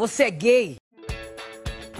[0.00, 0.76] você é gay?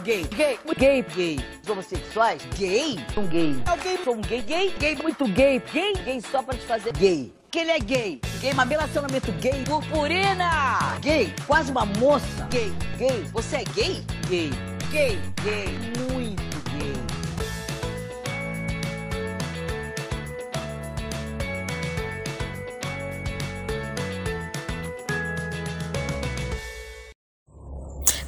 [0.02, 1.38] Gay, gay, gay, gay.
[1.62, 2.98] Os homossexuais, gay?
[3.14, 3.54] São gay.
[3.70, 6.94] É gay, sou um gay, gay, gay, muito gay, gay, gay só pra te fazer
[6.94, 7.30] gay.
[7.50, 8.20] Que ele é gay.
[8.40, 9.64] Gay, mas relacionamento gay.
[9.64, 10.98] Purpurina!
[11.02, 12.48] Gay, quase uma moça.
[12.50, 13.22] Gay, gay.
[13.34, 14.02] Você é gay?
[14.30, 14.50] Gay.
[14.90, 15.68] Gay, gay,
[16.10, 16.49] muito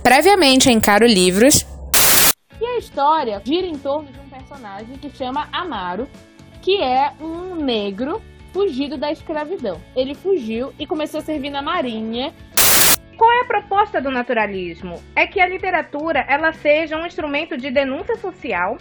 [0.03, 1.65] Previamente em Caro Livros.
[2.61, 6.09] E a história gira em torno de um personagem que chama Amaro,
[6.61, 8.21] que é um negro
[8.53, 9.81] fugido da escravidão.
[9.95, 12.35] Ele fugiu e começou a servir na marinha.
[13.17, 15.01] Qual é a proposta do naturalismo?
[15.15, 18.77] É que a literatura ela seja um instrumento de denúncia social.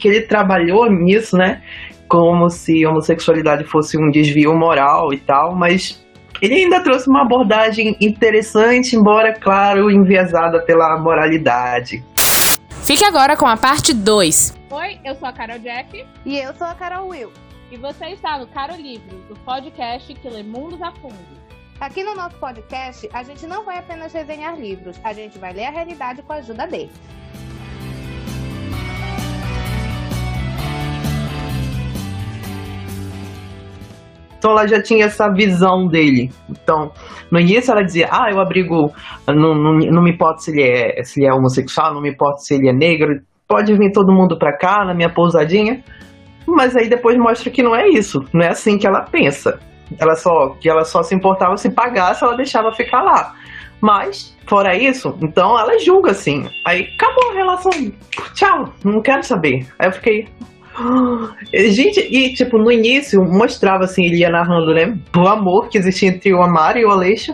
[0.00, 1.62] Que ele trabalhou nisso, né?
[2.08, 6.04] Como se a homossexualidade fosse um desvio moral e tal, mas
[6.40, 12.04] ele ainda trouxe uma abordagem interessante, embora, claro, enviesada pela moralidade.
[12.84, 14.56] Fique agora com a parte 2.
[14.70, 16.06] Oi, eu sou a Carol Jack.
[16.24, 17.32] E eu sou a Carol Will.
[17.70, 21.38] E você está no Caro Livros, do podcast que lê mundos a fundo.
[21.80, 25.66] Aqui no nosso podcast, a gente não vai apenas resenhar livros, a gente vai ler
[25.66, 26.90] a realidade com a ajuda deles.
[34.38, 36.30] Então ela já tinha essa visão dele.
[36.48, 36.92] Então,
[37.30, 38.92] no início ela dizia, ah, eu abrigo,
[39.26, 42.38] não, não, não me importa se ele, é, se ele é homossexual, não me importa
[42.38, 45.82] se ele é negro, pode vir todo mundo pra cá na minha pousadinha.
[46.46, 49.58] Mas aí depois mostra que não é isso, não é assim que ela pensa.
[49.98, 53.34] Ela só, que ela só se importava se pagasse, ela deixava ficar lá.
[53.80, 56.48] Mas, fora isso, então ela julga assim.
[56.66, 57.72] Aí acabou a relação.
[58.34, 59.66] Tchau, não quero saber.
[59.78, 60.28] Aí eu fiquei,
[61.52, 66.08] Gente, e tipo, no início mostrava assim, ele ia narrando, né, o amor que existia
[66.08, 67.32] entre o Amaro e o Aleixo,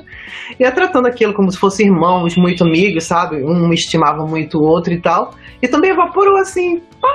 [0.59, 3.37] ia tratando aquilo como se fossem irmãos, muito amigos, sabe?
[3.45, 5.31] Um estimava muito o outro e tal.
[5.63, 7.09] E também evaporou assim, pá,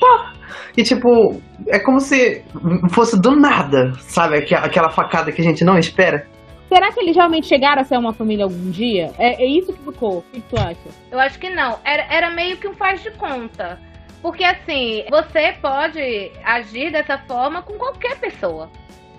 [0.00, 0.32] pá.
[0.76, 2.44] E tipo, é como se
[2.90, 4.36] fosse do nada, sabe?
[4.36, 6.26] Aquela facada que a gente não espera.
[6.68, 9.12] Será que eles realmente chegaram a ser uma família algum dia?
[9.18, 10.18] É, é isso que ficou.
[10.18, 10.88] O que tu acha?
[11.10, 11.78] Eu acho que não.
[11.84, 13.78] Era, era meio que um faz de conta.
[14.26, 18.68] Porque assim, você pode agir dessa forma com qualquer pessoa.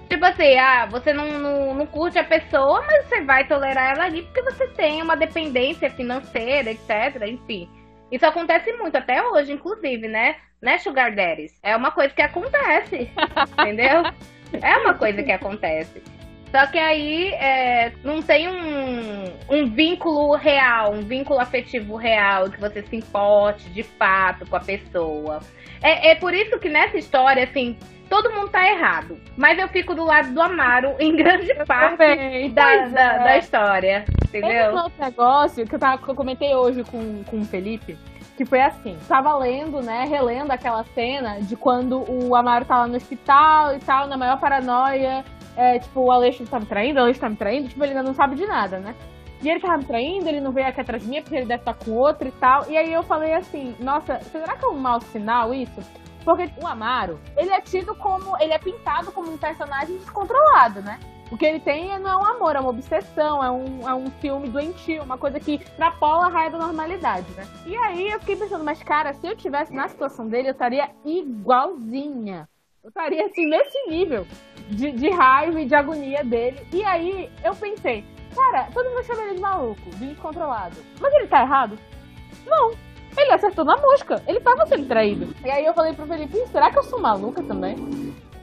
[0.10, 4.04] Tipo assim, ah, você não, não, não, curte a pessoa, mas você vai tolerar ela
[4.04, 7.26] ali porque você tem uma dependência financeira, etc.
[7.26, 7.70] Enfim.
[8.12, 10.36] Isso acontece muito, até hoje, inclusive, né?
[10.62, 11.58] Né, Sugar Daddies?
[11.64, 13.10] É uma coisa que acontece.
[13.62, 14.04] entendeu?
[14.62, 16.04] É uma coisa que acontece.
[16.52, 22.60] Só que aí é, não tem um, um vínculo real, um vínculo afetivo real, que
[22.60, 25.40] você se importe de fato com a pessoa.
[25.82, 27.78] É, é por isso que nessa história, assim,
[28.10, 29.18] todo mundo tá errado.
[29.36, 33.24] Mas eu fico do lado do Amaro em grande eu parte da, da, é.
[33.24, 34.06] da, história.
[34.28, 34.74] Entendeu?
[34.74, 37.98] Tem um negócio que eu, tava, que eu comentei hoje com, com o Felipe
[38.38, 42.88] que foi assim, tava lendo, né, relendo aquela cena de quando o Amaro tá lá
[42.88, 45.26] no hospital e tal, na maior paranoia,
[45.58, 48.04] é, tipo, o Aleixo tá me traindo, o Aleixo tá me traindo, tipo, ele ainda
[48.04, 48.96] não sabe de nada, né?
[49.42, 51.62] E ele tava me traindo, ele não veio aqui atrás de mim, porque ele deve
[51.62, 52.70] estar com outro e tal.
[52.70, 55.82] E aí eu falei assim, nossa, será que é um mau sinal isso?
[56.24, 61.00] Porque o Amaro, ele é tido como, ele é pintado como um personagem descontrolado, né?
[61.32, 64.10] O que ele tem não é um amor, é uma obsessão, é um, é um
[64.22, 67.46] filme doentio, uma coisa que extrapola a raia da normalidade, né?
[67.66, 70.90] E aí eu fiquei pensando, mas cara, se eu tivesse na situação dele, eu estaria
[71.04, 72.48] igualzinha.
[72.88, 74.26] Eu estaria assim nesse nível
[74.70, 76.66] de, de raiva e de agonia dele.
[76.72, 80.78] E aí eu pensei, cara, todo mundo chama ele de maluco, de descontrolado.
[80.98, 81.78] Mas ele tá errado?
[82.46, 82.72] Não.
[83.18, 84.24] Ele acertou na mosca.
[84.26, 85.36] Ele tava sendo traído.
[85.44, 87.76] E aí eu falei pro Felipe, será que eu sou maluca também?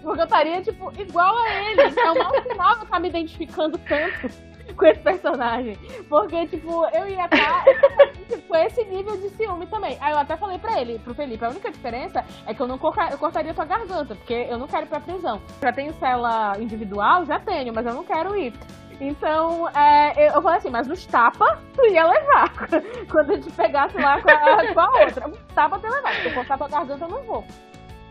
[0.02, 1.80] Porque eu estaria, tipo, igual a ele.
[1.80, 4.28] É um mau sinal eu estar me identificando tanto
[4.76, 5.76] com esse personagem.
[6.08, 7.64] Porque, tipo, eu ia estar
[8.48, 9.96] com esse nível de ciúme também.
[10.00, 12.76] Aí eu até falei pra ele, pro Felipe, a única diferença é que eu não
[13.10, 15.40] eu cortaria tua garganta, porque eu não quero ir pra prisão.
[15.60, 17.24] Já tenho cela individual?
[17.24, 18.52] Já tenho, mas eu não quero ir.
[19.00, 22.52] Então, é, eu, falei assim, mas os tapa tu ia levar.
[23.10, 25.28] Quando a gente pegasse lá com a, com a outra.
[25.28, 26.24] Os tapa tu ia levar.
[26.24, 27.44] Eu cortar tua garganta, eu não vou.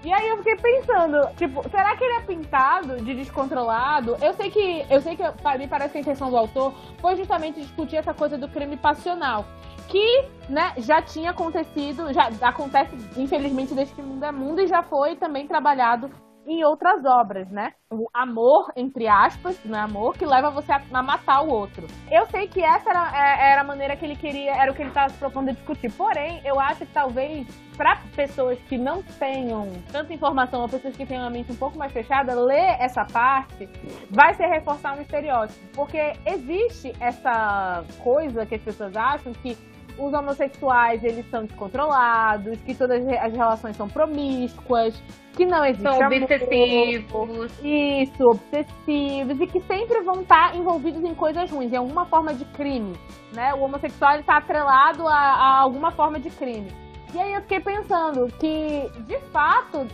[0.03, 4.17] E aí eu fiquei pensando, tipo, será que ele é pintado de descontrolado?
[4.21, 5.23] Eu sei que, eu sei que
[5.57, 9.45] me parece que a intenção do autor foi justamente discutir essa coisa do crime passional,
[9.87, 14.83] que, né, já tinha acontecido, já acontece infelizmente desde que mundo é mundo e já
[14.83, 16.11] foi também trabalhado
[16.45, 17.73] em outras obras, né?
[17.91, 21.87] O amor, entre aspas, não é amor, que leva você a, matar o outro.
[22.11, 24.81] Eu sei que essa era, é, era a maneira que ele queria, era o que
[24.81, 25.91] ele estava se propondo a discutir.
[25.91, 27.47] Porém, eu acho que talvez
[27.77, 31.77] para pessoas que não tenham tanta informação ou pessoas que tenham a mente um pouco
[31.77, 33.69] mais fechada, ler essa parte
[34.09, 35.59] vai ser reforçar um estereótipo.
[35.73, 39.57] Porque existe essa coisa que as pessoas acham que
[39.97, 45.01] os homossexuais eles são descontrolados, que todas as relações são promíscuas,
[45.33, 47.51] que não existe São obsessivos.
[47.63, 52.45] Isso, obsessivos e que sempre vão estar envolvidos em coisas ruins, em alguma forma de
[52.45, 52.93] crime,
[53.33, 53.53] né?
[53.53, 56.71] O homossexual está atrelado a, a alguma forma de crime.
[57.13, 59.87] E aí eu fiquei pensando que, de fato,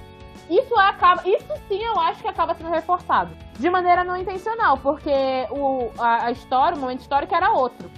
[0.49, 3.35] isso acaba, isso sim eu acho que acaba sendo reforçado.
[3.57, 5.11] De maneira não intencional, porque
[5.51, 7.89] o, a, a história, o momento histórico era outro.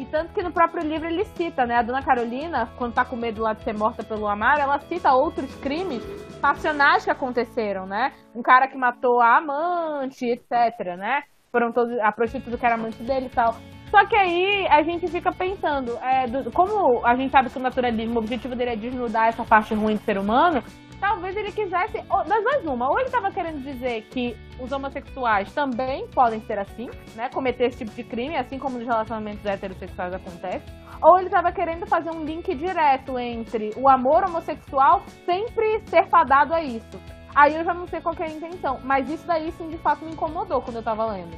[0.00, 1.76] E tanto que no próprio livro ele cita, né?
[1.76, 5.12] A dona Carolina, quando tá com medo lá de ser morta pelo Amaro, ela cita
[5.12, 6.02] outros crimes
[6.40, 8.10] passionais que aconteceram, né?
[8.34, 11.20] Um cara que matou a amante, etc, né?
[11.52, 13.54] Foram todos, a prostituta que era amante dele e tal.
[13.90, 17.62] Só que aí a gente fica pensando, é, do- como a gente sabe que o
[17.62, 20.62] naturalismo, o objetivo dele é desnudar essa parte ruim do ser humano,
[21.00, 25.52] talvez ele quisesse, ou, das duas uma, ou ele estava querendo dizer que os homossexuais
[25.52, 30.12] também podem ser assim, né, cometer esse tipo de crime, assim como nos relacionamentos heterossexuais
[30.12, 30.64] acontece,
[31.02, 36.52] ou ele estava querendo fazer um link direto entre o amor homossexual sempre ser fadado
[36.52, 37.00] a isso.
[37.34, 39.78] Aí eu já não sei qual que é a intenção, mas isso daí sim de
[39.78, 41.36] fato me incomodou quando eu tava lendo.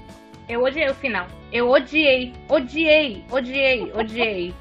[0.48, 1.26] Eu odiei o final.
[1.52, 4.54] Eu odiei, odiei, odiei, odiei.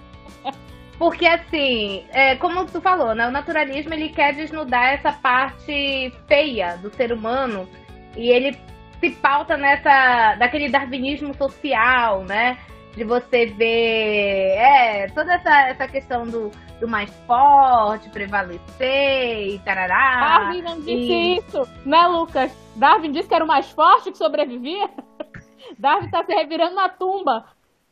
[1.02, 3.28] Porque assim, é, como tu falou, né?
[3.28, 7.68] O naturalismo ele quer desnudar essa parte feia do ser humano
[8.16, 8.56] e ele
[9.00, 12.60] se pauta nessa daquele darwinismo social, né?
[12.96, 20.38] De você ver é, toda essa, essa questão do, do mais forte prevalecer e tarará.
[20.38, 22.56] Darwin não disse e- isso, né, Lucas?
[22.76, 24.88] Darwin disse que era o mais forte que sobrevivia.
[25.80, 27.44] Darwin tá se revirando na tumba.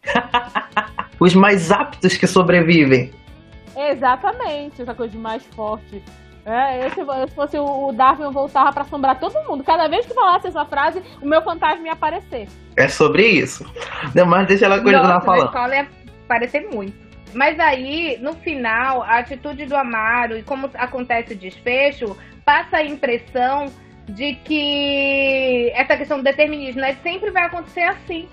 [1.20, 3.12] Os mais aptos que sobrevivem.
[3.76, 6.04] Exatamente, essa coisa de mais forte.
[6.46, 9.64] É, eu, se se fosse o Darwin, eu voltava pra assombrar todo mundo.
[9.64, 12.48] Cada vez que falasse essa frase, o meu fantasma ia aparecer.
[12.76, 13.66] É sobre isso.
[14.16, 15.46] Não, mas deixa ela continuar Nossa, na falando.
[15.46, 15.88] escola ia
[16.28, 16.98] parecer muito.
[17.34, 22.84] Mas aí, no final, a atitude do Amaro e como acontece o desfecho, passa a
[22.84, 23.68] impressão
[24.08, 28.28] de que essa questão do determinismo né, sempre vai acontecer assim.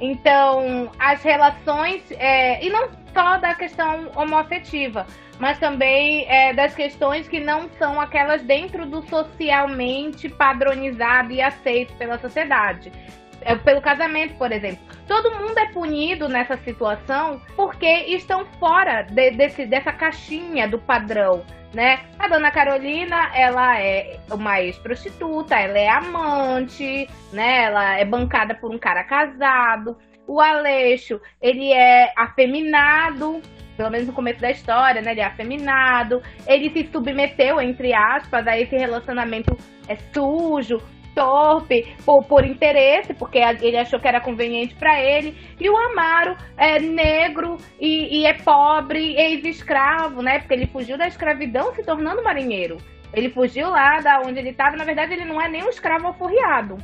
[0.00, 5.06] Então, as relações, é, e não só da questão homoafetiva,
[5.38, 11.94] mas também é, das questões que não são aquelas dentro do socialmente padronizado e aceito
[11.94, 12.92] pela sociedade.
[13.42, 14.84] É, pelo casamento, por exemplo.
[15.06, 21.42] Todo mundo é punido nessa situação porque estão fora de- desse, dessa caixinha do padrão.
[21.72, 22.00] Né?
[22.18, 27.62] A dona Carolina, ela é uma ex-prostituta, ela é amante, né?
[27.62, 29.96] Ela é bancada por um cara casado.
[30.26, 33.40] O Aleixo, ele é afeminado,
[33.76, 35.12] pelo menos no começo da história, né?
[35.12, 36.20] Ele é afeminado.
[36.44, 39.56] Ele se submeteu, entre aspas, a esse relacionamento
[39.88, 40.82] é sujo,
[41.14, 45.36] torpe, por, por interesse, porque ele achou que era conveniente para ele.
[45.58, 50.38] E o Amaro é negro e, e é pobre, ex-escravo, né?
[50.38, 52.78] Porque ele fugiu da escravidão se tornando marinheiro.
[53.12, 54.76] Ele fugiu lá da onde ele estava.
[54.76, 56.78] Na verdade, ele não é nem um escravo alforriado.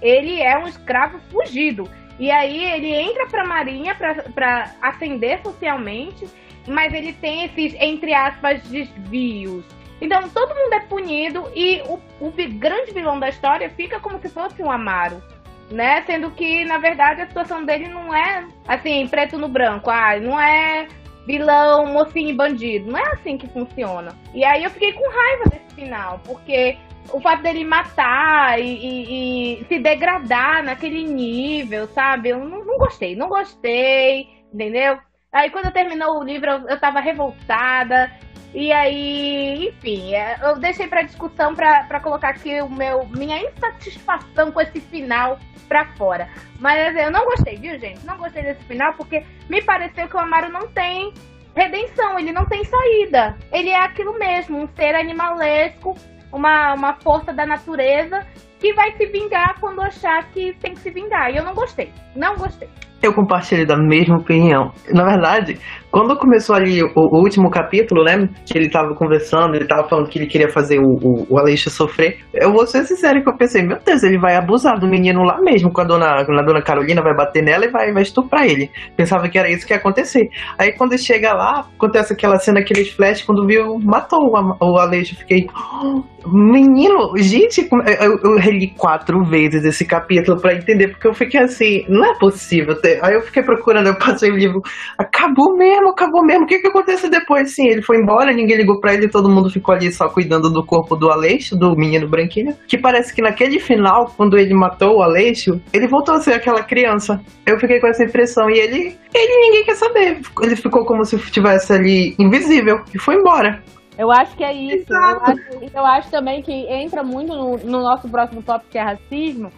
[0.00, 1.88] Ele é um escravo fugido.
[2.18, 6.26] E aí ele entra pra marinha para ascender socialmente,
[6.66, 9.64] mas ele tem esses, entre aspas, desvios.
[10.00, 14.28] Então todo mundo é punido e o, o grande vilão da história fica como se
[14.28, 15.22] fosse um Amaro.
[15.70, 16.02] Né?
[16.02, 19.90] Sendo que, na verdade, a situação dele não é assim, preto no branco.
[19.90, 20.86] Ah, não é
[21.26, 22.90] vilão, mocinho e bandido.
[22.90, 24.14] Não é assim que funciona.
[24.32, 26.76] E aí eu fiquei com raiva desse final, porque
[27.12, 32.28] o fato dele matar e, e- e se degradar naquele nível, sabe?
[32.28, 34.98] Eu não, não gostei, não gostei, entendeu?
[35.32, 38.10] Aí quando terminou o livro eu, eu tava revoltada.
[38.56, 44.50] E aí, enfim, é, eu deixei pra discussão pra colocar aqui o meu, minha insatisfação
[44.50, 46.26] com esse final pra fora.
[46.58, 48.06] Mas assim, eu não gostei, viu, gente?
[48.06, 51.12] Não gostei desse final porque me pareceu que o Amaro não tem
[51.54, 53.36] redenção, ele não tem saída.
[53.52, 55.94] Ele é aquilo mesmo, um ser animalesco,
[56.32, 58.26] uma, uma força da natureza
[58.58, 61.30] que vai se vingar quando achar que tem que se vingar.
[61.30, 62.70] E eu não gostei, não gostei.
[63.02, 64.72] Eu compartilho da mesma opinião.
[64.88, 65.60] Na verdade,
[65.90, 68.28] quando começou ali o, o último capítulo, né?
[68.44, 71.70] Que ele tava conversando, ele tava falando que ele queria fazer o, o, o Aleixo
[71.70, 72.18] sofrer.
[72.34, 75.40] Eu vou ser sincero que eu pensei, meu Deus, ele vai abusar do menino lá
[75.40, 78.46] mesmo, com a dona, com a dona Carolina, vai bater nela e vai, vai estuprar
[78.46, 78.70] ele.
[78.96, 80.28] Pensava que era isso que ia acontecer.
[80.58, 85.16] Aí quando chega lá, acontece aquela cena, aqueles flash, quando viu, matou o, o Aleixo.
[85.16, 86.02] Fiquei, "Oh,
[86.32, 87.68] Menino, gente,
[88.00, 92.18] eu, eu reli quatro vezes esse capítulo para entender, porque eu fiquei assim, não é
[92.18, 92.74] possível.
[93.02, 94.60] Aí eu fiquei procurando, eu passei o livro,
[94.98, 96.44] acabou mesmo, acabou mesmo.
[96.44, 97.54] O que que aconteceu depois?
[97.54, 100.64] Sim, ele foi embora, ninguém ligou para ele, todo mundo ficou ali só cuidando do
[100.64, 102.56] corpo do Aleixo, do menino branquinho.
[102.66, 106.62] Que parece que naquele final, quando ele matou o Aleixo, ele voltou a ser aquela
[106.62, 107.20] criança.
[107.46, 110.20] Eu fiquei com essa impressão e ele, ele ninguém quer saber.
[110.42, 113.62] Ele ficou como se estivesse ali invisível e foi embora.
[113.98, 114.92] Eu acho que é isso.
[114.92, 115.40] Eu acho,
[115.74, 119.50] eu acho, também que entra muito no, no, nosso próximo tópico, que é racismo,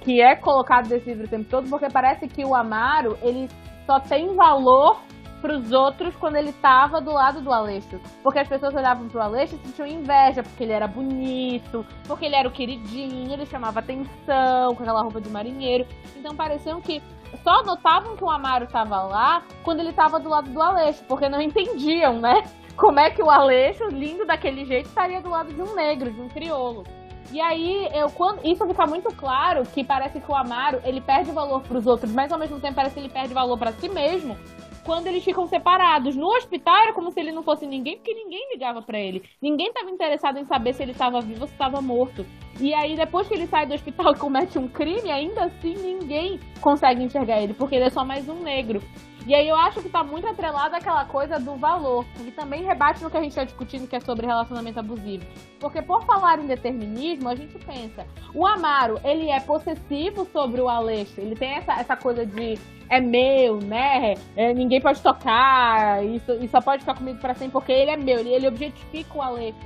[0.00, 3.48] que é colocado nesse livro o tempo todo, porque parece que o Amaro, ele
[3.86, 5.00] só tem valor
[5.44, 8.00] para os outros quando ele estava do lado do Aleixo.
[8.22, 12.34] Porque as pessoas olhavam pro Aleixo e sentiam inveja, porque ele era bonito, porque ele
[12.34, 15.86] era o queridinho, ele chamava atenção com aquela roupa de marinheiro.
[16.16, 17.02] Então pareciam que
[17.42, 21.28] só notavam que o Amaro estava lá quando ele estava do lado do Aleixo, porque
[21.28, 22.42] não entendiam, né?
[22.74, 26.22] como é que o Aleixo, lindo daquele jeito, estaria do lado de um negro, de
[26.22, 26.84] um crioulo.
[27.30, 31.30] E aí, eu, quando, isso fica muito claro que parece que o Amaro, ele perde
[31.32, 33.88] valor para os outros, mas ao mesmo tempo parece que ele perde valor para si
[33.88, 34.36] mesmo
[34.84, 36.14] quando eles ficam separados.
[36.14, 39.22] No hospital era como se ele não fosse ninguém, porque ninguém ligava para ele.
[39.40, 42.24] Ninguém estava interessado em saber se ele estava vivo ou se estava morto.
[42.60, 46.38] E aí, depois que ele sai do hospital e comete um crime, ainda assim ninguém
[46.60, 48.82] consegue enxergar ele, porque ele é só mais um negro.
[49.26, 53.02] E aí eu acho que tá muito atrelado àquela coisa do valor, que também rebate
[53.02, 55.24] no que a gente está discutindo, que é sobre relacionamento abusivo.
[55.58, 60.68] Porque por falar em determinismo, a gente pensa, o Amaro, ele é possessivo sobre o
[60.68, 62.58] Aleixo, ele tem essa, essa coisa de
[62.90, 64.14] é meu, né?
[64.36, 67.96] É, ninguém pode tocar, isso, e só pode ficar comigo para sempre porque ele é
[67.96, 69.58] meu, ele, ele objetifica o Aleixo.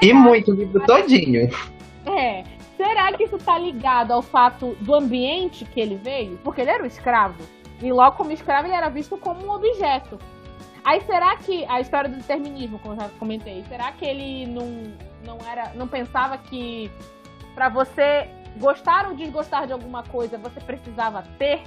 [0.00, 1.50] e muito, o livro todinho.
[2.06, 2.42] É.
[2.76, 6.38] Será que isso tá ligado ao fato do ambiente que ele veio?
[6.44, 7.42] Porque ele era um escravo.
[7.80, 10.18] E logo como escravo ele era visto como um objeto.
[10.84, 14.92] Aí será que a história do determinismo, como eu já comentei, será que ele não,
[15.24, 16.90] não era, não pensava que
[17.54, 21.62] para você gostar ou desgostar de alguma coisa você precisava ter,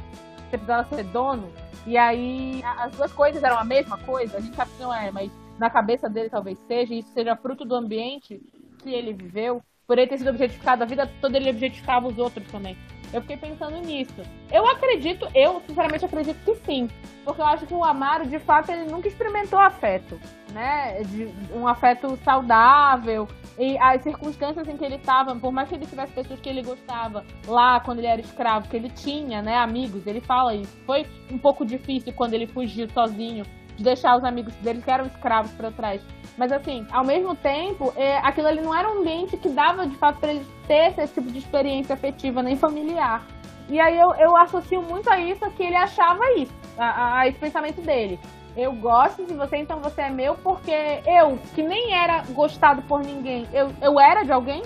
[0.49, 1.51] você precisava ser dono?
[1.85, 4.37] E aí as duas coisas eram a mesma coisa?
[4.37, 7.35] A gente sabe que não é, mas na cabeça dele talvez seja, e isso seja
[7.35, 8.41] fruto do ambiente
[8.79, 9.61] que ele viveu.
[9.85, 12.77] Por ele ter sido objetificado a vida toda, ele objetificava os outros também.
[13.13, 14.21] Eu fiquei pensando nisso.
[14.51, 16.89] Eu acredito, eu sinceramente acredito que sim.
[17.25, 20.19] Porque eu acho que o Amaro, de fato, ele nunca experimentou afeto,
[20.53, 21.01] né?
[21.03, 23.27] De, um afeto saudável.
[23.59, 26.63] E as circunstâncias em que ele estava, por mais que ele tivesse pessoas que ele
[26.63, 30.75] gostava lá quando ele era escravo, que ele tinha, né, amigos, ele fala isso.
[30.85, 35.05] Foi um pouco difícil quando ele fugiu sozinho, de deixar os amigos dele que eram
[35.05, 36.01] escravos para trás.
[36.37, 39.95] Mas assim, ao mesmo tempo, é, aquilo ali não era um ambiente que dava de
[39.97, 43.25] fato para ele ter esse tipo de experiência afetiva, nem familiar.
[43.69, 47.39] E aí eu, eu associo muito a isso que ele achava isso, a, a esse
[47.39, 48.19] pensamento dele.
[48.55, 50.71] Eu gosto de você, então você é meu, porque
[51.05, 54.61] eu, que nem era gostado por ninguém, eu, eu era de alguém,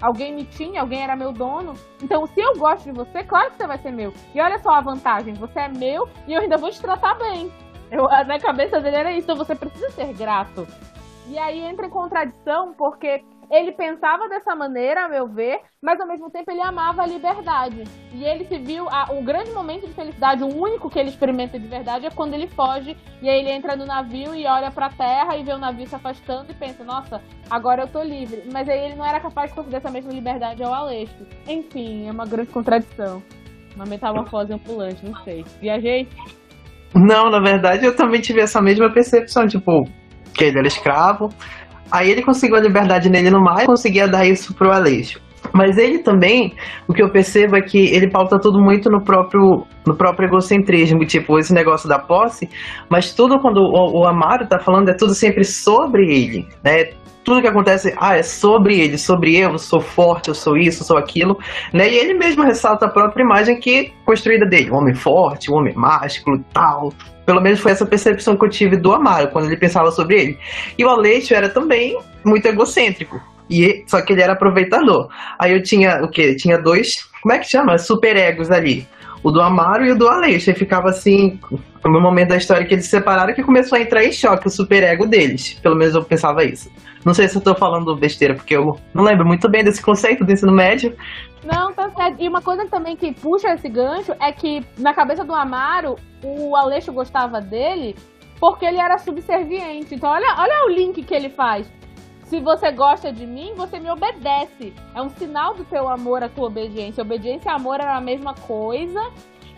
[0.00, 1.74] alguém me tinha, alguém era meu dono.
[2.02, 4.12] Então, se eu gosto de você, claro que você vai ser meu.
[4.34, 7.50] E olha só a vantagem: você é meu e eu ainda vou te tratar bem.
[7.92, 10.66] Eu, na cabeça dele era isso, então você precisa ser grato.
[11.28, 16.06] E aí entra em contradição, porque ele pensava dessa maneira, a meu ver, mas ao
[16.06, 17.84] mesmo tempo ele amava a liberdade.
[18.10, 18.88] E ele se viu.
[18.88, 22.32] A, o grande momento de felicidade, o único que ele experimenta de verdade, é quando
[22.32, 25.58] ele foge e aí ele entra no navio e olha pra terra e vê o
[25.58, 28.44] navio se afastando e pensa: nossa, agora eu tô livre.
[28.50, 31.26] Mas aí ele não era capaz de conceder essa mesma liberdade ao Aleixo.
[31.46, 33.22] Enfim, é uma grande contradição.
[33.76, 35.44] Uma metamorfose ambulante, não sei.
[35.60, 36.08] Viajei?
[36.94, 39.84] Não, na verdade eu também tive essa mesma percepção, tipo,
[40.34, 41.28] que ele era escravo.
[41.90, 45.20] Aí ele conseguiu a liberdade nele no mar e conseguia dar isso pro Aleixo.
[45.52, 46.54] Mas ele também,
[46.88, 51.00] o que eu percebo é que ele pauta tudo muito no próprio, no próprio egocentrismo,
[51.00, 52.48] tipo, esse negócio da posse,
[52.88, 56.90] mas tudo quando o, o Amaro tá falando é tudo sempre sobre ele, né?
[57.24, 60.82] Tudo que acontece, ah, é sobre ele, sobre eu, eu sou forte, eu sou isso,
[60.82, 61.38] eu sou aquilo,
[61.72, 61.88] né?
[61.90, 65.74] E ele mesmo ressalta a própria imagem que construída dele, um homem forte, um homem
[65.74, 66.92] másculo, tal.
[67.24, 70.38] Pelo menos foi essa percepção que eu tive do Amaro quando ele pensava sobre ele.
[70.76, 73.20] E o Aleixo era também muito egocêntrico.
[73.48, 75.08] E só que ele era aproveitador.
[75.38, 76.34] Aí eu tinha o quê?
[76.34, 77.78] Tinha dois, como é que chama?
[77.78, 78.86] Super egos ali
[79.22, 80.50] o do Amaro e o do Aleixo.
[80.50, 81.38] E ficava assim,
[81.84, 84.50] no momento da história que eles se separaram, que começou a entrar em choque o
[84.50, 85.54] superego deles.
[85.62, 86.70] Pelo menos eu pensava isso.
[87.04, 90.24] Não sei se eu tô falando besteira, porque eu não lembro muito bem desse conceito
[90.24, 90.96] do ensino médio.
[91.44, 92.20] Não, tá certo.
[92.20, 96.54] E uma coisa também que puxa esse gancho é que na cabeça do Amaro, o
[96.56, 97.96] Aleixo gostava dele
[98.38, 99.94] porque ele era subserviente.
[99.94, 101.68] Então olha, olha o link que ele faz
[102.32, 104.72] se você gosta de mim, você me obedece.
[104.94, 107.02] É um sinal do teu amor, a tua obediência.
[107.02, 109.12] Obediência e amor era a mesma coisa.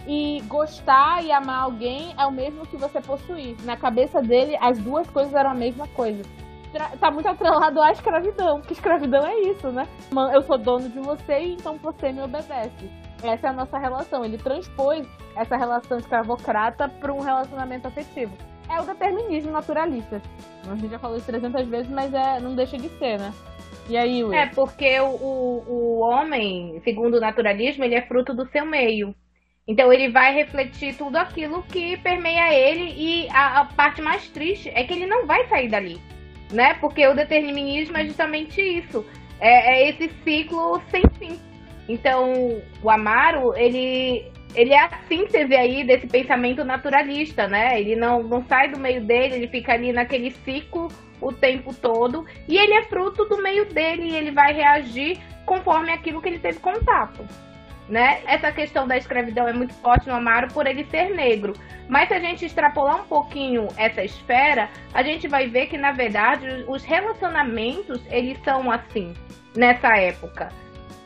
[0.09, 3.55] E gostar e amar alguém é o mesmo que você possuir.
[3.63, 6.21] Na cabeça dele, as duas coisas eram a mesma coisa.
[6.99, 9.87] tá muito atrelado à escravidão, porque escravidão é isso, né?
[10.33, 12.91] Eu sou dono de você, então você me obedece.
[13.23, 14.25] Essa é a nossa relação.
[14.25, 18.37] Ele transpôs essa relação escravocrata para um relacionamento afetivo.
[18.69, 20.21] É o determinismo naturalista.
[20.69, 23.33] A gente já falou isso 300 vezes, mas é, não deixa de ser, né?
[23.89, 24.33] E aí, Will?
[24.33, 29.15] É, porque o, o, homem, segundo o naturalismo, ele é fruto do seu meio.
[29.67, 34.71] Então ele vai refletir tudo aquilo que permeia ele e a, a, parte mais triste
[34.75, 35.99] é que ele não vai sair dali,
[36.53, 36.75] né?
[36.75, 39.05] Porque o determinismo é justamente isso,
[39.41, 41.41] é, é esse ciclo sem fim.
[41.89, 47.81] Então o Amaro ele ele é a síntese aí desse pensamento naturalista, né?
[47.81, 50.89] Ele não, não sai do meio dele, ele fica ali naquele ciclo
[51.21, 55.93] o tempo todo e ele é fruto do meio dele e ele vai reagir conforme
[55.93, 57.25] aquilo que ele teve contato
[57.89, 58.23] né?
[58.27, 61.53] Essa questão da escravidão é muito forte no Amaro por ele ser negro.
[61.89, 65.93] Mas se a gente extrapolar um pouquinho essa esfera, a gente vai ver que na
[65.93, 69.13] verdade os relacionamentos eles são assim
[69.55, 70.49] nessa época,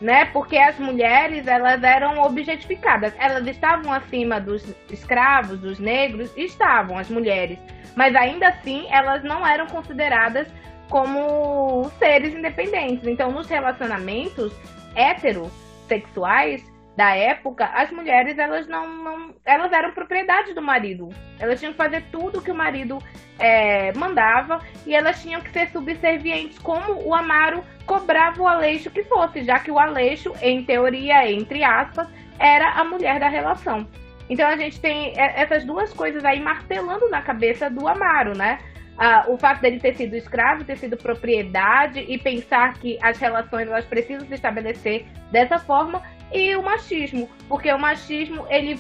[0.01, 0.27] né?
[0.27, 7.09] Porque as mulheres elas eram objetificadas, elas estavam acima dos escravos, dos negros, estavam as
[7.09, 7.59] mulheres,
[7.97, 10.49] mas ainda assim elas não eram consideradas
[10.89, 13.07] como seres independentes.
[13.07, 14.53] Então, nos relacionamentos
[14.95, 15.51] héteros
[15.87, 16.65] sexuais
[16.99, 21.11] da época, as mulheres elas não, não, elas eram propriedade do marido.
[21.39, 22.99] Elas tinham que fazer tudo que o marido
[23.39, 29.05] é, mandava e elas tinham que ser subservientes, como o Amaro cobrava o Aleixo que
[29.05, 33.87] fosse, já que o Aleixo, em teoria, entre aspas, era a mulher da relação.
[34.29, 38.59] Então a gente tem essas duas coisas aí martelando na cabeça do Amaro, né?
[38.99, 43.69] Ah, o fato dele ter sido escravo, ter sido propriedade e pensar que as relações
[43.69, 46.03] elas precisam se estabelecer dessa forma
[46.33, 48.79] e o machismo, porque o machismo ele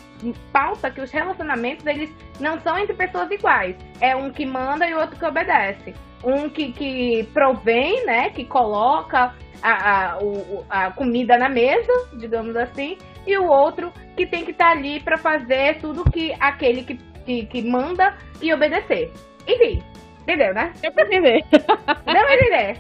[0.52, 4.94] pauta que os relacionamentos eles não são entre pessoas iguais, é um que manda e
[4.94, 11.38] outro que obedece, um que, que provém, né, que coloca a, a, o, a comida
[11.38, 15.78] na mesa, digamos assim, e o outro que tem que estar tá ali para fazer
[15.80, 19.12] tudo que aquele que, que, que manda e obedecer.
[19.46, 19.82] Enfim,
[20.28, 20.74] Entendeu, né?
[20.82, 21.42] Deu pra entender.
[21.50, 21.64] Deu
[22.04, 22.78] pra entender.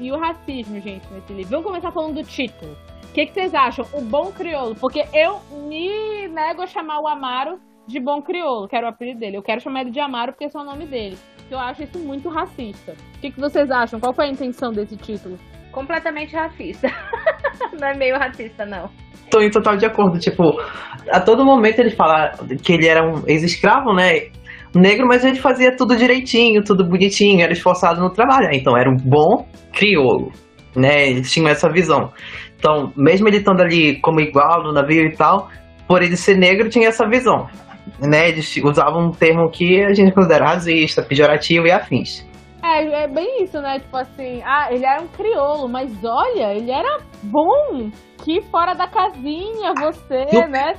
[0.00, 1.50] E o racismo, gente, nesse livro.
[1.50, 2.74] Vamos começar falando do título.
[3.16, 3.86] O que, que vocês acham?
[3.94, 4.74] O bom crioulo.
[4.74, 7.58] Porque eu me nego a chamar o Amaro
[7.88, 9.38] de bom crioulo, que era o apelido dele.
[9.38, 11.16] Eu quero chamar ele de Amaro porque esse é o nome dele.
[11.50, 12.92] Eu acho isso muito racista.
[12.92, 13.98] O que, que vocês acham?
[13.98, 15.38] Qual foi a intenção desse título?
[15.72, 16.88] Completamente racista.
[17.80, 18.90] não é meio racista, não.
[19.30, 20.18] Tô em total de acordo.
[20.18, 20.60] Tipo,
[21.10, 24.28] a todo momento ele fala que ele era um ex-escravo, né?
[24.74, 28.50] negro, mas ele fazia tudo direitinho, tudo bonitinho, era esforçado no trabalho.
[28.52, 30.30] Então era um bom crioulo,
[30.76, 31.08] né?
[31.08, 32.12] Eles tinham essa visão.
[32.58, 35.48] Então, mesmo ele estando ali como igual no navio e tal,
[35.86, 37.46] por ele ser negro, tinha essa visão.
[38.00, 38.30] Né?
[38.30, 42.26] Eles usavam um termo que a gente considera racista, pejorativo e afins.
[42.62, 43.78] É, é bem isso, né?
[43.78, 47.90] Tipo assim, ah, ele era um crioulo, mas olha, ele era bom.
[48.24, 50.74] Que fora da casinha você, Eu, né?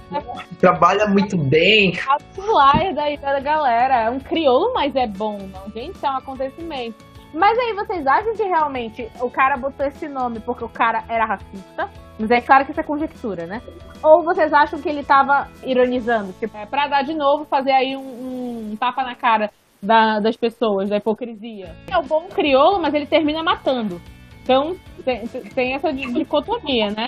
[0.60, 1.94] Trabalha muito bem.
[2.10, 4.02] A daí da galera.
[4.02, 5.72] É um crioulo, mas é bom, não?
[5.72, 7.07] Gente, isso é um acontecimento.
[7.34, 11.26] Mas aí vocês acham que realmente o cara botou esse nome porque o cara era
[11.26, 11.90] racista?
[12.20, 13.62] Mas é claro que isso é conjectura, né?
[14.02, 16.34] Ou vocês acham que ele tava ironizando?
[16.40, 20.36] Tipo, é pra dar de novo, fazer aí um, um tapa na cara da, das
[20.36, 21.76] pessoas, da hipocrisia.
[21.92, 24.02] É o bom crioulo, mas ele termina matando.
[24.44, 27.08] Então, tem, tem essa dicotomia, né?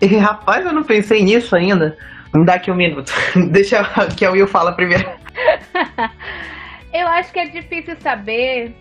[0.00, 1.96] E, rapaz, eu não pensei nisso ainda.
[2.34, 3.12] Me dá aqui um minuto.
[3.52, 3.82] Deixa
[4.16, 5.08] que a Will fala primeiro.
[6.92, 8.74] eu acho que é difícil saber,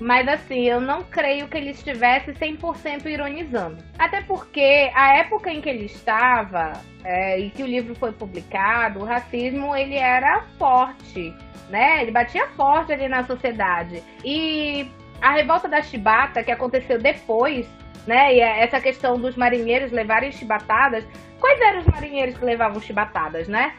[0.00, 3.78] mas assim, eu não creio que ele estivesse 100% ironizando.
[3.98, 6.72] Até porque a época em que ele estava
[7.04, 11.34] é, e que o livro foi publicado, o racismo ele era forte
[11.68, 12.02] né?
[12.02, 14.02] Ele batia forte ali na sociedade.
[14.24, 14.88] E
[15.20, 17.66] a revolta da chibata, que aconteceu depois,
[18.06, 18.34] né?
[18.34, 21.04] E é essa questão dos marinheiros levarem chibatadas.
[21.40, 23.74] Quais eram os marinheiros que levavam chibatadas, né?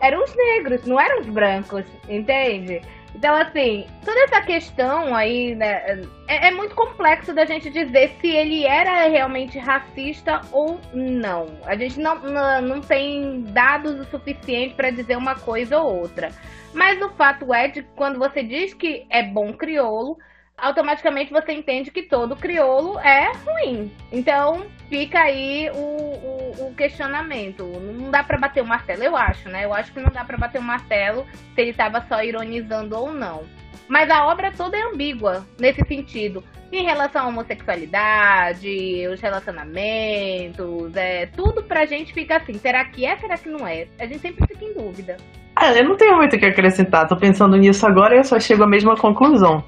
[0.00, 2.80] Eram os negros, não eram os brancos, entende?
[3.14, 8.26] Então, assim, toda essa questão aí, né, é, é, muito complexo da gente dizer se
[8.26, 11.46] ele era realmente racista ou não.
[11.64, 16.30] A gente não, não, não tem dados o suficiente para dizer uma coisa ou outra.
[16.72, 20.18] Mas o fato é de que quando você diz que é bom crioulo,
[20.56, 23.92] automaticamente você entende que todo crioulo é ruim.
[24.12, 27.64] Então fica aí o, o, o questionamento.
[27.64, 29.64] Não dá para bater o martelo, eu acho, né?
[29.64, 33.12] Eu acho que não dá para bater o martelo se ele estava só ironizando ou
[33.12, 33.44] não.
[33.88, 36.42] Mas a obra toda é ambígua nesse sentido.
[36.72, 43.16] Em relação à homossexualidade, os relacionamentos, é, tudo pra gente fica assim, será que é,
[43.16, 43.86] será que não é?
[43.98, 45.16] A gente sempre fica em dúvida.
[45.60, 47.06] É, eu não tenho muito o que acrescentar.
[47.06, 49.62] Tô pensando nisso agora e eu só chego à mesma conclusão.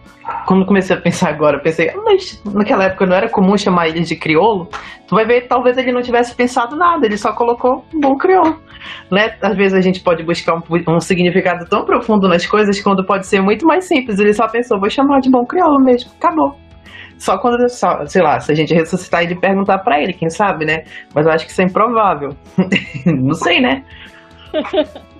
[0.47, 3.89] Quando comecei a pensar agora, eu pensei, ah, mas naquela época não era comum chamar
[3.89, 4.69] ele de crioulo?
[5.07, 8.61] Tu vai ver, talvez ele não tivesse pensado nada, ele só colocou um bom crioulo.
[9.11, 9.37] Né?
[9.41, 13.27] Às vezes a gente pode buscar um, um significado tão profundo nas coisas quando pode
[13.27, 14.19] ser muito mais simples.
[14.19, 16.57] Ele só pensou, vou chamar de bom crioulo mesmo, acabou.
[17.17, 20.67] Só quando, só, sei lá, se a gente ressuscitar e perguntar para ele, quem sabe,
[20.67, 20.83] né?
[21.15, 22.31] Mas eu acho que isso é improvável.
[23.07, 23.85] não sei, né?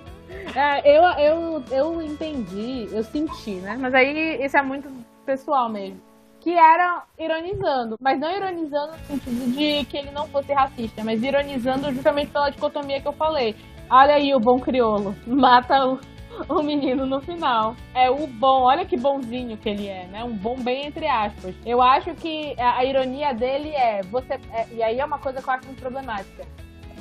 [0.55, 3.77] É, eu, eu, eu entendi, eu senti, né?
[3.79, 4.89] Mas aí isso é muito
[5.25, 6.01] pessoal mesmo.
[6.39, 11.21] Que era ironizando, mas não ironizando no sentido de que ele não fosse racista, mas
[11.21, 13.55] ironizando justamente pela dicotomia que eu falei.
[13.89, 15.99] Olha aí o bom criolo, mata o,
[16.47, 17.75] o menino no final.
[17.93, 20.23] É o bom, olha que bonzinho que ele é, né?
[20.23, 21.55] Um bom bem entre aspas.
[21.65, 24.35] Eu acho que a, a ironia dele é você.
[24.53, 26.45] É, e aí é uma coisa que eu acho muito problemática.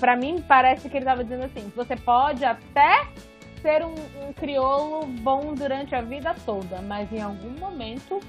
[0.01, 3.07] Pra mim, parece que ele tava dizendo assim: você pode até
[3.67, 8.21] ser um, um crioulo bom durante a vida toda, mas em algum momento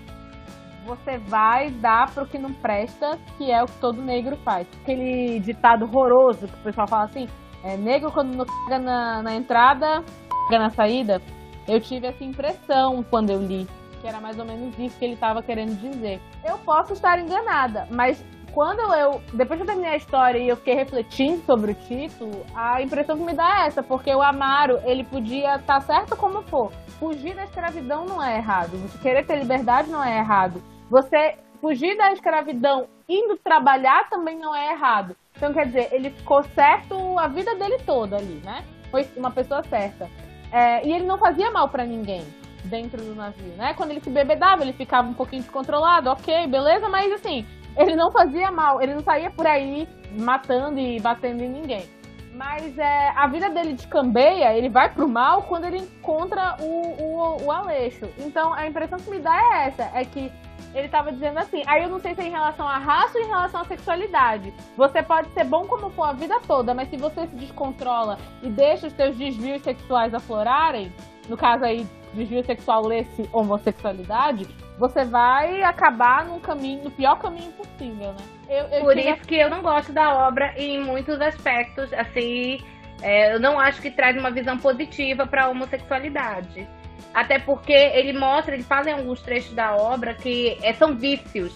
[0.84, 4.67] você vai dar pro que não presta, que é o que todo negro faz.
[4.82, 7.28] Aquele ditado horroroso que o pessoal fala assim,
[7.63, 10.04] é, negro quando não caga na, na entrada,
[10.50, 11.21] caga na saída.
[11.67, 13.67] Eu tive essa impressão quando eu li,
[14.02, 16.19] que era mais ou menos isso que ele estava querendo dizer.
[16.43, 18.26] Eu posso estar enganada, mas
[18.58, 19.22] quando eu.
[19.34, 23.15] Depois que eu terminei a história e eu fiquei refletindo sobre o título, a impressão
[23.15, 26.72] que me dá é essa, porque o Amaro, ele podia estar tá certo como for.
[27.00, 28.72] Fugir da escravidão não é errado.
[28.78, 30.60] Você querer ter liberdade não é errado.
[30.89, 35.15] Você fugir da escravidão indo trabalhar também não é errado.
[35.36, 38.63] Então, quer dizer, ele ficou certo a vida dele toda ali, né?
[38.89, 40.10] Foi uma pessoa certa.
[40.52, 42.26] É, e ele não fazia mal para ninguém
[42.63, 43.74] dentro do navio, né?
[43.76, 47.46] Quando ele se bebedava, ele ficava um pouquinho descontrolado, ok, beleza, mas assim,
[47.78, 49.88] ele não fazia mal, ele não saía por aí
[50.18, 51.86] matando e batendo em ninguém.
[52.34, 57.02] Mas é, a vida dele de cambeia, ele vai pro mal quando ele encontra o,
[57.02, 58.08] o, o Aleixo.
[58.20, 60.32] Então a impressão que me dá é essa: é que
[60.74, 61.63] ele tava dizendo assim.
[61.66, 64.54] Aí eu não sei se é em relação à raça ou em relação à sexualidade.
[64.76, 68.50] Você pode ser bom como for a vida toda, mas se você se descontrola e
[68.50, 70.94] deixa os seus desvios sexuais aflorarem,
[71.28, 77.52] no caso aí, desvio sexual lê-se homossexualidade, você vai acabar no caminho, no pior caminho
[77.54, 78.26] possível, né?
[78.50, 82.60] Eu, eu Por isso que eu não gosto da obra em muitos aspectos, assim,
[83.02, 86.68] é, eu não acho que traz uma visão positiva para a homossexualidade.
[87.13, 91.54] Até porque ele mostra, ele fala em alguns trechos da obra que é, são vícios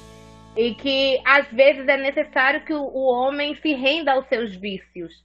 [0.55, 5.23] e que às vezes é necessário que o, o homem se renda aos seus vícios.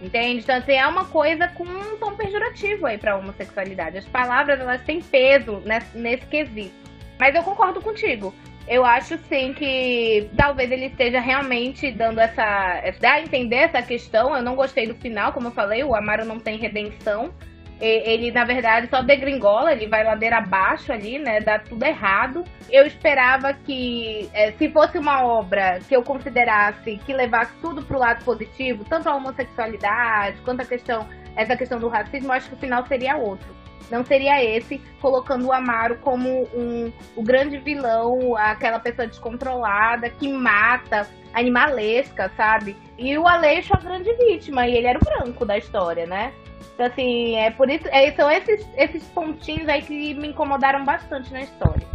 [0.00, 0.42] Entende?
[0.42, 3.98] Então, assim, é uma coisa com um tom pejorativo aí pra homossexualidade.
[3.98, 6.87] As palavras, elas têm peso nesse, nesse quesito.
[7.18, 8.32] Mas eu concordo contigo.
[8.68, 12.82] Eu acho sim que talvez ele esteja realmente dando essa.
[13.00, 14.36] dar a entender essa questão.
[14.36, 17.32] Eu não gostei do final, como eu falei, o Amaro não tem redenção.
[17.80, 21.40] Ele, na verdade, só degringola, ele vai ladeira abaixo ali, né?
[21.40, 22.44] Dá tudo errado.
[22.68, 27.96] Eu esperava que, é, se fosse uma obra que eu considerasse que levasse tudo pro
[27.96, 32.56] lado positivo, tanto a homossexualidade quanto a questão, essa questão do racismo, eu acho que
[32.56, 33.56] o final seria outro
[33.90, 40.32] não seria esse, colocando o Amaro como um, o grande vilão, aquela pessoa descontrolada que
[40.32, 42.76] mata, animalesca, sabe?
[42.96, 46.32] E o Aleixo a grande vítima, e ele era o branco da história, né?
[46.74, 47.88] Então, assim, é por isso.
[47.88, 51.86] É, são esses, esses pontinhos aí que me incomodaram bastante na história.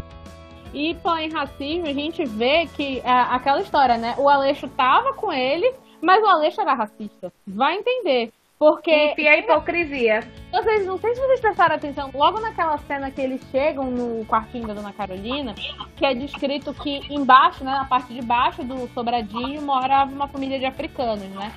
[0.74, 4.16] E pô, em racismo, a gente vê que é, aquela história, né?
[4.18, 7.32] O Aleixo tava com ele, mas o Aleixo era racista.
[7.48, 8.34] Vai entender.
[8.64, 9.14] Porque.
[9.18, 10.22] E a hipocrisia.
[10.50, 14.66] Vocês, não sei se vocês prestaram atenção, logo naquela cena que eles chegam no quartinho
[14.66, 15.54] da Dona Carolina,
[15.98, 20.58] que é descrito que embaixo, né, na parte de baixo do sobradinho, morava uma família
[20.58, 21.52] de africanos, né?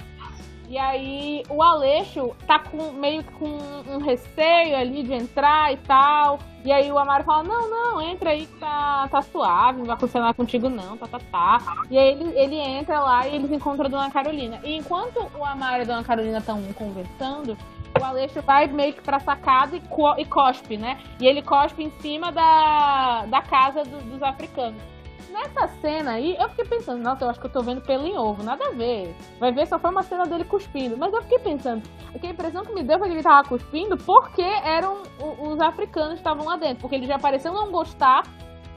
[0.68, 3.46] E aí o Aleixo tá com meio com
[3.88, 6.40] um receio ali de entrar e tal.
[6.64, 9.96] E aí o Amaro fala, não, não, entra aí que tá, tá suave, não vai
[9.96, 11.84] funcionar contigo não, tá, tá, tá.
[11.88, 14.58] E aí ele, ele entra lá e eles encontram a Dona Carolina.
[14.64, 17.56] E enquanto o Amaro e a Dona Carolina estão conversando,
[18.00, 20.98] o Aleixo vai meio que pra sacada e, co e cospe, né?
[21.20, 24.95] E ele cospe em cima da, da casa do, dos africanos
[25.36, 28.16] nessa cena aí, eu fiquei pensando, nossa, eu acho que eu tô vendo pelo em
[28.16, 29.14] ovo, nada a ver.
[29.38, 30.96] Vai ver, só foi uma cena dele cuspindo.
[30.96, 31.82] Mas eu fiquei pensando,
[32.14, 35.02] a impressão que me deu foi que ele tava cuspindo porque eram
[35.40, 36.80] os africanos que estavam lá dentro.
[36.80, 38.22] Porque ele já pareceu não gostar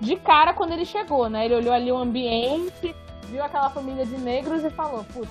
[0.02, 1.46] de cara quando ele chegou, né?
[1.46, 5.30] Ele olhou ali o ambiente, viu aquela família de negros e falou, putz,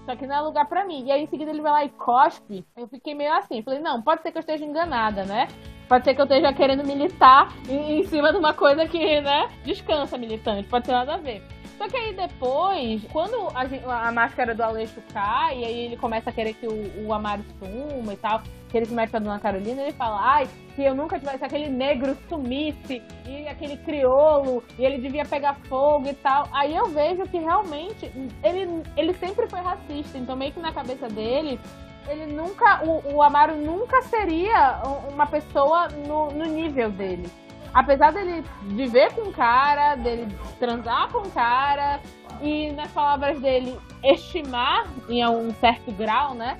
[0.00, 1.04] isso aqui não é lugar para mim.
[1.06, 2.64] E aí em seguida ele vai lá e cospe.
[2.76, 5.48] Eu fiquei meio assim, falei, não, pode ser que eu esteja enganada, né?
[5.90, 9.50] Pode ser que eu esteja querendo militar em, em cima de uma coisa que, né,
[9.64, 11.42] descansa militante, pode ter nada a ver.
[11.76, 16.30] Só que aí depois, quando a, a máscara do Aleixo cai, e aí ele começa
[16.30, 19.20] a querer que o, o Amaro suma e tal, que ele se mete com a
[19.20, 24.62] Dona Carolina, ele fala, ai, se eu nunca tivesse aquele negro sumisse, e aquele criolo,
[24.78, 26.46] e ele devia pegar fogo e tal.
[26.52, 28.12] Aí eu vejo que realmente
[28.44, 31.58] ele, ele sempre foi racista, então meio que na cabeça dele,
[32.08, 34.80] ele nunca, o, o Amaro nunca seria
[35.12, 37.30] uma pessoa no, no nível dele.
[37.72, 40.26] Apesar dele viver com o cara, dele
[40.58, 42.00] transar com o cara,
[42.42, 46.58] e nas palavras dele, estimar em um certo grau, né?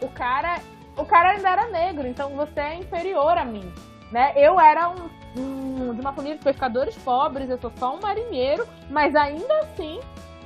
[0.00, 0.60] O cara,
[0.96, 3.72] o cara ainda era negro, então você é inferior a mim,
[4.12, 4.32] né?
[4.36, 8.66] Eu era um, um- de uma família de pescadores pobres, eu sou só um marinheiro,
[8.88, 10.00] mas ainda assim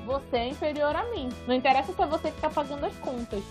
[0.06, 1.28] você é inferior a mim.
[1.46, 3.42] Não interessa se é você que tá pagando as contas.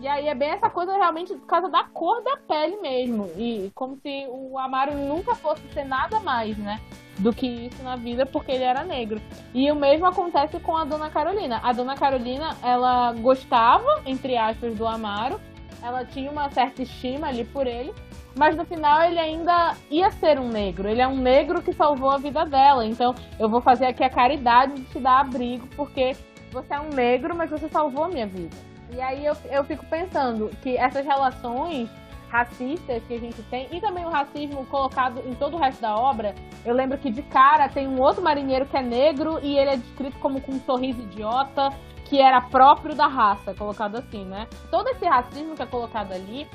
[0.00, 3.30] E aí é bem essa coisa realmente por causa da cor da pele mesmo.
[3.36, 6.80] E como se o Amaro nunca fosse ser nada mais, né?
[7.18, 9.20] Do que isso na vida, porque ele era negro.
[9.54, 11.60] E o mesmo acontece com a Dona Carolina.
[11.62, 15.40] A Dona Carolina, ela gostava, entre aspas, do Amaro.
[15.82, 17.94] Ela tinha uma certa estima ali por ele.
[18.36, 20.90] Mas no final ele ainda ia ser um negro.
[20.90, 22.84] Ele é um negro que salvou a vida dela.
[22.84, 26.14] Então eu vou fazer aqui a caridade de te dar abrigo, porque
[26.52, 28.54] você é um negro, mas você salvou a minha vida.
[28.90, 31.88] E aí eu, eu fico pensando que essas relações
[32.28, 35.96] racistas que a gente tem, e também o racismo colocado em todo o resto da
[35.96, 39.70] obra, eu lembro que de cara tem um outro marinheiro que é negro e ele
[39.70, 41.70] é descrito como com um sorriso idiota,
[42.04, 44.46] que era próprio da raça, colocado assim, né?
[44.70, 46.46] Todo esse racismo que é colocado ali,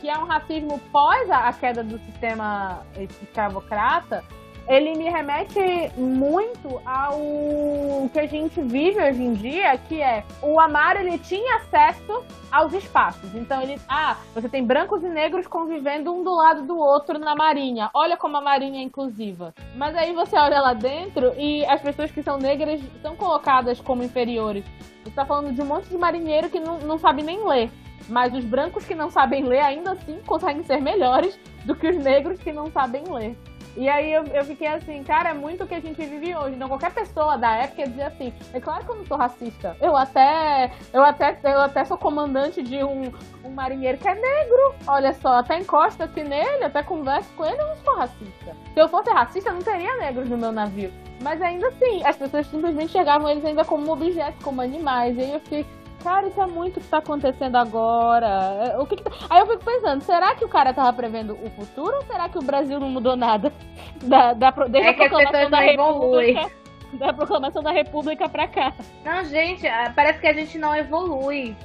[0.00, 2.82] que é um racismo pós a queda do sistema
[3.22, 4.24] escravocrata,
[4.66, 10.58] ele me remete muito ao que a gente vive hoje em dia, que é o
[10.58, 13.34] Amaro ele tinha acesso aos espaços.
[13.34, 17.34] Então ele, ah, você tem brancos e negros convivendo um do lado do outro na
[17.34, 17.90] marinha.
[17.92, 19.54] Olha como a marinha é inclusiva.
[19.74, 24.02] Mas aí você olha lá dentro e as pessoas que são negras são colocadas como
[24.02, 24.64] inferiores.
[25.02, 27.70] Você tá falando de um monte de marinheiro que não, não sabe nem ler.
[28.08, 31.96] Mas os brancos que não sabem ler ainda assim conseguem ser melhores do que os
[31.96, 33.36] negros que não sabem ler.
[33.76, 36.54] E aí eu, eu fiquei assim, cara, é muito o que a gente vive hoje.
[36.54, 39.76] Então qualquer pessoa da época ia dizer assim, é claro que eu não sou racista.
[39.80, 43.12] Eu até, eu até, eu até sou comandante de um,
[43.44, 44.74] um marinheiro que é negro.
[44.86, 48.56] Olha só, até encosta aqui nele, até converso com ele, eu não sou racista.
[48.72, 50.92] Se eu fosse racista, não teria negros no meu navio.
[51.22, 55.16] Mas ainda assim, as pessoas simplesmente chegavam eles ainda como objetos, como animais.
[55.16, 55.66] E aí eu fiquei,
[56.04, 58.26] cara, isso é muito o que tá acontecendo agora.
[58.26, 61.32] É, O que que tá- Aí eu fico pensando, será que o cara tava prevendo
[61.42, 63.52] o futuro ou será que o Brasil não mudou nada?
[64.04, 65.60] Da, da, desde É a proclamação da.
[65.60, 66.50] República.
[66.92, 68.72] Da proclamação da República pra cá.
[69.04, 71.56] Não, gente, ah, parece que a gente não evolui.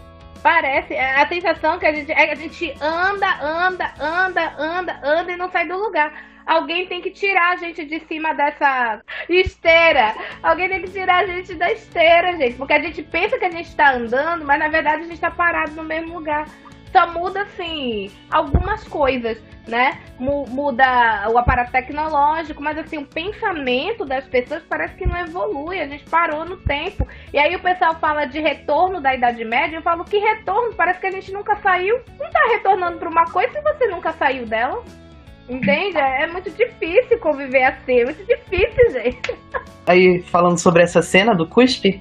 [0.41, 5.32] Parece, a sensação que a gente é que a gente anda, anda, anda, anda, anda
[5.34, 6.13] e não sai do lugar.
[6.49, 10.15] Alguém tem que tirar a gente de cima dessa esteira.
[10.41, 12.55] Alguém tem que tirar a gente da esteira, gente.
[12.55, 15.29] Porque a gente pensa que a gente tá andando, mas na verdade a gente tá
[15.29, 16.47] parado no mesmo lugar.
[16.91, 19.99] Só muda, assim, algumas coisas, né?
[20.17, 25.79] Mu- Muda o aparato tecnológico, mas assim, o pensamento das pessoas parece que não evolui.
[25.79, 27.07] A gente parou no tempo.
[27.31, 30.99] E aí o pessoal fala de retorno da Idade Média, eu falo que retorno, parece
[30.99, 31.99] que a gente nunca saiu.
[32.19, 34.83] Não tá retornando pra uma coisa se você nunca saiu dela.
[35.49, 35.97] Entende?
[35.97, 39.35] É muito difícil conviver assim, é muito difícil, gente.
[39.88, 41.99] Aí, falando sobre essa cena do cuspe,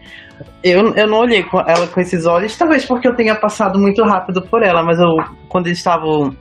[0.62, 4.03] eu, eu não olhei com ela com esses olhos, talvez porque eu tenha passado muito
[4.03, 5.14] rápido por ela, mas eu,
[5.49, 6.35] quando eles estavam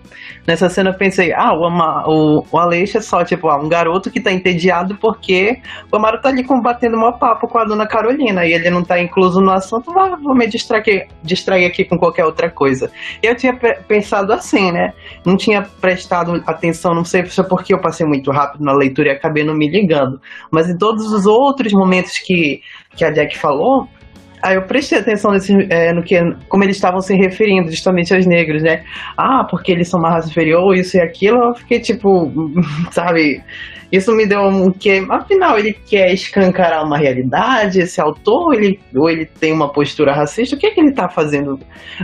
[0.48, 4.10] nessa cena, eu pensei, ah, o, Ama, o, o é só, tipo, ah, um garoto
[4.10, 5.58] que tá entediado porque
[5.92, 9.00] o Amaro tá ali combatendo um papo com a dona Carolina e ele não tá
[9.00, 12.90] incluso no assunto, ah, vou me distrair, aqui- distrair aqui com qualquer outra coisa.
[13.22, 14.94] Eu tinha pe- pensado assim, né?
[15.26, 19.10] Não tinha prestado atenção, não sei se é porque eu passei muito rápido na leitura
[19.10, 20.20] e acabei não me ligando.
[20.52, 22.62] Mas em todos os outros momentos que,
[22.96, 23.88] que a Jack falou,
[24.42, 26.16] aí eu prestei atenção nesse, é, no que,
[26.48, 28.84] como eles estavam se referindo justamente aos negros, né?
[29.18, 31.38] Ah, porque eles são uma raça inferior, isso e aquilo.
[31.44, 32.32] Eu fiquei tipo,
[32.92, 33.42] sabe?
[33.92, 39.10] Isso me deu um que, afinal, ele quer escancarar uma realidade, esse autor, ele, ou
[39.10, 41.58] ele tem uma postura racista, o que é que ele tá fazendo?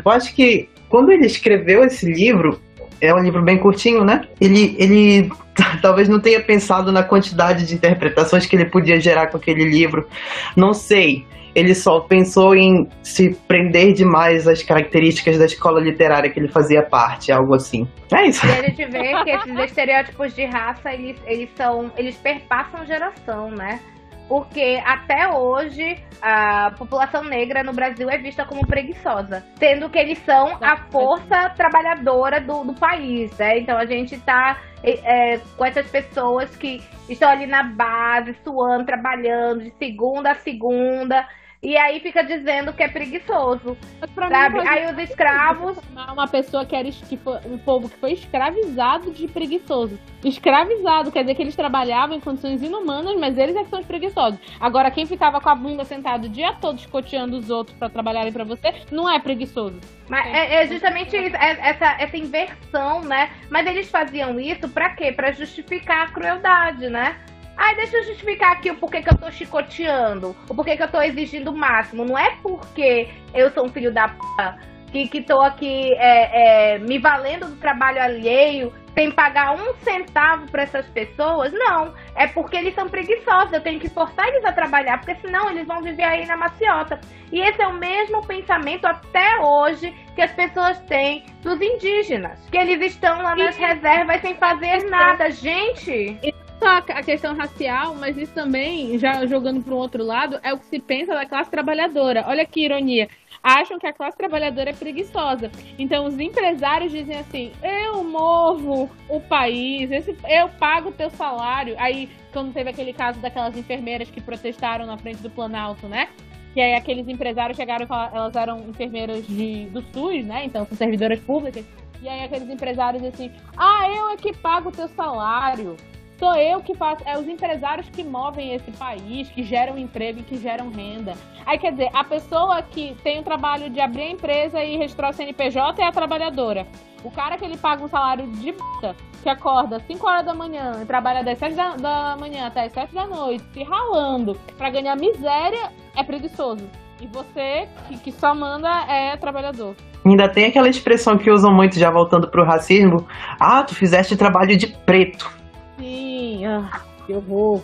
[0.04, 2.60] Eu acho que quando ele escreveu esse livro,
[3.02, 4.22] é um livro bem curtinho, né?
[4.40, 5.30] Ele, ele
[5.82, 10.08] talvez não tenha pensado na quantidade de interpretações que ele podia gerar com aquele livro.
[10.56, 11.26] Não sei.
[11.56, 16.82] Ele só pensou em se prender demais às características da escola literária que ele fazia
[16.82, 17.88] parte, algo assim.
[18.14, 18.46] É isso.
[18.46, 21.92] E a gente vê que esses estereótipos de raça, eles, eles são.
[21.96, 23.80] Eles perpassam geração, né?
[24.28, 30.18] Porque até hoje a população negra no Brasil é vista como preguiçosa, sendo que eles
[30.20, 33.60] são a força trabalhadora do, do país, né?
[33.60, 39.64] Então a gente tá é, com essas pessoas que estão ali na base, suando, trabalhando
[39.64, 41.28] de segunda a segunda.
[41.64, 43.78] E aí fica dizendo que é preguiçoso.
[44.14, 44.60] Sabe?
[44.60, 45.78] Mim, aí os escravos.
[46.12, 49.98] Uma pessoa que era que foi, um povo que foi escravizado de preguiçoso.
[50.26, 53.86] Escravizado, quer dizer que eles trabalhavam em condições inumanas, mas eles é que são os
[53.86, 54.38] preguiçosos.
[54.60, 58.34] Agora, quem ficava com a bunda sentado o dia todo escoteando os outros para trabalharem
[58.34, 59.80] para você, não é preguiçoso.
[60.10, 63.32] Mas é, é justamente isso, é, essa, essa inversão, né?
[63.50, 65.14] Mas eles faziam isso para quê?
[65.14, 67.16] Para justificar a crueldade, né?
[67.56, 70.92] Ai, deixa eu justificar aqui o porquê que eu tô chicoteando, o porquê que eu
[70.92, 72.04] tô exigindo o máximo.
[72.06, 76.80] Não é porque eu sou um filho da p que, que tô aqui é, é,
[76.80, 81.52] me valendo do trabalho alheio sem pagar um centavo para essas pessoas.
[81.52, 83.52] Não, é porque eles são preguiçosos.
[83.52, 87.02] Eu tenho que forçar eles a trabalhar, porque senão eles vão viver aí na maciota.
[87.32, 92.58] E esse é o mesmo pensamento até hoje que as pessoas têm dos indígenas, que
[92.58, 95.32] eles estão lá nas reservas sem fazer nada.
[95.32, 96.20] Gente,
[96.64, 100.58] só a questão racial, mas isso também, já jogando para um outro lado, é o
[100.58, 102.24] que se pensa da classe trabalhadora.
[102.26, 103.10] Olha que ironia.
[103.44, 105.52] Acham que a classe trabalhadora é preguiçosa.
[105.78, 111.76] Então os empresários dizem assim: eu movo o país, esse, eu pago o teu salário.
[111.78, 116.08] Aí, quando teve aquele caso daquelas enfermeiras que protestaram na frente do Planalto, né?
[116.54, 120.46] Que aí aqueles empresários chegaram e falaram, elas eram enfermeiras de, do SUS, né?
[120.46, 121.66] Então são servidoras públicas.
[122.02, 125.76] E aí aqueles empresários assim: ah, eu é que pago o teu salário
[126.18, 130.24] sou eu que faço, é os empresários que movem esse país, que geram emprego e
[130.24, 131.14] que geram renda.
[131.46, 135.10] Aí quer dizer, a pessoa que tem o trabalho de abrir a empresa e registrar
[135.10, 136.66] o CNPJ é a trabalhadora.
[137.04, 140.80] O cara que ele paga um salário de puta, que acorda 5 horas da manhã
[140.82, 144.70] e trabalha das 7 da, da manhã até as 7 da noite, se ralando para
[144.70, 146.70] ganhar miséria, é preguiçoso.
[147.02, 149.76] E você, que, que só manda, é trabalhador.
[150.06, 153.08] Ainda tem aquela expressão que usam muito, já voltando pro racismo.
[153.40, 155.43] Ah, tu fizeste trabalho de preto.
[155.78, 157.64] Sim, ah, eu vou.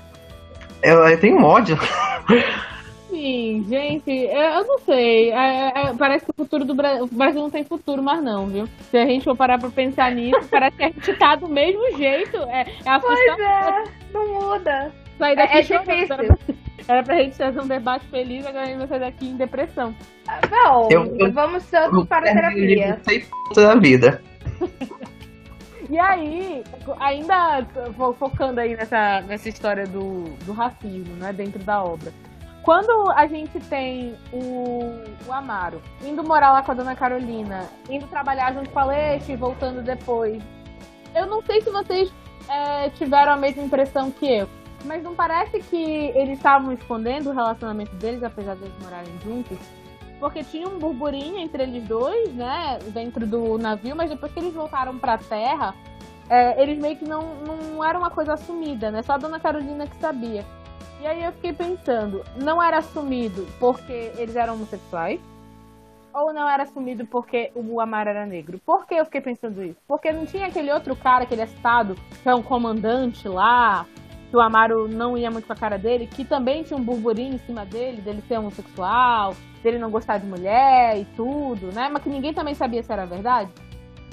[0.81, 1.77] Eu, eu tenho ódio.
[3.09, 5.31] Sim, gente, eu, não sei.
[5.31, 7.03] É, é, parece que o futuro do Brasil.
[7.03, 8.67] O Brasil não tem futuro mais, não, viu?
[8.89, 11.97] Se a gente for parar pra pensar nisso, parece que a gente tá do mesmo
[11.97, 12.37] jeito.
[12.37, 14.91] É, é a pois é, não muda.
[15.17, 16.37] Sair daqui é, é difícil.
[16.87, 19.93] Era pra gente fazer um debate feliz, agora a gente vai sair daqui em depressão.
[20.27, 22.99] Ah, não, eu, eu, vamos todos para a terapia.
[23.03, 24.21] Sei da vida.
[25.89, 26.63] E aí,
[26.99, 27.65] ainda
[28.17, 32.13] focando aí nessa, nessa história do, do racismo, né, dentro da obra.
[32.61, 38.05] Quando a gente tem o, o Amaro indo morar lá com a dona Carolina, indo
[38.07, 40.43] trabalhar junto com a Leite e voltando depois,
[41.15, 42.13] eu não sei se vocês
[42.47, 44.49] é, tiveram a mesma impressão que eu,
[44.85, 49.57] mas não parece que eles estavam escondendo o relacionamento deles, apesar de eles morarem juntos?
[50.19, 54.53] Porque tinha um burburinho entre eles dois, né, dentro do navio, mas depois que eles
[54.53, 55.73] voltaram pra terra,
[56.29, 59.87] é, eles meio que não, não era uma coisa assumida, né, só a dona Carolina
[59.87, 60.45] que sabia.
[61.01, 65.21] E aí eu fiquei pensando, não era assumido porque eles eram homossexuais?
[66.13, 68.59] Ou não era assumido porque o Amar era negro?
[68.65, 69.77] Por que eu fiquei pensando isso?
[69.87, 73.85] Porque não tinha aquele outro cara, aquele estado, que é um comandante lá,
[74.29, 77.35] que o Amaro não ia muito com a cara dele, que também tinha um burburinho
[77.35, 81.89] em cima dele, dele ser homossexual, dele não gostar de mulher e tudo, né?
[81.91, 83.51] Mas que ninguém também sabia se era verdade.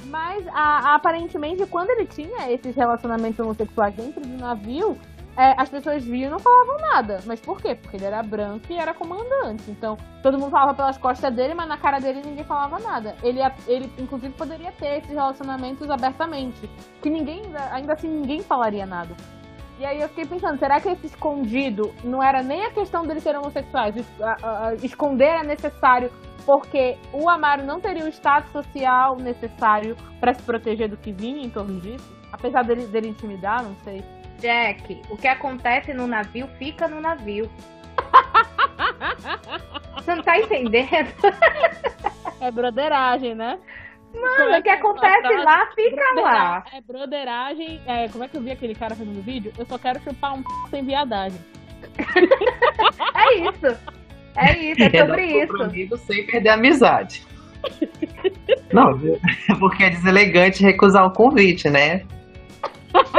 [0.06, 4.96] Mas a, aparentemente, quando ele tinha esses relacionamentos homossexuais dentro do navio,
[5.36, 7.20] é, as pessoas viam e não falavam nada.
[7.26, 7.74] Mas por quê?
[7.74, 9.70] Porque ele era branco e era comandante.
[9.70, 13.14] Então, todo mundo falava pelas costas dele, mas na cara dele ninguém falava nada.
[13.22, 16.70] Ele, ele inclusive, poderia ter esses relacionamentos abertamente.
[17.02, 19.14] Que ninguém, ainda assim, ninguém falaria nada.
[19.78, 23.22] E aí eu fiquei pensando, será que esse escondido não era nem a questão deles
[23.22, 23.94] serem homossexuais?
[24.82, 26.10] Esconder é necessário
[26.46, 31.44] porque o Amaro não teria o status social necessário para se proteger do que vinha
[31.44, 32.10] em torno disso?
[32.32, 34.02] Apesar dele, dele intimidar, não sei.
[34.38, 37.50] Jack, o que acontece no navio fica no navio.
[39.94, 41.10] Você não tá entendendo?
[42.40, 43.58] É broderagem, né?
[44.20, 46.64] Mano, é o que acontece lá, fica lá.
[46.72, 47.80] É broderagem.
[47.86, 49.52] É, como é que eu vi aquele cara fazendo vídeo?
[49.58, 51.40] Eu só quero chupar um p sem viadagem.
[53.14, 53.78] é isso.
[54.36, 55.96] É isso, é sobre é isso.
[55.98, 57.26] sem perder a amizade.
[58.72, 58.98] Não,
[59.58, 62.02] porque é deselegante recusar o convite, né?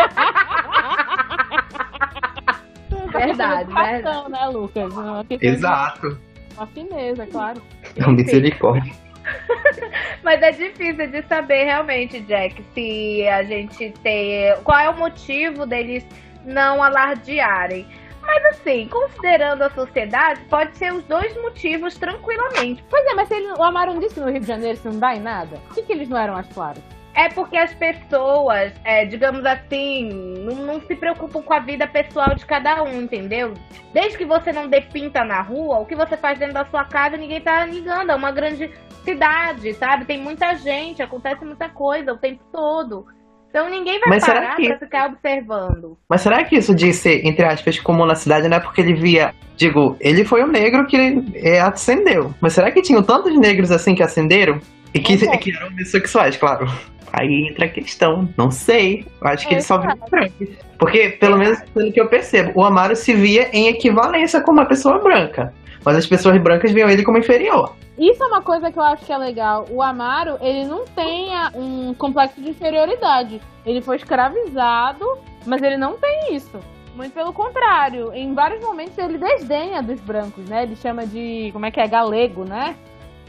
[3.11, 4.29] verdade, verdade.
[4.29, 4.93] né, Lucas?
[5.41, 6.19] Exato.
[6.55, 7.61] Uma fineza, claro.
[7.97, 8.93] Não, misericórdia.
[10.23, 14.55] Mas é difícil de saber realmente, Jack, se a gente tem.
[14.63, 16.05] Qual é o motivo deles
[16.47, 17.85] não alardearem.
[18.21, 22.83] Mas assim, considerando a sociedade, pode ser os dois motivos tranquilamente.
[22.89, 25.15] Pois é, mas se ele, o Amaro disse no Rio de Janeiro se não dá
[25.15, 26.83] em nada, por que, que eles não eram as claras?
[27.17, 30.07] é porque as pessoas, é, digamos assim,
[30.43, 33.55] não, não, se preocupam com a vida pessoal de cada um, entendeu?
[33.91, 37.17] Desde que você não depinta na rua, o que você faz dentro da sua casa,
[37.17, 38.11] ninguém tá ligando.
[38.11, 38.71] É uma grande
[39.07, 40.05] cidade, sabe?
[40.05, 43.05] Tem muita gente, acontece muita coisa o tempo todo.
[43.49, 44.67] Então ninguém vai Mas parar que...
[44.67, 45.97] pra ficar observando.
[46.09, 48.93] Mas será que isso de ser, entre aspas, comum na cidade não é porque ele
[48.93, 49.33] via.
[49.55, 52.33] Digo, ele foi o negro que é, acendeu.
[52.41, 54.59] Mas será que tinham tantos negros assim que acenderam?
[54.93, 56.67] E que, que eram bissexuais, claro.
[57.11, 59.05] Aí entra a questão, não sei.
[59.21, 60.49] Eu acho que é, ele só viu brancos.
[60.77, 64.65] Porque, pelo menos pelo que eu percebo, o Amaro se via em equivalência com uma
[64.65, 65.53] pessoa branca.
[65.83, 67.75] Mas as pessoas brancas viam ele como inferior.
[67.97, 69.65] Isso é uma coisa que eu acho que é legal.
[69.69, 73.41] O Amaro, ele não tem um complexo de inferioridade.
[73.65, 75.05] Ele foi escravizado,
[75.45, 76.59] mas ele não tem isso.
[76.95, 78.13] Muito pelo contrário.
[78.13, 80.63] Em vários momentos ele desdenha dos brancos, né?
[80.63, 81.49] Ele chama de.
[81.53, 81.87] Como é que é?
[81.87, 82.75] Galego, né?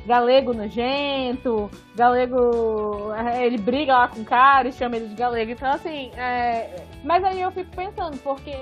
[0.08, 3.12] galego nojento, galego.
[3.12, 5.52] É, ele briga lá com o cara e chama ele de galego.
[5.52, 6.10] Então, assim.
[6.16, 6.82] É...
[7.04, 8.56] Mas aí eu fico pensando, porque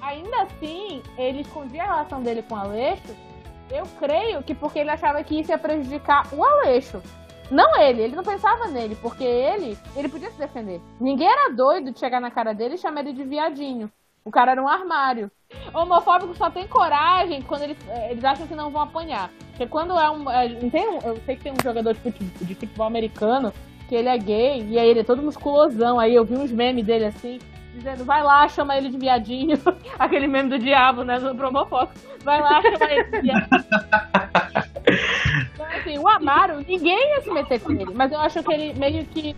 [0.00, 3.16] ainda assim ele escondia a relação dele com o Aleixo.
[3.70, 7.00] Eu creio que porque ele achava que isso ia prejudicar o Aleixo.
[7.50, 10.80] Não ele, ele não pensava nele, porque ele, ele podia se defender.
[11.00, 13.90] Ninguém era doido de chegar na cara dele e chamar ele de viadinho.
[14.24, 15.30] O cara era um armário.
[15.74, 19.30] Homofóbico só tem coragem quando eles, eh, eles acham que não vão apanhar.
[19.50, 20.30] Porque quando é um.
[20.30, 23.52] É, tem um eu sei que tem um jogador de futebol, de futebol americano
[23.88, 25.98] que ele é gay e aí ele é todo musculosão.
[25.98, 27.40] Aí eu vi uns memes dele assim,
[27.80, 29.58] dizendo, vai lá, chama ele de viadinho.
[29.98, 31.18] Aquele meme do diabo, né?
[31.18, 31.94] No promofóbico.
[32.22, 33.48] Vai lá, chama ele de viadinho.
[35.54, 37.92] então, assim, o Amaro, ninguém ia se meter com ele.
[37.94, 39.34] Mas eu acho que ele meio que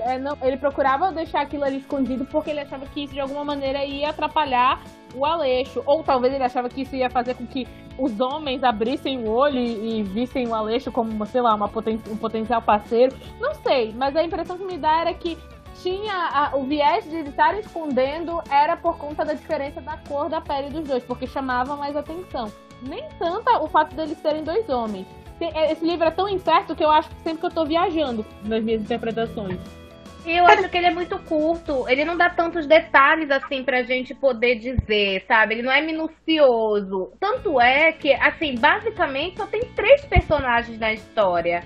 [0.00, 3.44] é, não, ele procurava deixar aquilo ali escondido porque ele achava que isso de alguma
[3.44, 4.80] maneira ia atrapalhar
[5.14, 5.82] o Aleixo.
[5.86, 7.66] Ou talvez ele achava que isso ia fazer com que
[7.98, 12.00] os homens abrissem o olho e, e vissem o Aleixo como, sei lá, uma poten
[12.08, 13.14] um potencial parceiro.
[13.40, 15.36] Não sei, mas a impressão que me dá era que
[15.82, 20.40] tinha a, o viés de estar escondendo era por conta da diferença da cor da
[20.40, 22.52] pele dos dois, porque chamava mais atenção.
[22.82, 25.06] Nem tanta o fato deles serem dois homens.
[25.40, 28.24] É, esse livro é tão incerto que eu acho que sempre que eu tô viajando
[28.44, 29.58] nas minhas interpretações.
[30.26, 31.88] Eu acho que ele é muito curto.
[31.88, 35.54] Ele não dá tantos detalhes assim pra gente poder dizer, sabe?
[35.54, 37.12] Ele não é minucioso.
[37.18, 41.64] Tanto é que, assim, basicamente só tem três personagens na história.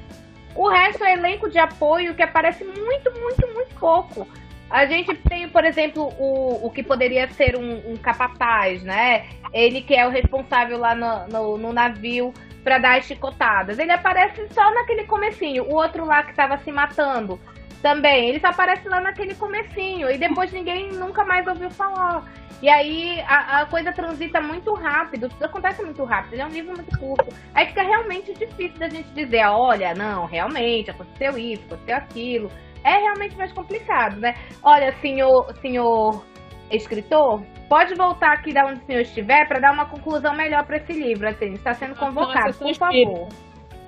[0.54, 4.28] O resto é elenco de apoio que aparece muito, muito, muito pouco.
[4.70, 9.26] A gente tem, por exemplo, o, o que poderia ser um, um capataz, né?
[9.52, 12.32] Ele que é o responsável lá no, no, no navio
[12.62, 13.78] para dar as chicotadas.
[13.78, 15.64] Ele aparece só naquele comecinho.
[15.64, 17.38] O outro lá que tava se matando
[17.82, 20.10] também, ele só aparece lá naquele comecinho.
[20.10, 22.24] E depois ninguém nunca mais ouviu falar.
[22.64, 26.48] E aí a, a, coisa transita muito rápido, tudo acontece muito rápido, ele é um
[26.48, 27.26] livro muito curto.
[27.54, 32.50] Aí fica realmente difícil da gente dizer, olha, não, realmente aconteceu isso, aconteceu aquilo.
[32.82, 34.34] É realmente mais complicado, né?
[34.62, 36.24] Olha, senhor, senhor
[36.70, 40.78] escritor, pode voltar aqui da onde o senhor estiver para dar uma conclusão melhor para
[40.78, 41.28] esse livro.
[41.28, 43.28] Assim, está sendo convocado, por favor.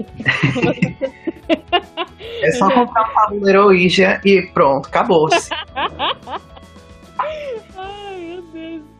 [2.42, 5.48] É só comprar o Pablo Heroígia e pronto, acabou-se.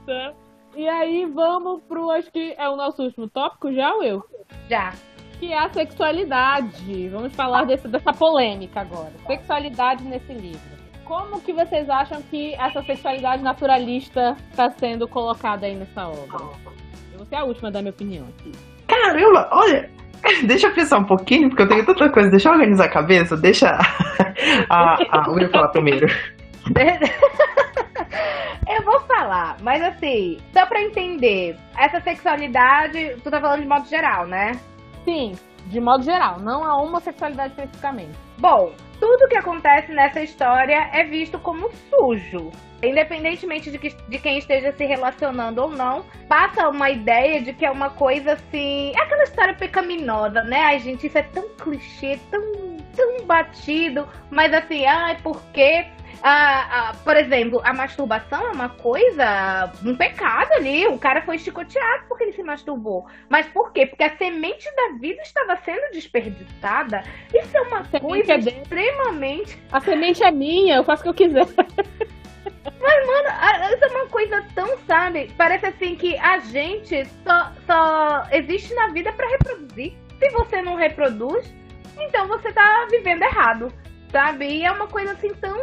[0.06, 0.32] Céu.
[0.76, 2.10] E aí, vamos pro.
[2.10, 4.22] Acho que é o nosso último tópico já, Will?
[4.70, 4.92] Já.
[5.40, 7.08] Que é a sexualidade.
[7.08, 9.12] Vamos falar desse, dessa polêmica agora.
[9.26, 10.76] Sexualidade nesse livro.
[11.04, 16.38] Como que vocês acham que essa sexualidade naturalista está sendo colocada aí nessa obra?
[17.12, 18.52] Eu vou ser a última da minha opinião aqui.
[18.88, 19.90] Caramba, olha,
[20.46, 22.30] deixa eu pensar um pouquinho, porque eu tenho tanta coisa.
[22.30, 23.68] Deixa eu organizar a cabeça, deixa
[24.70, 26.06] a, a Will falar primeiro.
[28.68, 33.88] eu vou falar, mas assim, só pra entender, essa sexualidade, tu tá falando de modo
[33.88, 34.52] geral, né?
[35.04, 35.34] Sim,
[35.66, 38.16] de modo geral, não a homossexualidade especificamente.
[38.38, 42.50] Bom, tudo que acontece nessa história é visto como sujo.
[42.82, 47.64] Independentemente de, que, de quem esteja se relacionando ou não, passa uma ideia de que
[47.64, 48.92] é uma coisa assim.
[48.94, 50.60] É aquela história pecaminosa, né?
[50.60, 52.42] Ai, gente, isso é tão clichê, tão,
[52.94, 55.86] tão batido, mas assim, ai, porque
[56.22, 60.86] ah, ah, por exemplo, a masturbação é uma coisa, um pecado ali.
[60.86, 63.06] O cara foi chicoteado porque ele se masturbou.
[63.28, 63.86] Mas por quê?
[63.86, 67.02] Porque a semente da vida estava sendo desperdiçada.
[67.34, 69.58] Isso é uma coisa é extremamente.
[69.70, 71.46] A semente é minha, eu faço o que eu quiser.
[72.80, 75.30] Mas, mano, isso é uma coisa tão, sabe?
[75.36, 79.94] Parece assim que a gente só, só existe na vida para reproduzir.
[80.18, 81.52] Se você não reproduz,
[81.98, 83.72] então você tá vivendo errado
[84.10, 84.46] sabe?
[84.46, 85.56] E é uma coisa assim tão.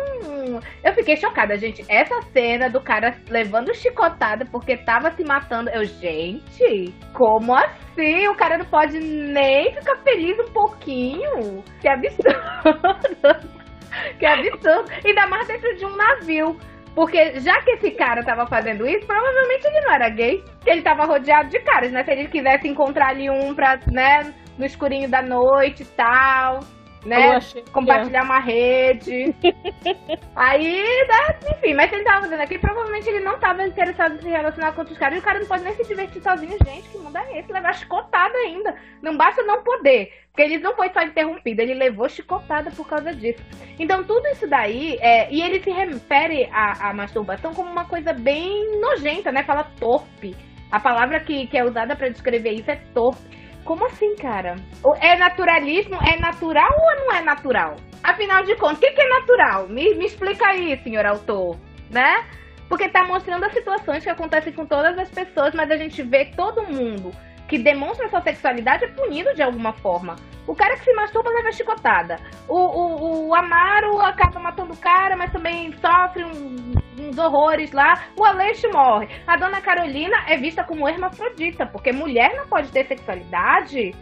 [0.84, 1.84] Eu fiquei chocada, gente.
[1.90, 5.70] Essa cena do cara levando chicotada porque tava se matando.
[5.70, 8.28] Eu, gente, como assim?
[8.28, 11.64] O cara não pode nem ficar feliz um pouquinho?
[11.82, 12.30] Que absurdo.
[14.20, 14.92] que absurdo.
[15.06, 16.58] Ainda mais dentro de um navio.
[16.96, 20.44] Porque já que esse cara tava fazendo isso, provavelmente ele não era gay.
[20.66, 22.04] Ele tava rodeado de caras, né?
[22.04, 26.60] Se ele quisesse encontrar ali um pra, né, no escurinho da noite e tal
[27.06, 27.40] né?
[27.72, 29.36] Compartilhar uma rede.
[30.36, 31.40] Aí, né?
[31.52, 34.82] enfim, mas ele tava fazendo aqui, provavelmente ele não tava interessado em se relacionar com
[34.82, 35.18] outros caras.
[35.18, 36.90] E o cara não pode nem se divertir sozinho, gente.
[36.90, 37.52] Que mundo é esse?
[37.52, 38.76] Levar chicotada ainda.
[39.02, 40.12] Não basta não poder.
[40.34, 43.40] Porque ele não foi só interrompido, ele levou chicotada por causa disso.
[43.78, 48.14] Então, tudo isso daí, é, e ele se refere à, à masturbação como uma coisa
[48.14, 49.44] bem nojenta, né?
[49.44, 50.36] Fala torpe.
[50.72, 53.22] A palavra que, que é usada para descrever isso é torpe.
[53.64, 54.56] Como assim, cara?
[55.00, 55.96] É naturalismo?
[56.04, 57.76] É natural ou não é natural?
[58.04, 59.68] Afinal de contas, o que, que é natural?
[59.70, 61.58] Me, me explica aí, senhor autor,
[61.90, 62.26] né?
[62.68, 66.26] Porque tá mostrando as situações que acontecem com todas as pessoas, mas a gente vê
[66.26, 67.14] todo mundo
[67.54, 70.16] que demonstra sua sexualidade é punido de alguma forma.
[70.48, 72.16] O cara que se masturba leva chicotada.
[72.48, 78.06] O, o, o Amaro acaba matando o cara, mas também sofre um, uns horrores lá.
[78.18, 79.08] O Aleixo morre.
[79.28, 83.94] A dona Carolina é vista como hermafrodita, porque mulher não pode ter sexualidade.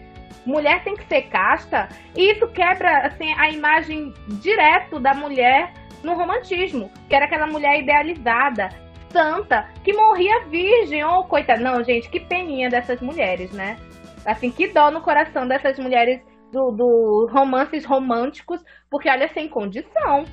[0.46, 1.90] Mulher tem que ser casta.
[2.16, 7.82] E isso quebra assim, a imagem direto da mulher no romantismo, que era aquela mulher
[7.82, 8.70] idealizada,
[9.12, 11.04] santa, que morria virgem.
[11.04, 11.62] Oh, coitada.
[11.62, 13.78] Não, gente, que peninha dessas mulheres, né?
[14.26, 20.26] Assim, que dó no coração dessas mulheres do, do romances românticos, porque olha, sem condição.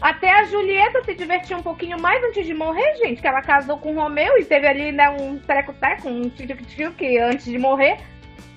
[0.00, 3.78] Até a Julieta se divertiu um pouquinho mais antes de morrer, gente, que ela casou
[3.78, 7.98] com o Romeu e teve ali né, um treco-teco, um tio que antes de morrer.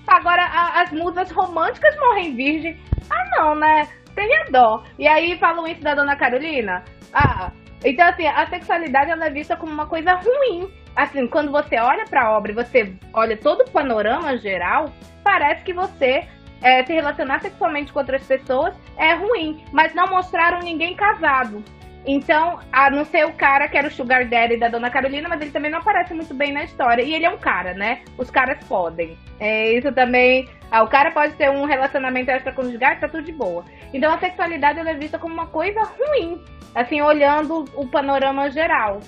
[0.07, 2.79] Agora a, as musas românticas morrem virgem.
[3.09, 3.87] Ah, não, né?
[4.13, 4.83] Tenha dó.
[4.99, 6.83] E aí falam isso da Dona Carolina.
[7.11, 7.51] Ah,
[7.83, 10.71] então assim, a sexualidade ela é vista como uma coisa ruim.
[10.95, 14.91] Assim, quando você olha para a obra e você olha todo o panorama geral,
[15.23, 16.27] parece que você
[16.61, 21.63] é, se relacionar sexualmente com outras pessoas é ruim, mas não mostraram ninguém casado.
[22.05, 25.41] Então, a não ser o cara que era o Sugar Daddy da Dona Carolina, mas
[25.41, 27.03] ele também não aparece muito bem na história.
[27.03, 28.01] E ele é um cara, né?
[28.17, 29.17] Os caras podem.
[29.39, 30.49] É, isso também.
[30.71, 33.63] Ah, o cara pode ter um relacionamento extraconjugal, tá tudo de boa.
[33.93, 36.41] Então a sexualidade é vista como uma coisa ruim,
[36.73, 38.99] assim, olhando o panorama geral.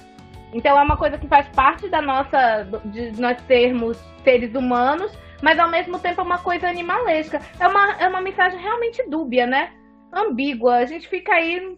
[0.54, 2.68] Então é uma coisa que faz parte da nossa.
[2.86, 7.42] de nós sermos seres humanos, mas ao mesmo tempo é uma coisa animalesca.
[7.60, 9.72] É uma, é uma mensagem realmente dúbia, né?
[10.14, 10.76] Ambígua.
[10.76, 11.76] A gente fica aí.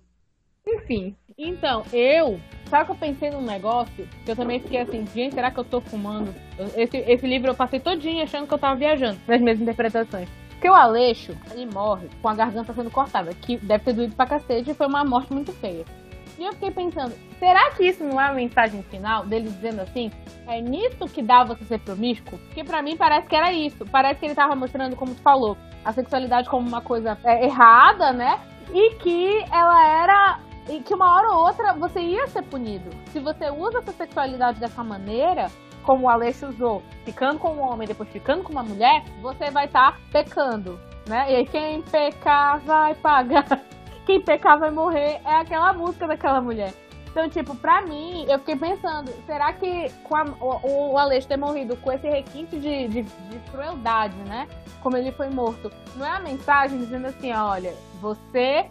[0.68, 1.16] Enfim.
[1.38, 2.40] Então, eu.
[2.70, 4.08] Sabe que eu pensei num negócio?
[4.24, 6.34] Que eu também fiquei assim, gente, será que eu tô fumando?
[6.76, 10.28] Esse, esse livro eu passei todinho achando que eu tava viajando nas minhas interpretações.
[10.50, 14.26] Porque o Aleixo, ele morre com a garganta sendo cortada, que deve ter doído pra
[14.26, 15.86] cacete e foi uma morte muito feia.
[16.38, 20.12] E eu fiquei pensando, será que isso não é a mensagem final dele dizendo assim?
[20.48, 22.38] É nisso que dá você ser promíscuo?
[22.40, 23.86] Porque para mim parece que era isso.
[23.86, 28.12] Parece que ele tava mostrando, como tu falou, a sexualidade como uma coisa é, errada,
[28.12, 28.40] né?
[28.74, 30.40] E que ela era.
[30.68, 32.90] E que uma hora ou outra você ia ser punido.
[33.12, 35.52] Se você usa essa sexualidade dessa maneira,
[35.84, 39.66] como o Aleixo usou, ficando com um homem, depois ficando com uma mulher, você vai
[39.66, 41.32] estar tá pecando, né?
[41.32, 43.46] E aí quem pecar vai pagar.
[44.06, 46.74] quem pecar vai morrer, é aquela música daquela mulher.
[47.16, 51.78] Então, tipo, pra mim, eu fiquei pensando, será que a, o, o Aleixo ter morrido
[51.78, 54.50] com esse requinte de, de, de, crueldade, né?
[54.84, 58.70] Como ele foi morto, não é a mensagem dizendo assim, olha, você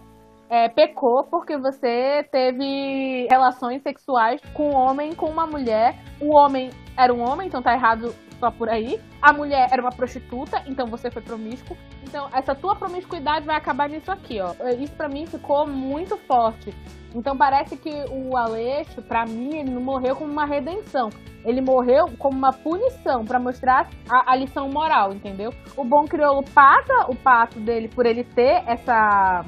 [0.55, 5.97] é, pecou porque você teve relações sexuais com um homem, com uma mulher.
[6.21, 9.01] O homem era um homem, então tá errado só por aí.
[9.21, 11.77] A mulher era uma prostituta, então você foi promíscuo.
[12.05, 14.55] Então, essa tua promiscuidade vai acabar nisso aqui, ó.
[14.79, 16.73] Isso para mim ficou muito forte.
[17.13, 21.11] Então, parece que o Aleixo, para mim, ele não morreu como uma redenção.
[21.45, 25.53] Ele morreu como uma punição para mostrar a, a, lição moral, entendeu?
[25.77, 29.45] O bom crioulo paga o pato dele por ele ter essa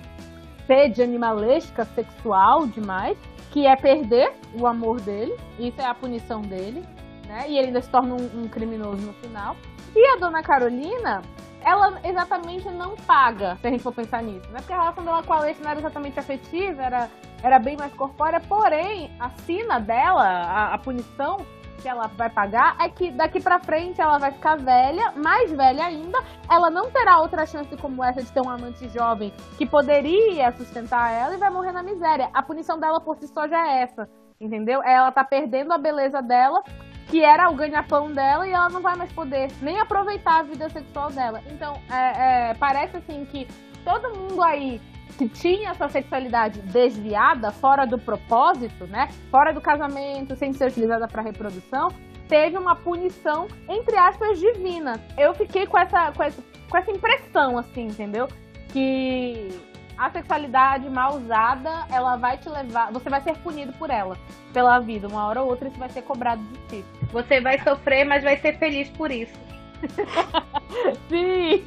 [0.66, 3.16] sede animalesca sexual demais,
[3.50, 5.36] que é perder o amor dele.
[5.58, 6.84] Isso é a punição dele
[7.26, 7.44] né?
[7.48, 9.56] E ele ainda se torna um, um criminoso no final.
[9.94, 11.22] E a dona Carolina,
[11.60, 14.60] ela exatamente não paga, se a gente for pensar nisso, né?
[14.60, 17.10] Porque a relação dela com a Leite não era exatamente afetiva, era,
[17.42, 21.44] era bem mais corpórea, porém, a sina dela, a, a punição
[21.76, 25.84] que ela vai pagar é que daqui para frente ela vai ficar velha, mais velha
[25.84, 26.18] ainda,
[26.50, 31.12] ela não terá outra chance como essa de ter um amante jovem que poderia sustentar
[31.12, 32.30] ela e vai morrer na miséria.
[32.32, 34.08] A punição dela por si só já é essa,
[34.40, 34.82] entendeu?
[34.82, 36.62] Ela tá perdendo a beleza dela
[37.08, 40.68] que era o ganha-pão dela e ela não vai mais poder nem aproveitar a vida
[40.68, 41.40] sexual dela.
[41.46, 43.46] Então, é, é, parece assim que
[43.84, 44.80] todo mundo aí
[45.16, 49.08] que tinha essa sexualidade desviada, fora do propósito, né?
[49.30, 51.88] Fora do casamento, sem ser utilizada para reprodução,
[52.28, 55.00] teve uma punição, entre aspas, divina.
[55.16, 58.28] Eu fiquei com essa, com essa, com essa impressão, assim, entendeu?
[58.68, 59.48] Que
[59.96, 62.92] a sexualidade mal usada, ela vai te levar.
[62.92, 64.16] Você vai ser punido por ela,
[64.52, 65.08] pela vida.
[65.08, 66.84] Uma hora ou outra isso vai ser cobrado de ti.
[67.12, 69.34] Você vai sofrer, mas vai ser feliz por isso.
[71.08, 71.64] Sim!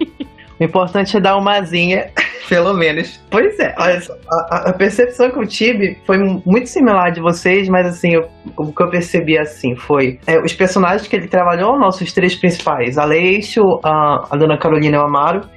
[0.60, 2.10] O importante é dar uma asinha,
[2.50, 3.20] pelo menos.
[3.30, 8.16] Pois é, a, a, percepção que eu tive foi muito similar de vocês, mas assim,
[8.16, 12.36] eu, o que eu percebi assim foi é, os personagens que ele trabalhou, nossos três
[12.36, 15.48] principais, Aleixo, a, a Dona Carolina e o Amaro,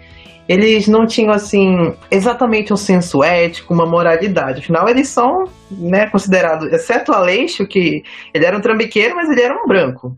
[0.49, 4.61] eles não tinham assim exatamente um senso ético, uma moralidade.
[4.61, 8.03] Afinal, eles são, né, considerados, exceto o Aleixo, que
[8.35, 10.17] ele era um trambiqueiro, mas ele era um branco.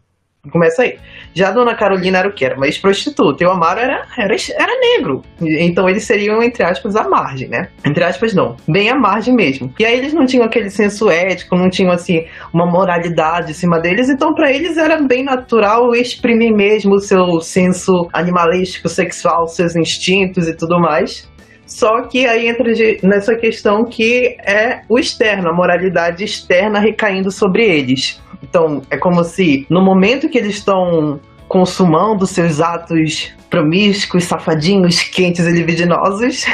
[0.50, 0.98] Começa aí.
[1.32, 2.44] Já a dona Carolina era o que?
[2.44, 3.42] Era uma ex-prostituta.
[3.42, 5.22] E o Amaro era, era, era negro.
[5.40, 7.68] Então eles seriam, entre aspas, à margem, né?
[7.84, 8.56] Entre aspas, não.
[8.68, 9.72] Bem à margem mesmo.
[9.78, 13.80] E aí eles não tinham aquele senso ético, não tinham, assim, uma moralidade em cima
[13.80, 14.08] deles.
[14.08, 20.48] Então para eles era bem natural exprimir mesmo o seu senso animalístico, sexual, seus instintos
[20.48, 21.28] e tudo mais.
[21.74, 22.72] Só que aí entra
[23.02, 28.22] nessa questão que é o externo, a moralidade externa recaindo sobre eles.
[28.40, 31.18] Então, é como se no momento que eles estão
[31.48, 36.44] consumando seus atos promíscuos, safadinhos, quentes e libidinosos,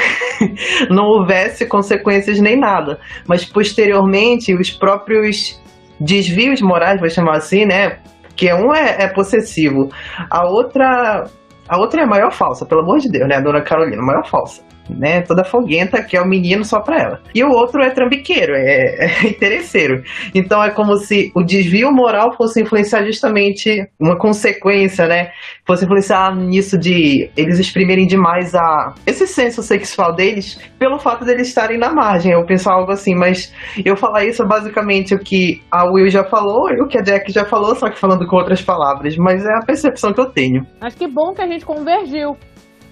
[0.89, 2.99] não houvesse consequências nem nada.
[3.27, 5.61] Mas posteriormente, os próprios
[5.99, 7.99] desvios morais, vou chamar assim, né?
[8.35, 9.87] Que um é, é possessivo,
[10.31, 11.29] a outra
[11.69, 13.35] a outra é a maior falsa, pelo amor de Deus, né?
[13.35, 15.21] A dona Carolina, a maior falsa né?
[15.21, 17.19] Toda foguenta, que é o menino só pra ela.
[17.33, 20.03] E o outro é trambiqueiro, é, é interesseiro.
[20.33, 25.31] Então é como se o desvio moral fosse influenciar justamente uma consequência, né?
[25.65, 31.47] Fosse influenciar nisso de eles exprimirem demais a esse senso sexual deles pelo fato deles
[31.47, 32.31] estarem na margem.
[32.31, 33.53] Eu penso algo assim, mas
[33.85, 37.01] eu falar isso é basicamente o que a Will já falou e o que a
[37.01, 39.15] Jack já falou, só que falando com outras palavras.
[39.17, 40.65] Mas é a percepção que eu tenho.
[40.79, 42.35] Acho que bom que a gente convergiu.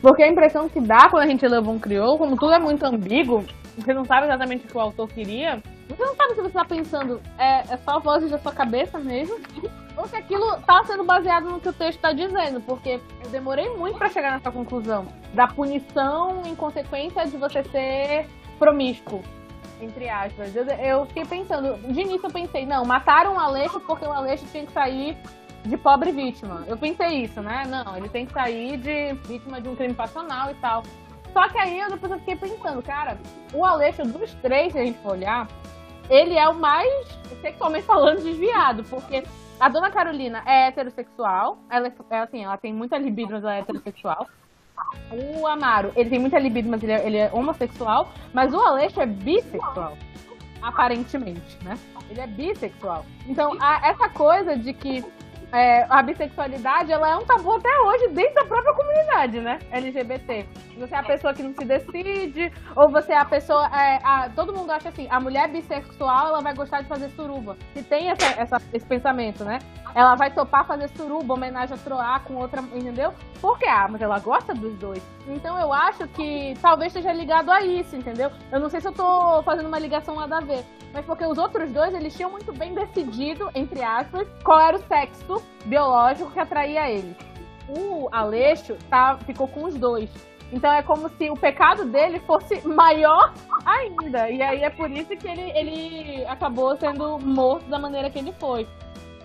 [0.02, 2.84] Porque a impressão que dá quando a gente lê um crioulo, como tudo é muito
[2.86, 3.46] ambíguo,
[3.78, 6.66] você não sabe exatamente o que o autor queria, você não sabe se você está
[6.66, 9.38] pensando, é, é só vozes da sua cabeça mesmo,
[9.98, 13.70] ou se aquilo está sendo baseado no que o texto está dizendo, porque eu demorei
[13.76, 18.28] muito para chegar nessa conclusão da punição em consequência de você ser
[18.58, 19.22] promíscuo.
[19.82, 20.54] Entre aspas.
[20.56, 24.46] Eu, eu fiquei pensando, de início eu pensei, não, mataram o Aleixo porque o Aleixo
[24.52, 25.18] tinha que sair
[25.66, 26.64] de pobre vítima.
[26.68, 27.64] Eu pensei isso, né?
[27.68, 30.84] Não, ele tem que sair de vítima de um crime passional e tal.
[31.34, 33.18] Só que aí eu depois eu fiquei pensando, cara,
[33.54, 35.48] o Aleixo dos três, se a gente for olhar,
[36.10, 37.08] ele é o mais,
[37.42, 39.24] sexualmente falando, desviado, porque
[39.60, 43.56] a dona Carolina é heterossexual, ela é, é assim, ela tem muita libido, mas ela
[43.56, 44.28] é heterossexual.
[45.12, 49.00] O Amaro, ele tem muita libido, mas ele é, ele é homossexual, mas o Aleixo
[49.00, 49.98] é bissexual,
[50.62, 51.78] aparentemente, né?
[52.10, 53.06] Ele é bissexual.
[53.28, 55.06] Então, essa coisa de que
[55.52, 59.60] é, a bissexualidade ela é um tabu até hoje dentro da própria comunidade, né?
[59.72, 60.46] LGBT.
[60.78, 63.66] Você é a pessoa que não se decide, ou você é a pessoa.
[63.68, 67.58] É, a, todo mundo acha assim, a mulher bissexual ela vai gostar de fazer suruba.
[67.74, 69.60] Se tem essa, essa, esse pensamento, né?
[69.96, 73.14] Ela vai topar fazer suruba, homenagem a Troar com outra, entendeu?
[73.42, 75.02] Porque, ah, mas ela gosta dos dois.
[75.28, 78.32] Então eu acho que talvez esteja ligado a isso, entendeu?
[78.52, 80.64] Eu não sei se eu tô fazendo uma ligação nada a ver.
[80.94, 84.88] Mas porque os outros dois, eles tinham muito bem decidido, entre aspas, qual era o
[84.88, 87.16] sexo biológico que atraía eles.
[87.68, 90.10] O Aleixo tá, ficou com os dois.
[90.52, 93.34] Então é como se o pecado dele fosse maior
[93.66, 94.30] ainda.
[94.30, 98.34] E aí é por isso que ele, ele acabou sendo morto da maneira que ele
[98.34, 98.68] foi.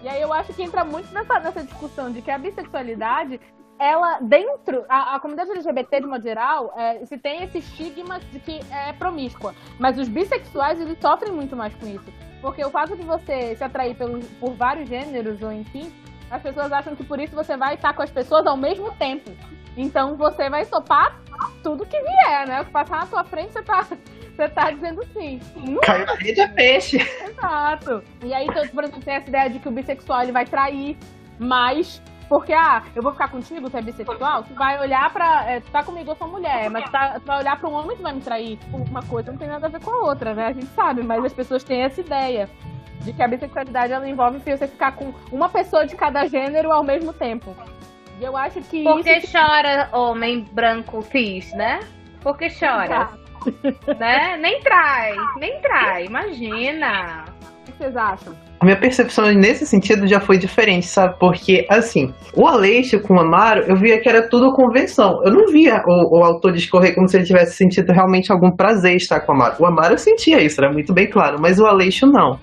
[0.05, 3.41] E aí eu acho que entra muito nessa, nessa discussão de que a bissexualidade,
[3.79, 8.39] ela, dentro, a, a comunidade LGBT, de modo geral, é, se tem esse estigma de
[8.39, 9.55] que é promíscua.
[9.79, 12.13] Mas os bissexuais, eles sofrem muito mais com isso.
[12.43, 15.91] Porque o fato de você se atrair pelo, por vários gêneros, ou enfim,
[16.31, 19.31] as pessoas acham que por isso você vai estar com as pessoas ao mesmo tempo.
[19.75, 21.19] Então você vai topar
[21.63, 22.61] tudo que vier, né?
[22.61, 23.89] O que passar na tua frente, você tá,
[24.35, 25.41] você tá dizendo sim.
[25.83, 26.99] Caiu na rede é peixe.
[26.99, 28.03] Exato.
[28.23, 30.97] E aí, então, por exemplo, tem essa ideia de que o bissexual ele vai trair
[31.39, 32.03] mais.
[32.29, 35.45] Porque, ah, eu vou ficar contigo, tu é bissexual, tu vai olhar pra.
[35.51, 37.75] É, tu tá comigo, eu sou mulher, mas tu, tá, tu vai olhar pra um
[37.75, 38.57] homem que vai me trair.
[38.57, 40.47] Tipo, uma coisa não tem nada a ver com a outra, né?
[40.47, 42.49] A gente sabe, mas as pessoas têm essa ideia
[43.03, 46.83] de que a bissexualidade ela envolve você ficar com uma pessoa de cada gênero ao
[46.83, 47.55] mesmo tempo.
[48.19, 48.83] E eu acho que.
[48.83, 49.31] Por que isso...
[49.31, 51.81] chora homem branco cis, né?
[52.23, 53.11] Por que chora?
[53.99, 54.37] né?
[54.39, 57.25] Nem trai, nem trai, imagina.
[57.63, 58.35] O que vocês acham?
[58.61, 61.19] A minha percepção nesse sentido já foi diferente, sabe?
[61.19, 65.21] Porque, assim, o Aleixo com o Amaro, eu via que era tudo convenção.
[65.25, 68.97] Eu não via o, o autor discorrer como se ele tivesse sentido realmente algum prazer
[68.97, 69.57] estar com o Amaro.
[69.59, 72.39] O Amaro sentia isso, era muito bem claro, mas o Aleixo não.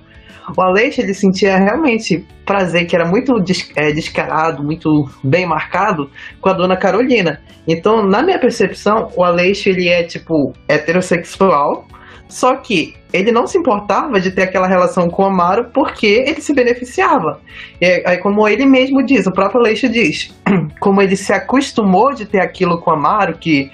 [0.56, 3.34] O Aleixo ele sentia realmente prazer, que era muito
[3.76, 7.42] é, descarado, muito bem marcado com a dona Carolina.
[7.68, 11.86] Então, na minha percepção, o Aleixo ele é tipo heterossexual,
[12.28, 16.42] só que ele não se importava de ter aquela relação com o Amaro porque ele
[16.42, 17.42] se beneficiava.
[17.80, 20.34] E aí, como ele mesmo diz, o próprio Aleixo diz,
[20.80, 23.70] como ele se acostumou de ter aquilo com o Amaro, que.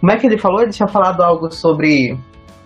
[0.00, 0.62] Como é que ele falou?
[0.62, 2.18] Ele tinha falado algo sobre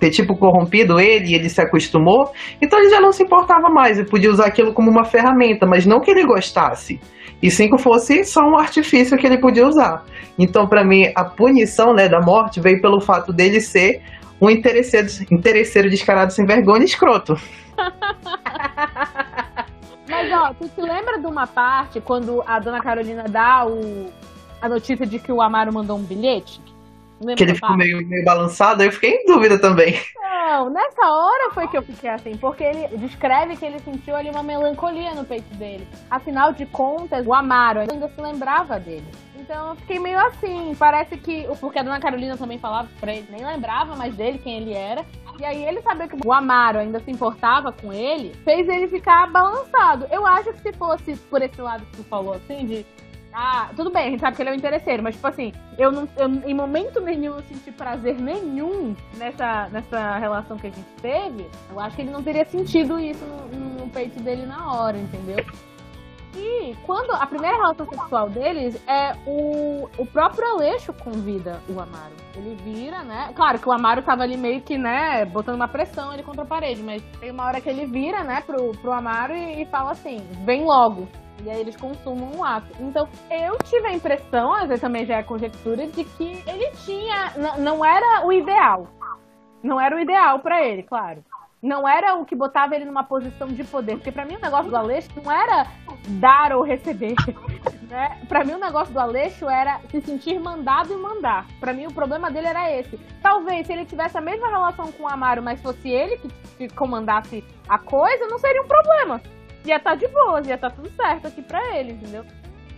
[0.04, 2.30] ter tipo corrompido ele e ele se acostumou,
[2.60, 5.86] então ele já não se importava mais e podia usar aquilo como uma ferramenta, mas
[5.86, 7.00] não que ele gostasse,
[7.42, 10.04] e sim que fosse só um artifício que ele podia usar.
[10.38, 14.02] Então, para mim, a punição né, da morte veio pelo fato dele ser
[14.40, 17.34] um interesseiro, interesseiro descarado sem vergonha e escroto.
[20.06, 24.10] Mas, ó, tu se lembra de uma parte quando a dona Carolina dá o,
[24.60, 26.60] a notícia de que o Amaro mandou um bilhete?
[27.20, 29.98] Lembra que ele ficou meio, meio balançado, eu fiquei em dúvida também.
[30.20, 34.28] Não, nessa hora foi que eu fiquei assim, porque ele descreve que ele sentiu ali
[34.30, 35.86] uma melancolia no peito dele.
[36.10, 39.06] Afinal de contas, o Amaro ainda se lembrava dele.
[39.38, 41.46] Então eu fiquei meio assim, parece que.
[41.60, 45.04] Porque a dona Carolina também falava pra ele, nem lembrava mais dele, quem ele era.
[45.38, 49.30] E aí ele saber que o Amaro ainda se importava com ele, fez ele ficar
[49.30, 50.06] balançado.
[50.10, 52.86] Eu acho que se fosse por esse lado que tu falou, assim, de
[53.34, 55.90] ah, tudo bem, a gente sabe que ele é um interesseiro, mas tipo assim, eu
[55.90, 60.88] não, eu, em momento nenhum eu senti prazer nenhum nessa, nessa relação que a gente
[61.02, 61.50] teve.
[61.68, 65.44] Eu acho que ele não teria sentido isso no, no peito dele na hora, entendeu?
[66.36, 72.14] E quando a primeira relação sexual deles é o, o próprio Aleixo convida o Amaro.
[72.36, 73.32] Ele vira, né?
[73.34, 76.46] Claro que o Amaro tava ali meio que, né, botando uma pressão ali contra a
[76.46, 79.92] parede, mas tem uma hora que ele vira, né, pro, pro Amaro e, e fala
[79.92, 81.08] assim: vem logo.
[81.42, 82.66] E aí eles consumam um ato.
[82.80, 87.32] Então, eu tive a impressão, às vezes também já é conjectura, de que ele tinha.
[87.58, 88.88] Não era o ideal.
[89.62, 91.24] Não era o ideal para ele, claro.
[91.62, 93.96] Não era o que botava ele numa posição de poder.
[93.96, 95.66] Porque para mim o negócio do Aleixo não era
[96.20, 97.14] dar ou receber.
[97.84, 98.18] Né?
[98.26, 101.46] Para mim o negócio do Aleixo era se sentir mandado e mandar.
[101.60, 102.98] Para mim o problema dele era esse.
[103.22, 106.74] Talvez se ele tivesse a mesma relação com o Amaro, mas fosse ele que, que
[106.74, 109.20] comandasse a coisa, não seria um problema
[109.64, 112.24] ia estar tá de boa, ia estar tá tudo certo aqui pra ele, entendeu?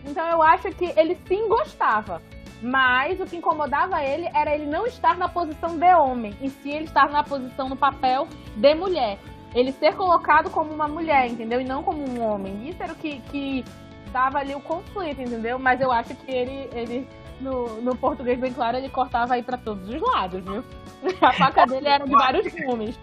[0.05, 2.23] Então eu acho que ele sim gostava.
[2.63, 6.73] Mas o que incomodava ele era ele não estar na posição de homem, e sim
[6.73, 8.27] ele estar na posição, no papel
[8.57, 9.19] de mulher.
[9.55, 11.61] Ele ser colocado como uma mulher, entendeu?
[11.61, 12.69] E não como um homem.
[12.69, 13.65] Isso era o que, que
[14.13, 15.59] dava ali o conflito, entendeu?
[15.59, 17.09] Mas eu acho que ele, ele
[17.41, 20.65] no, no português bem claro, ele cortava aí pra todos os lados, viu?
[21.21, 22.99] A faca dele era de vários gumes.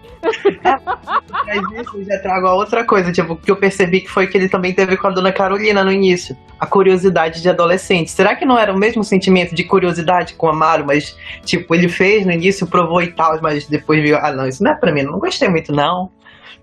[1.30, 4.38] Mas isso eu já trago a outra coisa, tipo, que eu percebi que foi que
[4.38, 6.36] ele também teve com a dona Carolina no início.
[6.60, 8.12] A curiosidade de adolescente.
[8.12, 11.90] Será que não era o mesmo sentimento de curiosidade com o Amaro, mas, tipo, ele
[11.90, 14.92] fez no início, provou e tal, mas depois viu, ah, não, isso não é pra
[14.92, 16.10] mim, não gostei muito, não.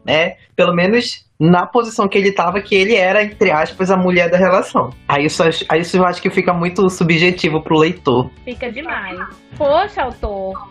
[0.05, 0.37] Né?
[0.57, 4.37] Pelo menos na posição que ele tava, que ele era, entre aspas, a mulher da
[4.37, 4.91] relação.
[5.09, 8.31] Aí isso, aí isso eu acho que fica muito subjetivo pro leitor.
[8.45, 9.18] Fica demais.
[9.57, 10.70] Poxa, autor,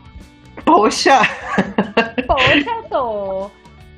[0.70, 1.22] Poxa!
[2.28, 3.51] Poxa, autor!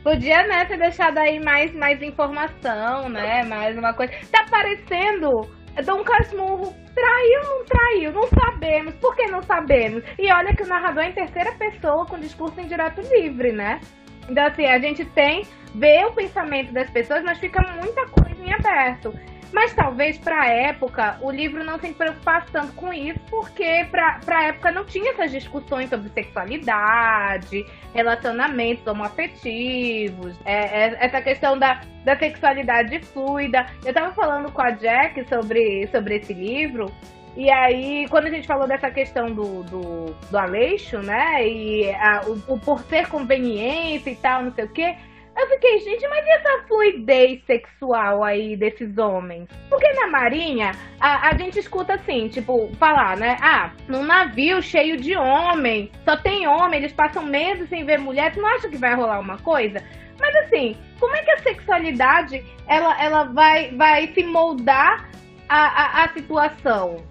[0.05, 3.43] Podia, né, ter deixado aí mais, mais informação, né?
[3.43, 4.13] Mais uma coisa.
[4.31, 5.49] Tá parecendo
[5.85, 6.73] Dom Casmurro.
[6.95, 8.13] Traiu ou não traiu?
[8.13, 8.93] Não sabemos.
[8.95, 10.01] Por que não sabemos?
[10.17, 13.81] E olha que o narrador é em terceira pessoa com discurso em direto livre, né?
[14.29, 15.43] Então, assim, a gente tem,
[15.75, 19.13] vê o pensamento das pessoas, mas fica muita coisa em aberto.
[19.51, 24.19] Mas talvez para a época o livro não se preocupasse tanto com isso, porque para
[24.27, 31.81] a época não tinha essas discussões sobre sexualidade, relacionamentos homoafetivos, é, é, essa questão da,
[32.05, 33.65] da sexualidade fluida.
[33.83, 36.91] Eu estava falando com a Jack sobre, sobre esse livro.
[37.35, 41.47] E aí, quando a gente falou dessa questão do, do, do Aleixo, né?
[41.47, 44.95] E a, o, o por ser conveniente e tal, não sei o quê
[45.41, 49.47] eu fiquei, gente, mas e essa fluidez sexual aí desses homens?
[49.69, 53.37] Porque na Marinha, a, a gente escuta assim, tipo, falar, né?
[53.41, 58.33] Ah, num navio cheio de homem, só tem homem, eles passam meses sem ver mulher,
[58.33, 59.83] tu não acha que vai rolar uma coisa?
[60.19, 65.09] Mas assim, como é que a sexualidade ela, ela vai, vai se moldar
[65.49, 67.03] a, a, a situação?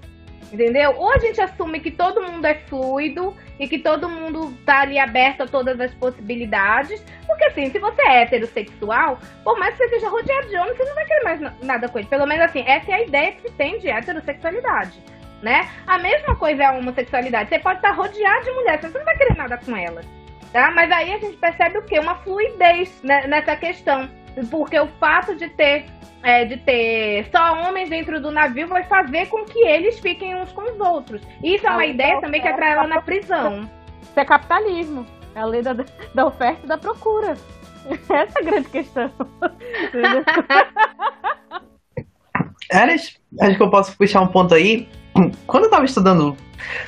[0.52, 0.94] Entendeu?
[0.96, 4.98] Ou a gente assume que todo mundo é fluido e que todo mundo tá ali
[4.98, 7.04] aberto a todas as possibilidades.
[7.26, 10.84] Porque assim, se você é heterossexual, por mais que você esteja rodeado de homens, você
[10.84, 12.08] não vai querer mais nada com ele.
[12.08, 14.98] Pelo menos assim, essa é a ideia que se tem de heterossexualidade.
[15.42, 15.68] Né?
[15.86, 17.50] A mesma coisa é a homossexualidade.
[17.50, 20.06] Você pode estar rodeado de mulheres, você não vai querer nada com elas.
[20.52, 20.70] Tá?
[20.70, 21.98] Mas aí a gente percebe o quê?
[21.98, 24.08] Uma fluidez né, nessa questão.
[24.50, 25.84] Porque o fato de ter
[26.22, 30.52] é, de ter só homens dentro do navio vai fazer com que eles fiquem uns
[30.52, 31.22] com os outros.
[31.42, 33.68] Isso é uma ideia também que atrai ela na prisão.
[34.02, 35.06] Isso é capitalismo.
[35.34, 35.74] É a lei da,
[36.14, 37.36] da oferta e da procura.
[38.08, 39.10] Essa é a grande questão.
[42.70, 44.88] Eras, acho que eu posso puxar um ponto aí.
[45.46, 46.36] Quando eu tava estudando,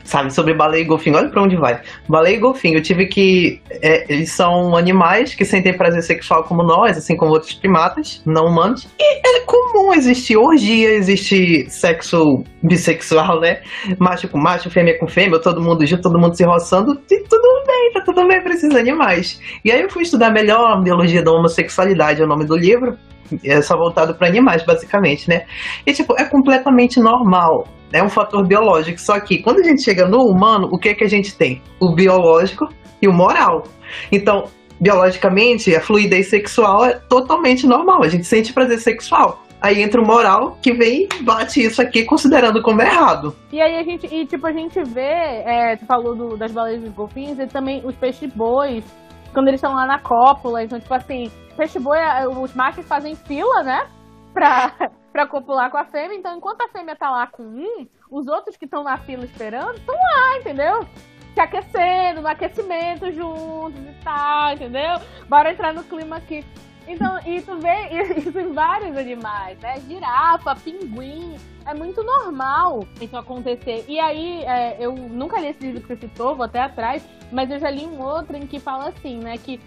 [0.04, 1.80] sabe, sobre baleia e golfinho, olha pra onde vai.
[2.08, 3.60] Baleia e golfinho, eu tive que.
[3.70, 8.46] É, eles são animais que sentem prazer sexual como nós, assim como outros primatas, não
[8.46, 8.88] humanos.
[8.98, 13.60] E é comum existir orgia, existir sexo bissexual, né?
[13.98, 17.64] Macho com macho, fêmea com fêmea, todo mundo junto, todo mundo se roçando, e tudo
[17.66, 19.40] bem, tá tudo bem pra esses animais.
[19.64, 22.96] E aí eu fui estudar melhor a biologia da homossexualidade, é o nome do livro
[23.44, 25.44] é só voltado para animais, basicamente, né?
[25.86, 27.66] E, tipo, é completamente normal.
[27.92, 29.00] É um fator biológico.
[29.00, 31.62] Só que quando a gente chega no humano, o que é que a gente tem?
[31.80, 32.66] O biológico
[33.00, 33.64] e o moral.
[34.10, 34.44] Então,
[34.80, 38.02] biologicamente, a fluidez sexual é totalmente normal.
[38.02, 39.42] A gente sente prazer sexual.
[39.62, 43.32] Aí entra o moral que vem e bate isso aqui considerando como errado.
[43.52, 45.00] E aí a gente, e tipo, a gente vê,
[45.46, 48.84] é, tu falou do, das baleias e dos golfinhos, e também os peixes-bois,
[49.32, 51.98] quando eles estão lá na cópula, então, tipo assim, peixe-boi,
[52.40, 53.88] os machos fazem fila, né?
[54.32, 54.72] Pra,
[55.12, 56.16] pra copular com a fêmea.
[56.16, 59.76] Então, enquanto a fêmea tá lá com um, os outros que estão na fila esperando
[59.76, 60.86] estão lá, entendeu?
[61.34, 65.00] Se aquecendo, no aquecimento juntos e tal, entendeu?
[65.28, 66.44] Bora entrar no clima aqui.
[66.86, 69.80] Então, e tu vê isso em vários animais, né?
[69.80, 71.36] Girafa, pinguim.
[71.64, 73.84] É muito normal isso acontecer.
[73.86, 77.50] E aí, é, eu nunca li esse livro que você citou, vou até atrás, mas
[77.50, 79.38] eu já li um outro em que fala assim, né?
[79.38, 79.60] Que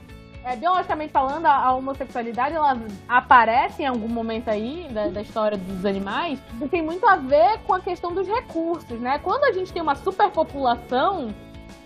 [0.46, 5.58] é, biologicamente falando, a, a, homossexualidade ela aparece em algum momento aí da, da, história
[5.58, 9.18] dos animais e tem muito a ver com a questão dos recursos, né?
[9.18, 11.34] Quando a gente tem uma superpopulação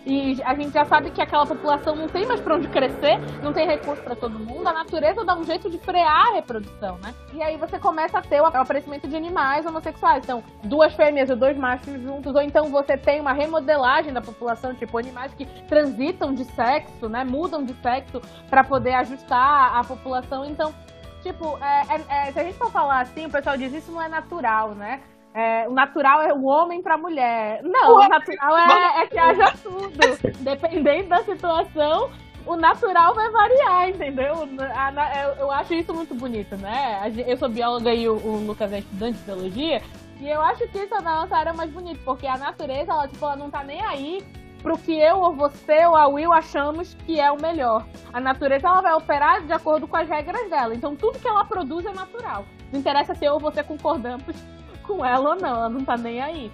[0.05, 3.53] e a gente já sabe que aquela população não tem mais para onde crescer, não
[3.53, 7.13] tem recurso para todo mundo, a natureza dá um jeito de frear a reprodução, né?
[7.33, 10.23] E aí você começa a ter o aparecimento de animais homossexuais.
[10.23, 14.73] Então, duas fêmeas ou dois machos juntos, ou então você tem uma remodelagem da população,
[14.73, 17.23] tipo animais que transitam de sexo, né?
[17.23, 20.45] Mudam de sexo para poder ajustar a população.
[20.45, 20.73] Então,
[21.21, 24.01] tipo, é, é, é, se a gente for falar assim, o pessoal diz isso não
[24.01, 25.01] é natural, né?
[25.33, 27.61] É, o natural é o homem para mulher.
[27.63, 29.97] Não, o natural é, é, que haja tudo.
[30.39, 32.09] Dependendo da situação,
[32.45, 34.35] o natural vai variar, entendeu?
[35.37, 37.11] Eu acho isso muito bonito, né?
[37.27, 39.81] Eu sou bióloga e o, o Lucas é estudante de biologia.
[40.19, 43.07] E eu acho que isso na nossa área é mais bonito, porque a natureza, ela,
[43.07, 44.21] tipo, ela não tá nem aí
[44.61, 47.85] pro que eu ou você ou a Will achamos que é o melhor.
[48.11, 50.75] A natureza ela vai operar de acordo com as regras dela.
[50.75, 52.45] Então tudo que ela produz é natural.
[52.71, 54.35] Não interessa se eu ou você concordamos
[54.89, 56.51] com ela ou não, ela não tá nem aí.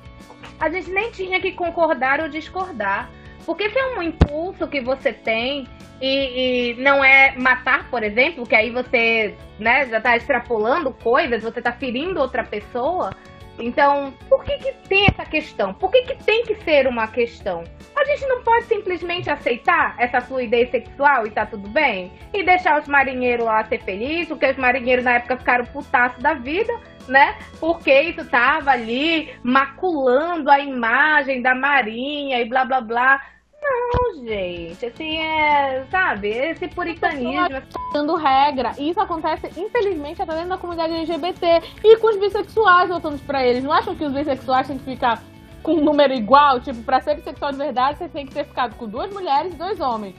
[0.60, 3.10] A gente nem tinha que concordar ou discordar.
[3.46, 5.68] Porque se é um impulso que você tem
[6.02, 11.44] e, e, não é matar, por exemplo, que aí você né, já tá extrapolando coisas,
[11.44, 13.12] você tá ferindo outra pessoa,
[13.58, 15.74] então, por que, que tem essa questão?
[15.74, 17.64] Por que, que tem que ser uma questão?
[17.96, 22.12] A gente não pode simplesmente aceitar essa fluidez sexual e tá tudo bem?
[22.34, 26.34] E deixar os marinheiros lá ser felizes, porque os marinheiros na época ficaram putaços da
[26.34, 26.74] vida,
[27.08, 27.38] né?
[27.60, 33.22] Porque isso tava ali maculando a imagem da marinha e blá blá blá.
[33.62, 37.62] Não, gente, assim, é, sabe, esse puritanismo.
[37.94, 38.74] Dando regra.
[38.78, 43.44] E isso acontece, infelizmente, até dentro da comunidade LGBT e com os bissexuais voltando pra
[43.44, 43.64] eles.
[43.64, 45.24] Não acham que os bissexuais têm que ficar
[45.64, 46.60] com um número igual?
[46.60, 49.58] Tipo, pra ser bissexual de verdade, você tem que ter ficado com duas mulheres e
[49.58, 50.16] dois homens.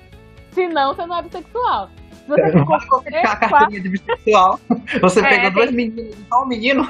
[0.51, 1.89] Senão, você não é bissexual.
[2.27, 2.79] Você não vai
[3.25, 4.61] a carteirinha de bissexual.
[5.01, 6.85] Você é, pegou duas meninas e só um menino.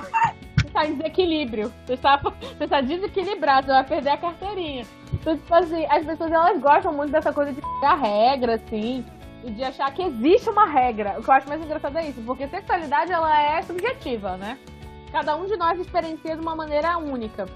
[0.57, 1.72] Você tá em desequilíbrio.
[1.84, 4.87] Você está, você está desequilibrado, você vai perder a carteirinha.
[5.12, 9.05] Então, tipo assim, as pessoas elas gostam muito dessa coisa de pegar regra, assim,
[9.45, 11.16] e de achar que existe uma regra.
[11.18, 14.59] O que eu acho mais engraçado é isso, porque sexualidade ela é subjetiva, né?
[15.12, 17.47] Cada um de nós experiencia de uma maneira única.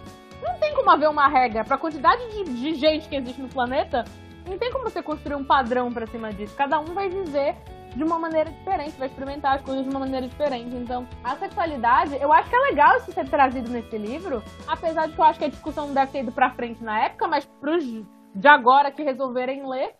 [0.43, 3.49] Não tem como haver uma regra para a quantidade de, de gente que existe no
[3.49, 4.05] planeta.
[4.51, 6.57] Não tem como você construir um padrão para cima disso.
[6.57, 7.55] Cada um vai viver
[7.95, 10.75] de uma maneira diferente, vai experimentar as coisas de uma maneira diferente.
[10.75, 15.15] Então, a sexualidade, eu acho que é legal isso ser trazido nesse livro, apesar de
[15.15, 17.47] que eu acho que a discussão não deve ter ido pra frente na época, mas
[17.61, 19.95] pros de agora que resolverem ler,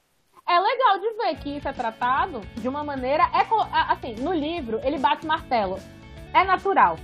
[0.49, 3.23] é legal de ver que isso é tratado de uma maneira.
[3.33, 3.47] É,
[3.93, 5.79] assim, no livro, ele bate martelo.
[6.35, 6.97] É natural.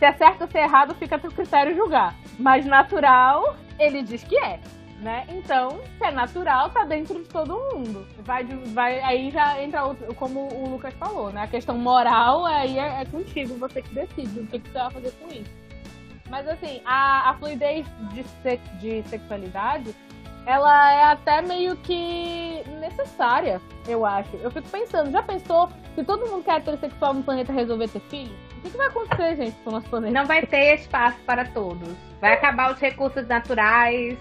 [0.00, 2.14] Se é certo ou se é errado, fica a teu critério julgar.
[2.40, 4.60] Mas natural, ele diz que é
[5.00, 5.24] né?
[5.28, 8.06] Então, se é natural, tá dentro de todo mundo.
[8.18, 11.42] Vai, vai, aí já entra, outro, como o Lucas falou, né?
[11.42, 14.90] A questão moral aí é, é contigo, você que decide o que, que você vai
[14.90, 15.50] fazer com isso.
[16.28, 18.24] Mas assim, a, a fluidez de,
[18.80, 19.94] de sexualidade,
[20.44, 24.34] ela é até meio que necessária, eu acho.
[24.36, 28.00] Eu fico pensando, já pensou se todo mundo que é heterossexual no planeta resolver ter
[28.02, 28.34] filho?
[28.58, 30.12] O que, que vai acontecer, gente, com o nosso planeta?
[30.12, 31.88] Não vai ter espaço para todos.
[32.20, 34.18] Vai acabar os recursos naturais,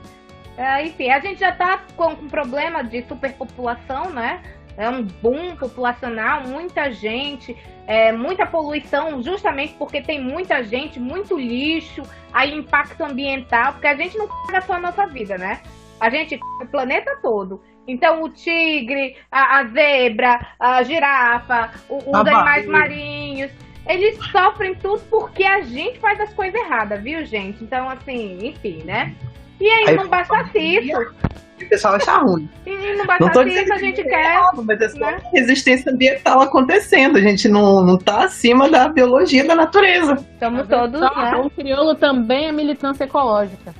[0.58, 4.42] é, enfim, a gente já está com um problema de superpopulação, né?
[4.78, 11.38] é um boom populacional, muita gente, é, muita poluição, justamente porque tem muita gente, muito
[11.38, 15.62] lixo, aí impacto ambiental, porque a gente não paga só a nossa vida, né?
[16.00, 17.60] A gente o planeta todo.
[17.88, 23.52] Então o tigre, a, a zebra, a girafa, o, os animais marinhos,
[23.88, 27.64] eles sofrem tudo porque a gente faz as coisas erradas, viu, gente?
[27.64, 29.16] Então, assim, enfim, né?
[29.60, 31.16] E aí, aí não bastasse isso.
[31.60, 32.48] O pessoal acha ruim.
[32.66, 34.36] E não bastasse isso, a gente quer.
[34.36, 35.20] Errado, mas é só né?
[35.34, 37.18] resistência ambiental acontecendo.
[37.18, 40.14] A gente não, não tá acima da biologia da natureza.
[40.34, 41.02] Estamos todos.
[41.02, 41.08] Né?
[41.44, 43.74] O crioulo também é militância ecológica.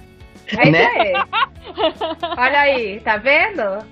[0.48, 0.86] É isso né?
[0.86, 1.14] aí.
[2.38, 3.86] Olha aí, tá vendo?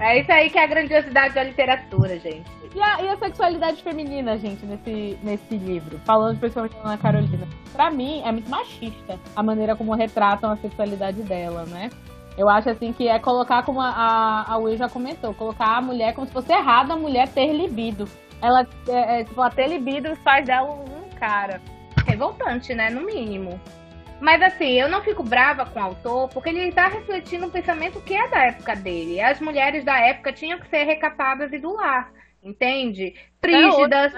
[0.00, 2.57] É isso aí que é a grandiosidade da literatura, gente.
[2.74, 5.98] E a, e a sexualidade feminina, gente, nesse, nesse livro?
[6.04, 7.46] Falando principalmente Ana Carolina.
[7.72, 11.90] Pra mim, é muito machista a maneira como retratam a sexualidade dela, né?
[12.36, 16.14] Eu acho assim que é colocar como a, a, Will já comentou, colocar a mulher
[16.14, 18.08] como se fosse errado a mulher ter libido.
[18.40, 21.60] Ela, é, é, tipo, ter libido faz dela um cara.
[22.06, 22.90] Revoltante, né?
[22.90, 23.60] No mínimo.
[24.20, 28.00] Mas assim, eu não fico brava com o autor, porque ele está refletindo um pensamento
[28.00, 29.20] que é da época dele.
[29.20, 32.10] As mulheres da época tinham que ser recatadas e do lar.
[32.42, 33.14] Entende?
[33.40, 34.12] Frígidas.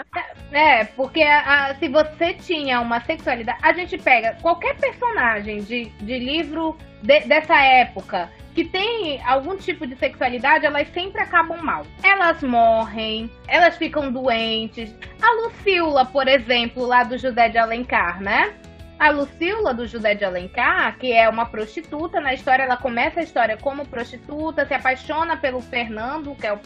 [0.52, 3.58] É, porque a, a, se você tinha uma sexualidade.
[3.62, 9.86] A gente pega qualquer personagem de, de livro de, dessa época que tem algum tipo
[9.86, 11.86] de sexualidade, elas sempre acabam mal.
[12.02, 14.94] Elas morrem, elas ficam doentes.
[15.22, 18.52] A Lucila, por exemplo, lá do José de Alencar, né?
[18.98, 23.22] A Lucila do José de Alencar, que é uma prostituta, na história ela começa a
[23.22, 26.60] história como prostituta, se apaixona pelo Fernando, que é o,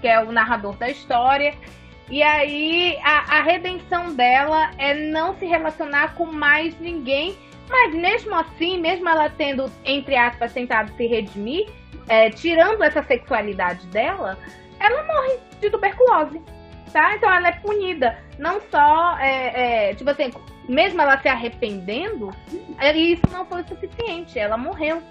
[0.00, 1.54] que é o narrador da história.
[2.10, 7.36] E aí a, a redenção dela é não se relacionar com mais ninguém,
[7.68, 11.68] mas mesmo assim, mesmo ela tendo, entre aspas, tentado se redimir,
[12.08, 14.38] é, tirando essa sexualidade dela,
[14.80, 16.40] ela morre de tuberculose,
[16.92, 17.14] tá?
[17.14, 20.30] Então ela é punida, não só, é, é, tipo assim,
[20.68, 22.30] mesmo ela se arrependendo,
[22.94, 24.38] isso não foi o suficiente.
[24.38, 25.02] Ela morreu,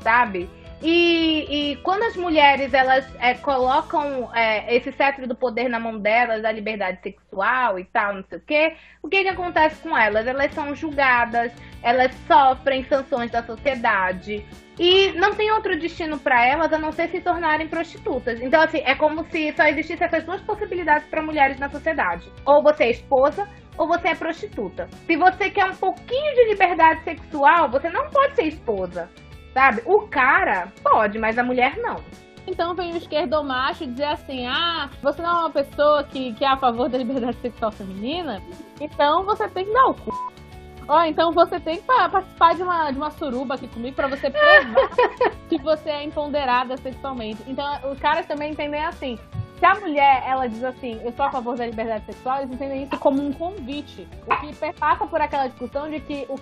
[0.00, 0.48] sabe?
[0.82, 5.96] E, e quando as mulheres elas é, colocam é, esse cetro do poder na mão
[5.96, 9.96] delas, da liberdade sexual e tal, não sei o quê, o que, que acontece com
[9.96, 10.26] elas?
[10.26, 11.52] Elas são julgadas,
[11.82, 14.44] elas sofrem sanções da sociedade
[14.76, 18.40] e não tem outro destino para elas a não ser se tornarem prostitutas.
[18.40, 22.60] Então, assim, é como se só existissem essas duas possibilidades para mulheres na sociedade: ou
[22.60, 24.88] você é esposa ou você é prostituta.
[25.06, 29.08] Se você quer um pouquinho de liberdade sexual, você não pode ser esposa,
[29.52, 29.82] sabe?
[29.86, 31.96] O cara pode, mas a mulher não.
[32.46, 36.48] Então vem o esquerdomacho dizer assim: ah, você não é uma pessoa que, que é
[36.48, 38.42] a favor da liberdade sexual feminina,
[38.80, 40.32] então você tem que dar o cu.
[40.88, 44.08] Ó, oh, então você tem que participar de uma, de uma suruba aqui comigo pra
[44.08, 44.90] você provar
[45.48, 47.40] que você é empoderada sexualmente.
[47.46, 49.16] Então os caras também entendem assim:
[49.62, 52.82] se a mulher, ela diz assim, eu sou a favor da liberdade sexual, eles entendem
[52.82, 54.08] isso como um convite.
[54.26, 56.34] O que passa por aquela discussão de que o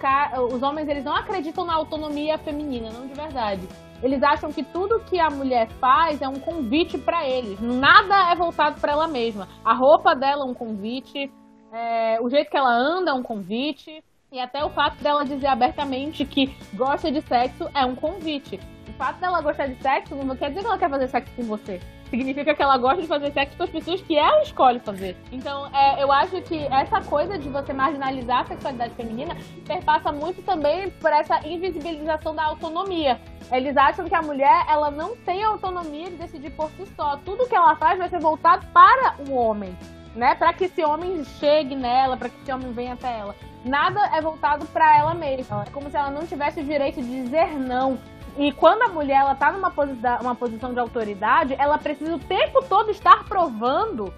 [0.55, 3.68] os homens, eles não acreditam na autonomia feminina, não de verdade.
[4.03, 7.61] Eles acham que tudo que a mulher faz é um convite para eles.
[7.61, 9.47] Nada é voltado para ela mesma.
[9.62, 11.31] A roupa dela é um convite,
[11.71, 14.03] é, o jeito que ela anda é um convite.
[14.33, 18.59] E até o fato dela dizer abertamente que gosta de sexo é um convite.
[18.89, 21.43] O fato dela gostar de sexo não quer dizer que ela quer fazer sexo com
[21.43, 21.79] você
[22.11, 25.17] significa que ela gosta de fazer sexo com as pessoas que ela escolhe fazer.
[25.31, 29.37] Então, é, eu acho que essa coisa de você marginalizar a sexualidade feminina
[29.67, 33.21] perpassa muito também por essa invisibilização da autonomia.
[33.53, 37.17] Eles acham que a mulher ela não tem autonomia de decidir por si só.
[37.25, 39.77] Tudo que ela faz vai ser voltado para o homem,
[40.15, 40.35] né?
[40.35, 43.35] Para que esse homem chegue nela, para que esse homem venha até ela.
[43.65, 45.65] Nada é voltado para ela mesma.
[45.67, 47.99] É como se ela não tivesse o direito de dizer não
[48.37, 52.18] e quando a mulher ela tá numa posi uma posição de autoridade, ela precisa o
[52.18, 54.12] tempo todo estar provando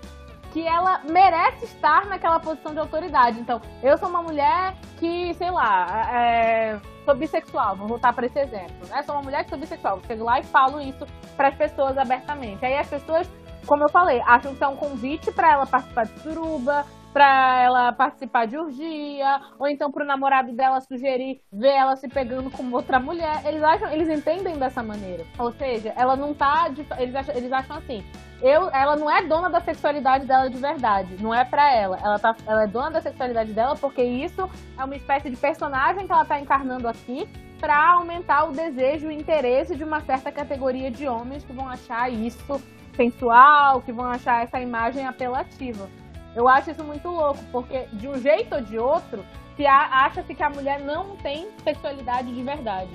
[0.52, 3.40] que ela merece estar naquela posição de autoridade.
[3.40, 8.38] Então, eu sou uma mulher que, sei lá, é, sou bissexual, vou voltar para esse
[8.38, 9.02] exemplo, né?
[9.02, 11.06] Sou uma mulher que sou bissexual, chego lá e falo isso
[11.36, 12.64] para as pessoas abertamente.
[12.64, 13.28] Aí as pessoas,
[13.66, 17.92] como eu falei, acham que é um convite para ela participar de suruba, pra ela
[17.92, 22.98] participar de urgia, ou então pro namorado dela sugerir ver ela se pegando com outra
[22.98, 23.42] mulher.
[23.44, 25.24] Eles acham, eles entendem dessa maneira.
[25.38, 26.70] Ou seja, ela não tá.
[26.98, 28.04] Eles, acham, eles acham assim.
[28.40, 31.22] Eu, ela não é dona da sexualidade dela de verdade.
[31.22, 31.98] Não é pra ela.
[32.02, 36.06] Ela, tá, ela é dona da sexualidade dela porque isso é uma espécie de personagem
[36.06, 37.28] que ela tá encarnando aqui
[37.60, 41.68] para aumentar o desejo e o interesse de uma certa categoria de homens que vão
[41.68, 42.60] achar isso
[42.96, 45.88] sensual, que vão achar essa imagem apelativa.
[46.34, 49.24] Eu acho isso muito louco, porque de um jeito ou de outro,
[49.56, 52.90] se acha-se que a mulher não tem sexualidade de verdade.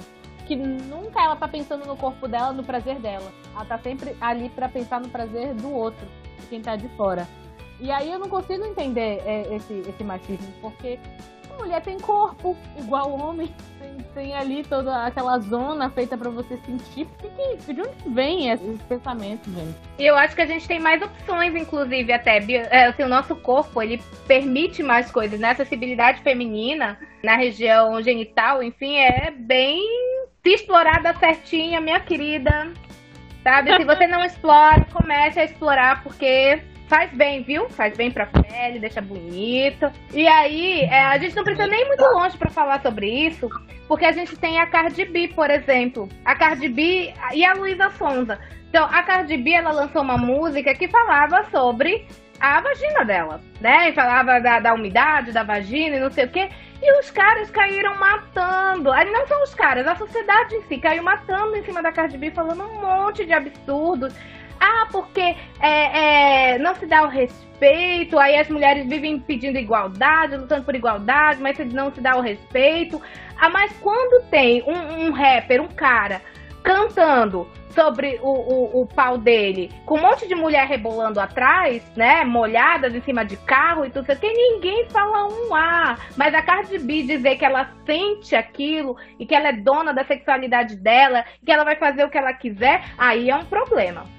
[0.48, 3.30] que nunca ela tá pensando no corpo dela, no prazer dela.
[3.54, 6.08] Ela tá sempre ali para pensar no prazer do outro,
[6.40, 7.28] de quem tá de fora.
[7.82, 10.98] E aí eu não consigo entender é, esse, esse machismo, porque
[11.54, 13.54] a mulher tem corpo igual o homem.
[14.14, 17.08] Tem, ali toda aquela zona feita para você sentir.
[17.20, 19.76] Que, que, de onde vem esses pensamentos, gente?
[19.98, 22.38] E eu acho que a gente tem mais opções, inclusive, até.
[22.70, 25.50] É, assim, o nosso corpo, ele permite mais coisas, né?
[25.50, 29.82] A acessibilidade feminina na região genital, enfim, é bem
[30.44, 32.72] se explorada certinha, minha querida.
[33.44, 33.76] Sabe?
[33.78, 37.70] Se você não explora, comece a explorar, porque faz bem, viu?
[37.70, 39.92] Faz bem pra pele, deixa bonito.
[40.14, 43.50] E aí, é, a gente não precisa nem muito longe para falar sobre isso,
[43.88, 46.10] porque a gente tem a Cardi B, por exemplo.
[46.26, 48.40] A Cardi B e a Luísa Sonza.
[48.70, 52.06] Então, a Cardi B, ela lançou uma música que falava sobre
[52.40, 53.90] a vagina dela, né?
[53.90, 56.50] E falava da, da umidade da vagina e não sei o quê.
[56.82, 58.92] E os caras caíram matando.
[58.92, 62.32] Não são os caras, a sociedade em si caiu matando em cima da Cardi B,
[62.32, 64.14] falando um monte de absurdos.
[64.60, 70.38] Ah, porque é, é, não se dá o respeito, aí as mulheres vivem pedindo igualdade,
[70.38, 73.02] lutando por igualdade, mas não se dá o respeito.
[73.38, 76.22] Ah, mas quando tem um, um rapper, um cara,
[76.64, 77.48] cantando
[77.78, 82.24] sobre o, o, o, pau dele, com um monte de mulher rebolando atrás, né?
[82.26, 85.96] Molhadas em cima de carro e tudo, que ninguém fala um A.
[86.16, 90.04] Mas a Cardi B dizer que ela sente aquilo e que ela é dona da
[90.04, 94.17] sexualidade dela, que ela vai fazer o que ela quiser, aí é um problema.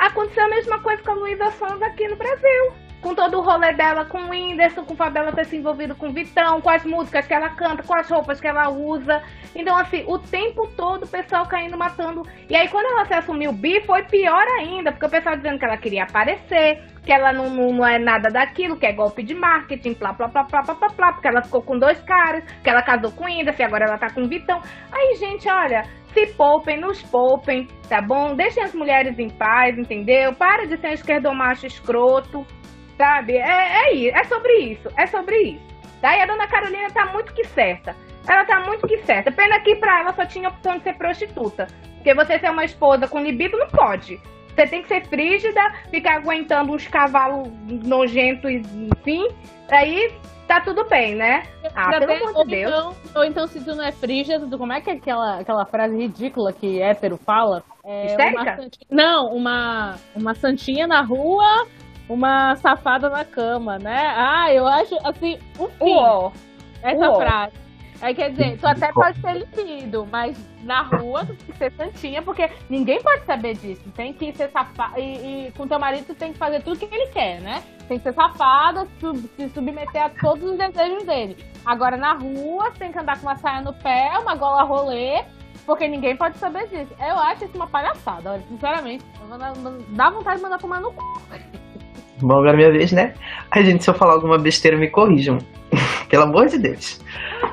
[0.00, 2.72] Aconteceu a mesma coisa com a Luísa Sons aqui no Brasil.
[3.02, 5.94] Com todo o rolê dela com o Whindersson, com o fato dela ter se envolvido
[5.94, 9.22] com o Vitão, com as músicas que ela canta, com as roupas que ela usa.
[9.54, 12.26] Então, assim, o tempo todo o pessoal caindo matando.
[12.48, 15.64] E aí, quando ela se assumiu bi, foi pior ainda, porque o pessoal dizendo que
[15.66, 19.34] ela queria aparecer, que ela não, não, não é nada daquilo, que é golpe de
[19.34, 22.70] marketing, plá, plá, plá, plá, plá, plá, plá, porque ela ficou com dois caras, que
[22.70, 24.62] ela casou com o Whindersson e agora ela tá com o Vitão.
[24.92, 28.34] Aí, gente, olha, se poupem, nos poupem, tá bom?
[28.34, 30.32] Deixem as mulheres em paz, entendeu?
[30.34, 32.46] Para de ser um esquerdomacho escroto,
[32.96, 33.36] sabe?
[33.36, 35.70] É, é, é sobre isso, é sobre isso.
[36.00, 37.94] Daí a dona Carolina tá muito que certa.
[38.28, 39.30] Ela tá muito que certa.
[39.30, 41.66] Pena que pra ela só tinha opção de ser prostituta.
[41.96, 44.20] Porque você ser uma esposa com libido não pode.
[44.48, 49.26] Você tem que ser frígida, ficar aguentando uns cavalos nojentos, enfim.
[49.70, 50.12] Aí
[50.50, 51.44] tá tudo bem, né?
[51.76, 52.72] Ah, pelo amor de Deus.
[52.72, 55.64] Então, ou então, se tu não é frígida, tu, como é que é aquela, aquela
[55.64, 57.62] frase ridícula que hétero fala?
[57.84, 58.58] É, Histérica?
[58.58, 61.66] Uma não, uma, uma santinha na rua,
[62.08, 64.12] uma safada na cama, né?
[64.16, 65.78] Ah, eu acho, assim, o fim.
[65.80, 66.32] Uou.
[66.82, 67.20] Essa Uou.
[67.20, 67.69] frase.
[68.00, 71.72] Aí quer dizer, tu até pode ser libido, mas na rua tu tem que ser
[71.72, 73.82] santinha, porque ninguém pode saber disso.
[73.94, 74.98] Tem que ser safado.
[74.98, 77.62] E, e, com teu marido tu tem que fazer tudo que ele quer, né?
[77.88, 81.36] Tem que ser safada, sub, se submeter a todos os desejos dele.
[81.64, 85.22] Agora na rua, tem que andar com uma saia no pé, uma gola rolê,
[85.66, 86.94] porque ninguém pode saber disso.
[86.98, 89.04] Eu acho isso uma palhaçada, olha, sinceramente.
[89.90, 91.20] Dá vontade de mandar tomar no cu.
[92.22, 93.14] Bom, agora é minha vez, né?
[93.50, 95.38] Ai, gente, se eu falar alguma besteira, me corrijam.
[96.10, 97.00] Pelo amor de Deus.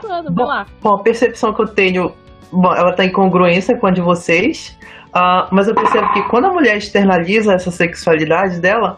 [0.02, 0.66] Vamos bom, lá.
[0.82, 2.12] Bom, a percepção que eu tenho,
[2.52, 4.78] bom, ela tá em congruência com a de vocês,
[5.10, 8.98] uh, mas eu percebo que quando a mulher externaliza essa sexualidade dela,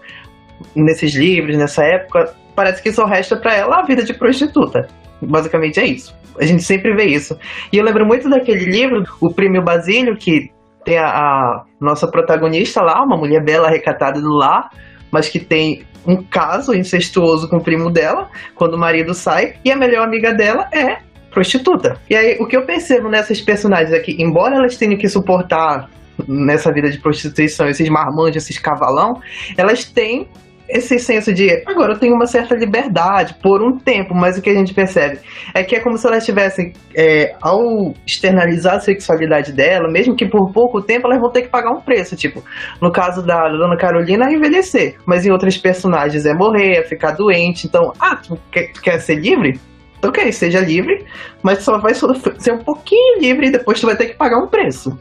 [0.76, 4.88] nesses livros, nessa época, parece que só resta para ela a vida de prostituta.
[5.22, 6.18] Basicamente é isso.
[6.40, 7.38] A gente sempre vê isso.
[7.72, 10.50] E eu lembro muito daquele livro, O Prêmio Basílio, que
[10.86, 14.70] tem a, a nossa protagonista lá, uma mulher bela recatada do lar,
[15.12, 19.72] mas que tem um caso incestuoso com o primo dela, quando o marido sai, e
[19.72, 21.00] a melhor amiga dela é
[21.30, 21.98] prostituta.
[22.10, 25.90] E aí, o que eu percebo nessas personagens é que, embora elas tenham que suportar
[26.28, 29.22] nessa vida de prostituição esses marmanjos, esses cavalão,
[29.56, 30.28] elas têm
[30.70, 34.50] esse senso de agora eu tenho uma certa liberdade por um tempo, mas o que
[34.50, 35.20] a gente percebe
[35.54, 40.28] é que é como se elas tivessem, é, ao externalizar a sexualidade dela, mesmo que
[40.28, 42.16] por pouco tempo, elas vão ter que pagar um preço.
[42.16, 42.44] Tipo,
[42.80, 47.66] no caso da Dona Carolina, envelhecer, mas em outras personagens é morrer, é ficar doente.
[47.66, 49.60] Então, ah, tu quer, tu quer ser livre?
[50.04, 51.06] Ok, seja livre,
[51.44, 54.48] mas só vai ser um pouquinho livre e depois tu vai ter que pagar um
[54.48, 54.98] preço.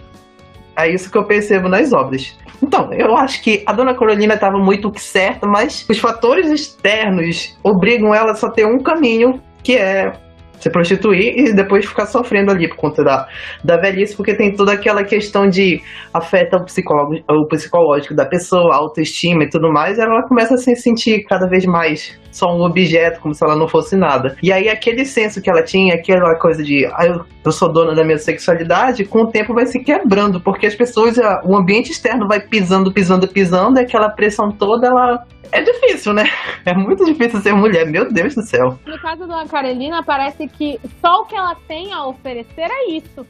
[0.79, 2.39] É isso que eu percebo nas obras.
[2.63, 8.15] Então, eu acho que a dona Carolina estava muito certa, mas os fatores externos obrigam
[8.15, 10.13] ela a só ter um caminho, que é
[10.61, 13.29] se prostituir e depois ficar sofrendo ali por conta da,
[13.65, 15.81] da velhice, porque tem toda aquela questão de
[16.13, 20.59] afeta o, psicólogo, o psicológico da pessoa, a autoestima e tudo mais, ela começa a
[20.59, 24.37] se sentir cada vez mais só um objeto, como se ela não fosse nada.
[24.43, 27.95] E aí aquele senso que ela tinha, aquela coisa de ah, eu, eu sou dona
[27.95, 32.27] da minha sexualidade, com o tempo vai se quebrando, porque as pessoas, o ambiente externo
[32.29, 36.25] vai pisando, pisando, pisando, e aquela pressão toda, ela é difícil, né?
[36.67, 38.79] É muito difícil ser mulher, meu Deus do céu.
[38.87, 43.25] No caso da Carolina, parece que só o que ela tem a oferecer é isso.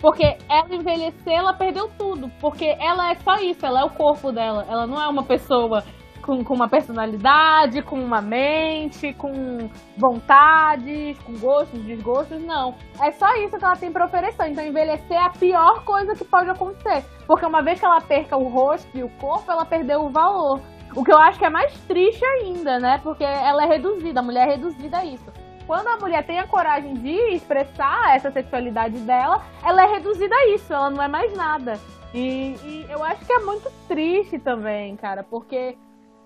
[0.00, 2.28] Porque ela envelhecer, ela perdeu tudo.
[2.40, 4.64] Porque ela é só isso, ela é o corpo dela.
[4.68, 5.84] Ela não é uma pessoa
[6.28, 12.74] com, com uma personalidade, com uma mente, com vontades, com gostos, desgostos, não.
[13.00, 14.46] É só isso que ela tem para oferecer.
[14.48, 17.02] Então, envelhecer é a pior coisa que pode acontecer.
[17.26, 20.60] Porque uma vez que ela perca o rosto e o corpo, ela perdeu o valor.
[20.94, 23.00] O que eu acho que é mais triste ainda, né?
[23.02, 25.32] Porque ela é reduzida, a mulher é reduzida a isso.
[25.66, 30.48] Quando a mulher tem a coragem de expressar essa sexualidade dela, ela é reduzida a
[30.48, 31.80] isso, ela não é mais nada.
[32.12, 35.76] E, e eu acho que é muito triste também, cara, porque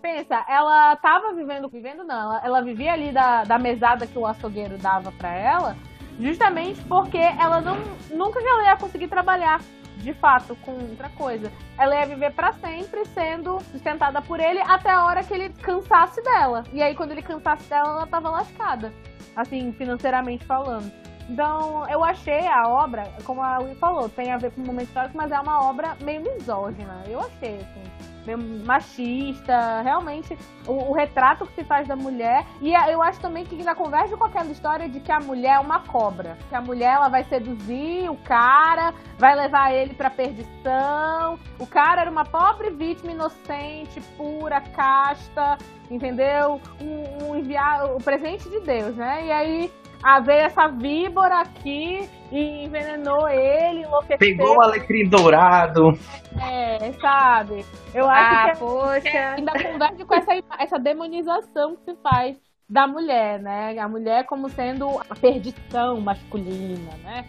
[0.03, 4.27] pensa, ela tava vivendo, vivendo não, ela, ela vivia ali da, da mesada que o
[4.27, 5.77] açougueiro dava para ela,
[6.19, 7.77] justamente porque ela não,
[8.11, 9.61] nunca ela ia conseguir trabalhar
[9.97, 11.51] de fato com outra coisa.
[11.79, 16.21] Ela ia viver para sempre sendo sustentada por ele até a hora que ele cansasse
[16.23, 16.65] dela.
[16.73, 18.93] E aí quando ele cansasse dela, ela tava lascada
[19.37, 20.91] assim, financeiramente falando.
[21.29, 24.89] Então, eu achei a obra, como a Will falou, tem a ver com o momento
[24.89, 27.03] histórico, mas é uma obra meio misógina.
[27.07, 27.83] Eu achei, assim,
[28.27, 30.37] meio machista, realmente,
[30.67, 32.47] o, o, retrato que se faz da mulher.
[32.61, 35.59] E eu acho também que ainda converge com aquela história de que a mulher é
[35.59, 36.39] uma cobra.
[36.49, 41.39] Que a mulher, ela vai seduzir o cara, vai levar ele pra perdição.
[41.59, 45.59] O cara era uma pobre vítima inocente, pura, casta,
[45.91, 46.61] entendeu?
[46.81, 49.27] Um, um o presente de Deus, né?
[49.27, 49.73] E aí
[50.03, 54.19] a veio essa víbora aqui e envenenou ele, enlouqueceu.
[54.19, 55.99] Pegou o alecrim dourado.
[56.41, 57.65] É, sabe?
[57.95, 59.35] Eu acho ah, que, é poxa.
[59.37, 62.37] ainda converge com essa, essa demonização que se faz
[62.69, 63.79] da mulher, né?
[63.79, 67.27] A mulher como sendo a perdição masculina, né?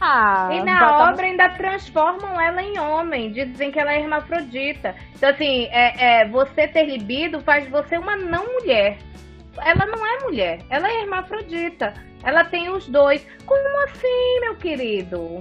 [0.00, 4.94] Ah, e na obra ainda transformam ela em homem, dizem que ela é hermafrodita.
[5.14, 8.98] Então, assim, é, é, você ter libido faz você uma não mulher.
[9.64, 11.94] Ela não é mulher, ela é hermafrodita.
[12.22, 13.26] Ela tem os dois.
[13.44, 15.38] Como assim, meu querido?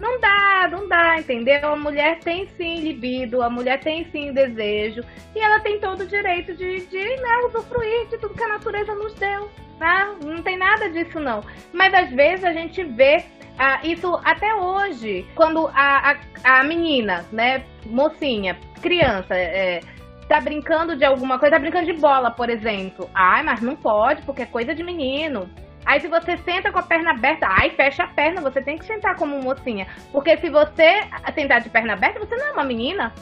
[0.00, 1.68] Não dá, não dá, entendeu?
[1.68, 5.02] A mulher tem sim libido, a mulher tem sim desejo,
[5.34, 8.94] e ela tem todo o direito de, de né, usufruir de tudo que a natureza
[8.94, 9.50] nos deu.
[9.80, 10.14] Né?
[10.24, 11.42] Não tem nada disso, não.
[11.72, 13.24] Mas às vezes a gente vê
[13.58, 16.12] ah, isso até hoje, quando a,
[16.44, 19.80] a, a menina, né, mocinha, criança, é,
[20.28, 23.08] tá brincando de alguma coisa, tá brincando de bola, por exemplo.
[23.14, 25.48] Ai, mas não pode, porque é coisa de menino.
[25.86, 28.84] Aí se você senta com a perna aberta, ai, fecha a perna, você tem que
[28.84, 29.86] sentar como mocinha.
[30.12, 31.00] Porque se você
[31.34, 33.12] sentar de perna aberta, você não é uma menina.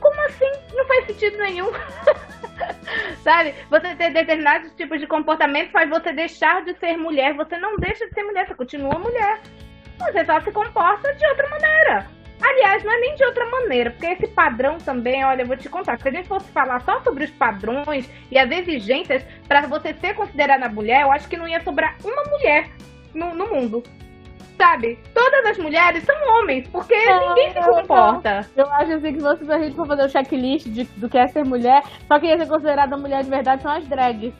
[0.00, 0.50] Como assim?
[0.74, 1.70] Não faz sentido nenhum.
[3.24, 3.54] Sabe?
[3.70, 7.34] Você ter determinados tipos de comportamento faz você deixar de ser mulher.
[7.34, 9.40] Você não deixa de ser mulher, você continua mulher.
[9.98, 12.19] Você só se comporta de outra maneira.
[12.42, 15.68] Aliás, não é nem de outra maneira, porque esse padrão também, olha, eu vou te
[15.68, 19.92] contar, se a gente fosse falar só sobre os padrões e as exigências para você
[19.94, 22.70] ser considerada mulher, eu acho que não ia sobrar uma mulher
[23.14, 23.82] no, no mundo.
[24.56, 24.98] Sabe?
[25.14, 28.46] Todas as mulheres são homens, porque ninguém se comporta.
[28.54, 31.26] Eu acho assim que se a gente for fazer o checklist de, do que é
[31.28, 34.34] ser mulher, só quem ia ser considerada mulher de verdade são as drags.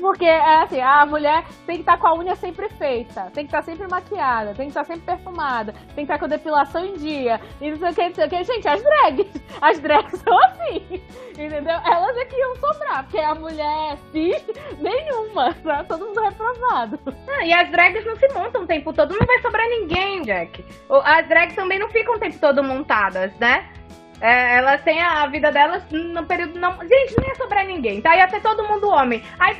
[0.00, 3.44] Porque é assim, a mulher tem que estar tá com a unha sempre feita, tem
[3.44, 6.26] que estar tá sempre maquiada, tem que estar tá sempre perfumada, tem que estar com
[6.26, 7.40] depilação em dia.
[7.60, 8.44] E não sei o que, não sei o que.
[8.44, 11.78] Gente, as drags, as drags são assim, entendeu?
[11.84, 14.44] Elas é que iam sobrar, porque a mulher cis,
[14.80, 16.98] nenhuma, tá todo mundo reprovado.
[17.28, 20.64] Ah, e as drags não se montam o tempo todo, não vai sobrar ninguém, Jack.
[20.88, 23.68] As drags também não ficam o tempo todo montadas, né?
[24.20, 26.72] É, elas têm a vida delas no período não.
[26.80, 28.14] Gente, não ia sobrar ninguém, tá?
[28.16, 29.22] Ia ter todo mundo homem.
[29.38, 29.56] Aí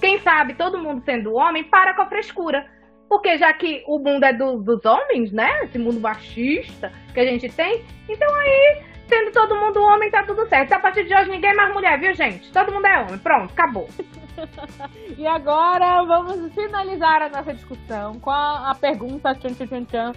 [0.00, 2.66] quem sabe, todo mundo sendo homem, para com a frescura.
[3.08, 5.64] Porque já que o mundo é do, dos homens, né?
[5.64, 10.46] Esse mundo machista que a gente tem, então aí, sendo todo mundo homem, tá tudo
[10.46, 10.72] certo.
[10.72, 12.52] A partir de hoje ninguém é mais mulher, viu, gente?
[12.52, 13.18] Todo mundo é homem.
[13.18, 13.88] Pronto, acabou.
[15.16, 20.12] e agora vamos finalizar a nossa discussão com a, a pergunta tchan, tchan, tchan,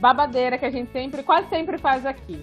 [0.00, 2.42] babadeira que a gente sempre, quase sempre faz aqui.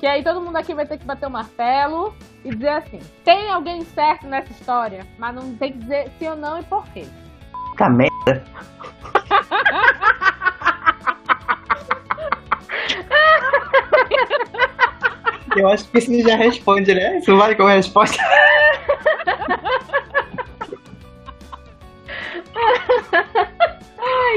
[0.00, 3.50] Que aí todo mundo aqui vai ter que bater o martelo e dizer assim: tem
[3.50, 7.06] alguém certo nessa história, mas não tem que dizer sim ou não e por quê.
[7.72, 8.42] Puta merda.
[15.54, 17.18] Eu acho que isso já responde, né?
[17.18, 18.16] Isso vale como resposta.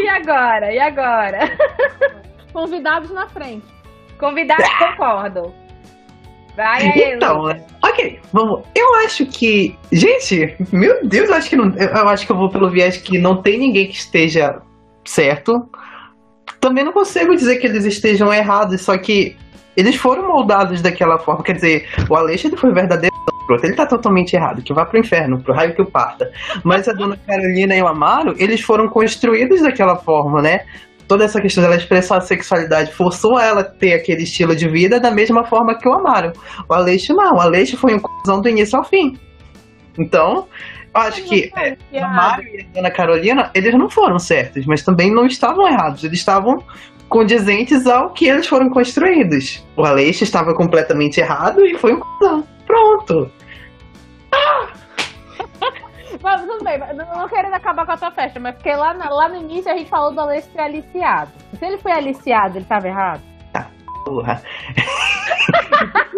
[0.04, 0.74] e agora?
[0.74, 1.40] E agora?
[2.52, 3.83] Convidados na frente.
[4.20, 5.54] Convidado, concordo.
[6.56, 7.64] Vai aí, Então, né?
[7.84, 8.62] ok, vamos.
[8.76, 9.76] Eu acho que.
[9.92, 11.74] Gente, meu Deus, eu acho que não.
[11.76, 14.62] Eu acho que eu vou pelo viés que não tem ninguém que esteja
[15.04, 15.68] certo.
[16.60, 19.36] Também não consigo dizer que eles estejam errados, só que
[19.76, 21.44] eles foram moldados daquela forma.
[21.44, 23.14] Quer dizer, o Alexandre foi verdadeiro.
[23.62, 26.32] Ele tá totalmente errado, que vá pro inferno, pro raio que o parta.
[26.64, 30.62] Mas a dona Carolina e o Amaro, eles foram construídos daquela forma, né?
[31.08, 35.00] Toda essa questão dela expressar a sexualidade forçou ela a ter aquele estilo de vida
[35.00, 36.32] da mesma forma que o Amaro.
[36.70, 39.18] O Aleixo não, o Aleixo foi um cuzão do início ao fim.
[39.98, 40.48] Então,
[40.94, 44.84] eu acho que é, o Amaro e a Dona Carolina, eles não foram certos, mas
[44.84, 46.04] também não estavam errados.
[46.04, 46.58] Eles estavam
[47.10, 49.64] condizentes ao que eles foram construídos.
[49.78, 52.44] O Aleixo estava completamente errado e foi um cuzão.
[52.66, 53.32] Pronto.
[54.32, 54.83] Mas
[56.24, 59.28] tudo bem, não, não querendo acabar com a tua festa, mas porque lá, na- lá
[59.30, 61.32] no início a gente falou do Aleixo ser aliciado.
[61.58, 63.22] Se ele foi aliciado, ele tava errado?
[64.06, 64.42] Porra.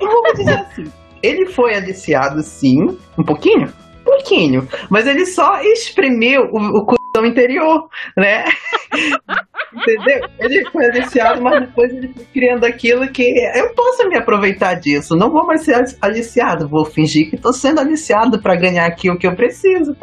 [0.00, 0.92] Eu vou dizer assim.
[1.22, 2.76] Ele foi aliciado, sim,
[3.18, 3.66] um pouquinho,
[4.00, 6.84] um pouquinho, mas ele só exprimiu o, o
[7.24, 8.44] interior, né?
[9.74, 10.28] Entendeu?
[10.38, 15.16] Ele foi aliciado, mas depois ele foi criando aquilo que eu posso me aproveitar disso.
[15.16, 19.18] Não vou mais ser aliciado, vou fingir que estou sendo aliciado para ganhar aqui o
[19.18, 19.96] que eu preciso.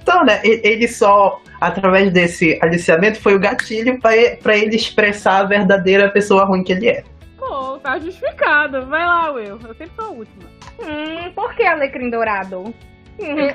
[0.00, 6.10] Então, né, ele só, através desse aliciamento, foi o gatilho para ele expressar a verdadeira
[6.10, 7.04] pessoa ruim que ele é.
[7.36, 8.86] Pô, tá justificado.
[8.86, 9.58] Vai lá, Will.
[9.62, 10.44] Eu sempre sou a última.
[10.80, 12.72] Hum, por que alecrim dourado?
[13.18, 13.54] Eu, eu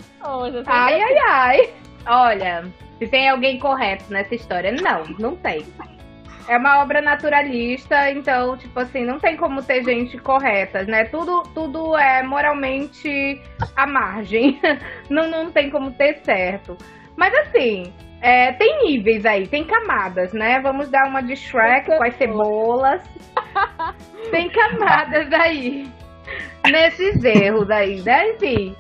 [0.67, 1.69] Ai, ai, ai.
[2.07, 2.65] Olha,
[2.99, 5.65] se tem alguém correto nessa história, não, não tem.
[6.47, 11.03] É uma obra naturalista, então, tipo assim, não tem como ter gente correta, né?
[11.05, 13.41] Tudo, tudo é moralmente
[13.75, 14.57] à margem.
[15.09, 16.77] Não, não tem como ter certo.
[17.17, 20.59] Mas assim, é, tem níveis aí, tem camadas, né?
[20.61, 23.01] Vamos dar uma de Shrek com as cebolas.
[24.31, 25.89] Tem camadas aí.
[26.71, 28.31] Nesses erros aí, né?
[28.31, 28.75] Enfim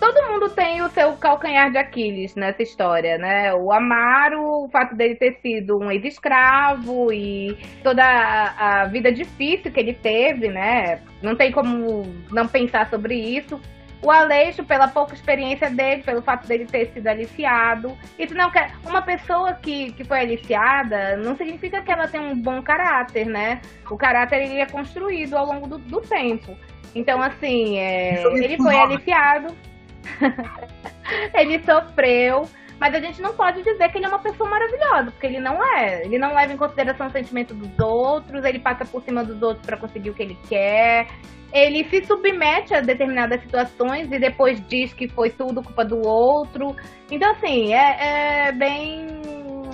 [0.00, 3.54] todo mundo tem o seu calcanhar de Aquiles nessa história, né?
[3.54, 9.78] O Amaro, o fato dele ter sido um ex-escravo e toda a, vida difícil que
[9.78, 11.02] ele teve, né?
[11.22, 13.60] Não tem como não pensar sobre isso.
[14.02, 17.94] O Aleixo, pela pouca experiência dele, pelo fato dele ter sido aliciado.
[18.18, 18.72] Isso não quer.
[18.86, 23.60] Uma pessoa que, que foi aliciada não significa que ela tem um bom caráter, né?
[23.90, 26.56] O caráter ele é construído ao longo do, do tempo.
[26.94, 29.54] Então, assim, é, ele foi aliciado.
[31.34, 32.44] ele sofreu,
[32.80, 35.62] mas a gente não pode dizer que ele é uma pessoa maravilhosa, porque ele não
[35.76, 36.02] é.
[36.04, 39.64] Ele não leva em consideração o sentimento dos outros, ele passa por cima dos outros
[39.64, 41.06] para conseguir o que ele quer.
[41.52, 46.76] Ele se submete a determinadas situações e depois diz que foi tudo culpa do outro.
[47.10, 49.08] Então, assim, é, é bem,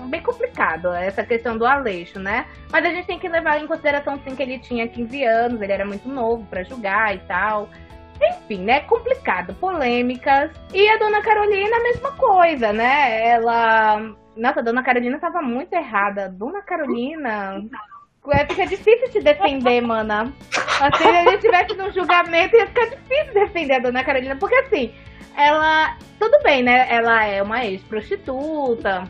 [0.06, 2.46] bem complicado essa questão do Aleixo, né?
[2.70, 5.72] Mas a gente tem que levar em consideração, sim, que ele tinha 15 anos, ele
[5.72, 7.68] era muito novo para julgar e tal.
[8.22, 8.80] Enfim, né?
[8.80, 10.50] Complicado, polêmicas.
[10.72, 13.28] E a dona Carolina, a mesma coisa, né?
[13.28, 14.14] Ela.
[14.36, 16.28] Nossa, a dona Carolina tava muito errada.
[16.28, 17.62] Dona Carolina.
[18.30, 20.32] É, fica difícil te defender, mana.
[20.80, 24.36] Assim, se a gente tivesse num julgamento, ia ficar difícil defender a dona Carolina.
[24.36, 24.92] Porque assim,
[25.36, 25.96] ela.
[26.18, 26.86] Tudo bem, né?
[26.90, 29.04] Ela é uma ex-prostituta.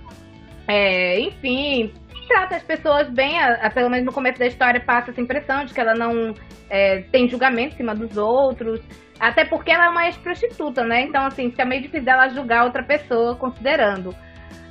[0.68, 1.92] É, enfim,
[2.28, 5.64] trata as pessoas bem, a, a- pelo menos no começo da história passa essa impressão
[5.64, 6.34] de que ela não
[6.68, 8.80] é, tem julgamento em cima dos outros,
[9.20, 11.02] até porque ela é uma ex-prostituta, né?
[11.02, 14.14] Então, assim, fica meio difícil dela julgar outra pessoa considerando.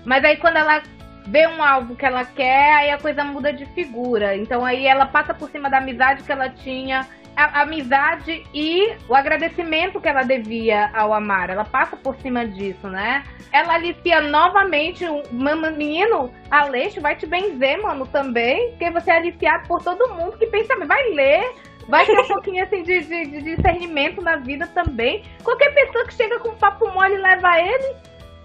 [0.06, 0.84] Mas aí quando ela
[1.28, 4.36] vê um alvo que ela quer, aí a coisa muda de figura.
[4.36, 9.16] Então aí ela passa por cima da amizade que ela tinha, a, amizade e o
[9.16, 11.50] agradecimento que ela devia ao Amar.
[11.50, 13.24] Ela passa por cima disso, né?
[13.52, 19.18] Ela alicia novamente o mano, menino, Aleixo, vai te benzer, mano, também, porque você é
[19.18, 21.54] aliciado por todo mundo que pensa, vai ler,
[21.88, 25.24] vai ter um pouquinho assim de, de, de discernimento na vida também.
[25.44, 27.96] Qualquer pessoa que chega com papo mole e leva ele,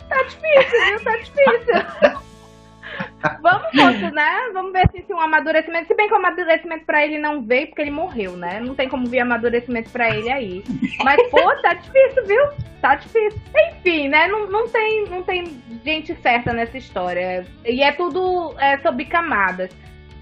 [0.09, 1.05] tá difícil, viu?
[1.05, 2.21] Tá difícil.
[3.43, 4.51] Vamos, moço, né?
[4.53, 5.89] Vamos ver se, se um amadurecimento.
[5.89, 8.61] Se bem que o amadurecimento pra ele não veio, porque ele morreu, né?
[8.61, 10.65] Não tem como vir amadurecimento pra ele aí.
[11.05, 12.43] Mas, pô, tá difícil, viu?
[12.81, 13.41] Tá difícil.
[13.71, 14.29] Enfim, né?
[14.29, 17.47] Não, não, tem, não tem gente certa nessa história.
[17.65, 19.71] E é tudo é, sobre camadas.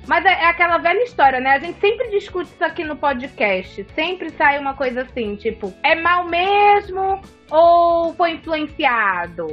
[0.07, 1.51] Mas é, é aquela velha história, né?
[1.51, 3.87] A gente sempre discute isso aqui no podcast.
[3.95, 9.47] Sempre sai uma coisa assim, tipo, é mal mesmo ou foi influenciado?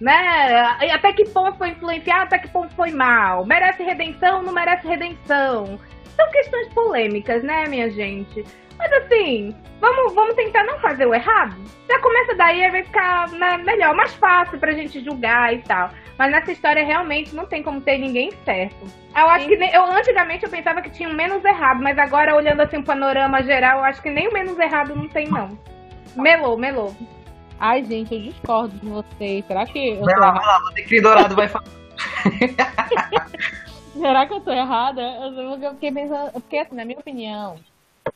[0.00, 0.62] Né?
[0.92, 3.44] Até que ponto foi influenciado, até que ponto foi mal?
[3.44, 5.78] Merece redenção, não merece redenção?
[6.16, 8.44] São questões polêmicas, né, minha gente?
[8.78, 11.54] Mas assim, vamos, vamos tentar não fazer o errado?
[11.86, 15.90] Já começa daí, aí vai ficar né, melhor, mais fácil pra gente julgar e tal.
[16.16, 18.86] Mas nessa história realmente não tem como ter ninguém certo.
[19.14, 22.34] Eu acho que nem- eu antigamente eu pensava que tinha um menos errado, mas agora
[22.34, 25.58] olhando assim o panorama geral, eu acho que nem o menos errado não tem não.
[26.16, 26.94] Melou, melou.
[27.60, 29.44] Ai, gente, eu discordo de vocês.
[29.46, 30.34] Será que eu Vai tô lá, errada?
[30.34, 31.64] vai lá, o Decri Dourado vai falar.
[33.92, 35.00] Será que eu tô errada?
[35.02, 36.32] Eu fiquei pensando.
[36.32, 37.56] Porque, assim, na minha opinião,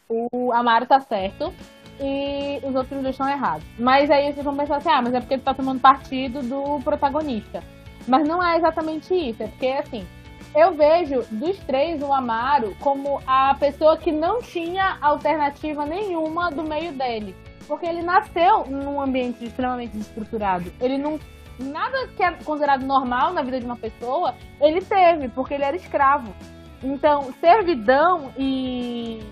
[0.08, 1.52] o Amaro tá certo
[2.00, 3.66] e os outros dois estão errados.
[3.78, 6.80] Mas aí vocês vão pensar assim, ah, mas é porque ele tá tomando partido do
[6.82, 7.62] protagonista.
[8.06, 10.06] Mas não é exatamente isso, é porque assim,
[10.54, 16.62] eu vejo dos três o Amaro como a pessoa que não tinha alternativa nenhuma do
[16.62, 17.34] meio dele.
[17.66, 20.72] Porque ele nasceu num ambiente extremamente desestruturado.
[20.80, 21.18] Ele não.
[21.58, 25.76] Nada que é considerado normal na vida de uma pessoa, ele teve, porque ele era
[25.76, 26.34] escravo.
[26.82, 29.22] Então, servidão e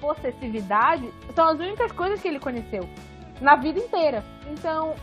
[0.00, 2.88] possessividade são as únicas coisas que ele conheceu
[3.40, 4.24] na vida inteira.
[4.50, 4.94] Então,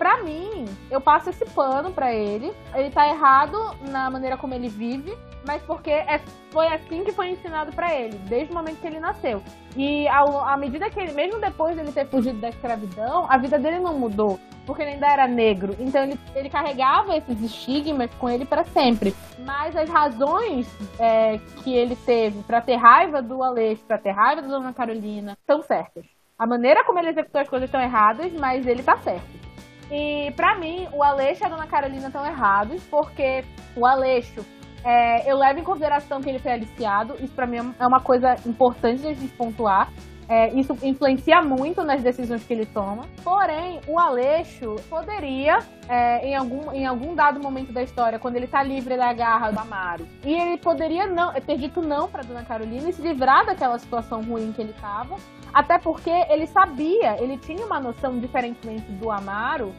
[0.00, 2.50] pra mim, eu passo esse pano pra ele.
[2.74, 5.14] Ele tá errado na maneira como ele vive,
[5.46, 6.18] mas porque é,
[6.50, 9.42] foi assim que foi ensinado para ele, desde o momento que ele nasceu.
[9.76, 13.78] E à medida que ele, mesmo depois dele ter fugido da escravidão, a vida dele
[13.78, 15.76] não mudou, porque ele ainda era negro.
[15.78, 19.14] Então ele, ele carregava esses estigmas com ele para sempre.
[19.40, 20.66] Mas as razões
[20.98, 25.36] é, que ele teve para ter raiva do Aleixo, para ter raiva da Dona Carolina,
[25.38, 26.06] estão certas.
[26.38, 29.49] A maneira como ele executou as coisas estão erradas, mas ele tá certo.
[29.90, 33.44] E para mim, o Aleixo e a Dona Carolina estão errados, porque
[33.76, 34.44] o Aleixo
[34.84, 37.16] é, eu levo em consideração que ele foi aliciado.
[37.20, 39.90] Isso para mim é uma coisa importante de a gente pontuar.
[40.28, 43.02] É, isso influencia muito nas decisões que ele toma.
[43.24, 45.58] Porém, o Aleixo poderia,
[45.88, 49.50] é, em, algum, em algum dado momento da história, quando ele tá livre da garra
[49.50, 53.44] do Amaro, e ele poderia não ter dito não para Dona Carolina e se livrar
[53.44, 55.16] daquela situação ruim que ele tava.
[55.52, 59.74] Até porque ele sabia, ele tinha uma noção, diferentemente do Amaro,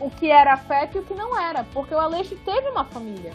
[0.00, 1.64] o que era afeto e o que não era.
[1.72, 3.32] Porque o Aleixo teve uma família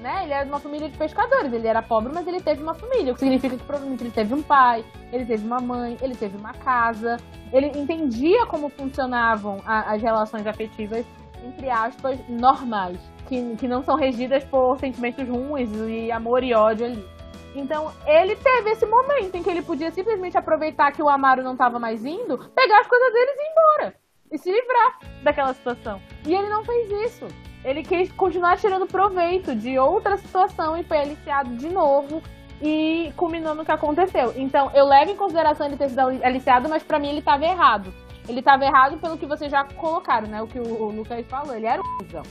[0.00, 0.24] né?
[0.24, 3.12] Ele era de uma família de pescadores, ele era pobre, mas ele teve uma família,
[3.12, 6.36] o que significa que provavelmente ele teve um pai, ele teve uma mãe, ele teve
[6.36, 7.16] uma casa,
[7.52, 11.04] ele entendia como funcionavam a, as relações afetivas,
[11.44, 12.98] entre aspas, normais,
[13.28, 17.15] que, que não são regidas por sentimentos ruins e amor e ódio ali.
[17.56, 21.52] Então, ele teve esse momento em que ele podia simplesmente aproveitar que o Amaro não
[21.52, 23.94] estava mais indo, pegar as coisas deles e ir embora.
[24.30, 26.00] E se livrar daquela situação.
[26.26, 27.26] E ele não fez isso
[27.66, 32.22] ele quis continuar tirando proveito de outra situação e foi aliciado de novo
[32.62, 34.32] e culminou no que aconteceu.
[34.36, 37.92] Então, eu levo em consideração ele ter sido aliciado, mas para mim ele estava errado.
[38.28, 40.40] Ele estava errado pelo que vocês já colocaram, né?
[40.40, 42.22] O que o, Lucas falou, ele era um cuzão.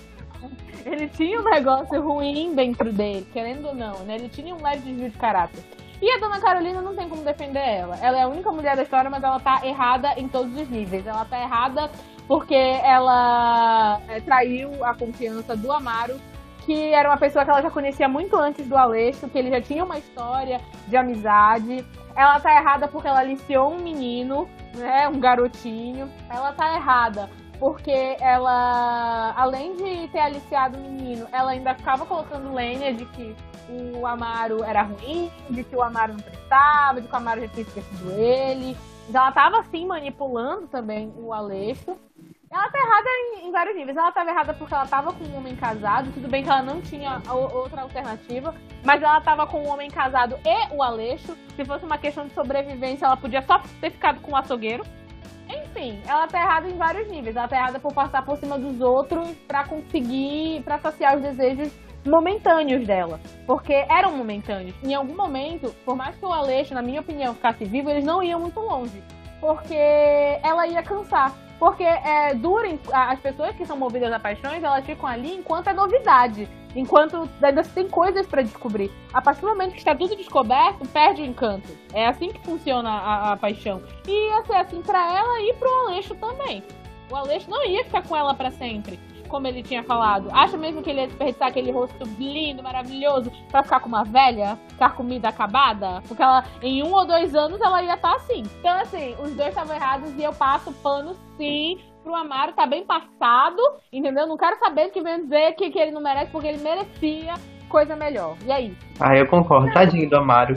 [0.86, 4.16] Ele tinha um negócio ruim dentro dele, querendo ou não, né?
[4.16, 5.64] Ele tinha um leve desvio de caráter.
[6.02, 7.96] E a Dona Carolina não tem como defender ela.
[8.02, 11.08] Ela é a única mulher da história, mas ela tá errada em todos os níveis.
[11.08, 11.90] Ela tá errada
[12.28, 16.20] porque ela é, traiu a confiança do Amaro,
[16.66, 19.62] que era uma pessoa que ela já conhecia muito antes do Aleixo, que ele já
[19.62, 21.86] tinha uma história de amizade.
[22.16, 26.10] Ela tá errada porque ela aliciou um menino, né, um garotinho.
[26.30, 27.30] Ela tá errada
[27.60, 33.36] porque ela, além de ter aliciado o menino, ela ainda ficava colocando lenha de que
[33.70, 37.48] o Amaro era ruim, de que o Amaro não prestava, de que o Amaro já
[37.48, 38.78] tinha esquecido ele.
[39.10, 41.96] Então ela tava assim manipulando também o Aleixo.
[42.52, 43.98] Ela tá errada em, em, vários níveis.
[43.98, 46.12] Ela tava errada porque ela tava com um homem casado.
[46.14, 48.56] Tudo bem que ela não tinha outra alternativa.
[48.84, 51.36] Mas ela tava com um homem casado e o Aleixo.
[51.56, 54.86] Se fosse uma questão de sobrevivência, ela podia só ter ficado com o açougueiro.
[55.76, 57.36] Enfim, ela tá errada em vários níveis.
[57.36, 61.70] Ela tá errada por passar por cima dos outros para conseguir, para saciar os desejos
[62.06, 63.20] momentâneos dela.
[63.46, 64.74] Porque eram momentâneos.
[64.82, 68.24] Em algum momento, por mais que o Aleixo, na minha opinião, ficasse vivo, eles não
[68.24, 69.04] iam muito longe.
[69.42, 71.34] Porque ela ia cansar.
[71.60, 75.74] Porque é, durem, as pessoas que são movidas a paixões, elas ficam ali enquanto é
[75.74, 76.48] novidade.
[76.76, 78.92] Enquanto ainda tem coisas para descobrir.
[79.14, 81.70] A partir do momento que está tudo descoberto, perde o encanto.
[81.94, 83.82] É assim que funciona a, a paixão.
[84.08, 86.62] E ser assim para ela e pro Aleixo também.
[87.10, 90.30] O Aleixo não ia ficar com ela para sempre como ele tinha falado.
[90.32, 94.58] Acha mesmo que ele ia desperdiçar aquele rosto lindo, maravilhoso, pra ficar com uma velha?
[94.70, 96.02] Ficar comida acabada?
[96.08, 98.44] Porque ela, em um ou dois anos, ela ia estar tá assim.
[98.60, 102.86] Então, assim, os dois estavam errados e eu passo pano sim pro Amaro, tá bem
[102.86, 103.60] passado,
[103.92, 104.28] entendeu?
[104.28, 107.34] Não quero saber que vem dizer que, que ele não merece, porque ele merecia
[107.68, 108.38] coisa melhor.
[108.46, 108.78] E aí?
[109.00, 109.74] Ah, eu concordo.
[109.74, 110.56] Tadinho do Amaro.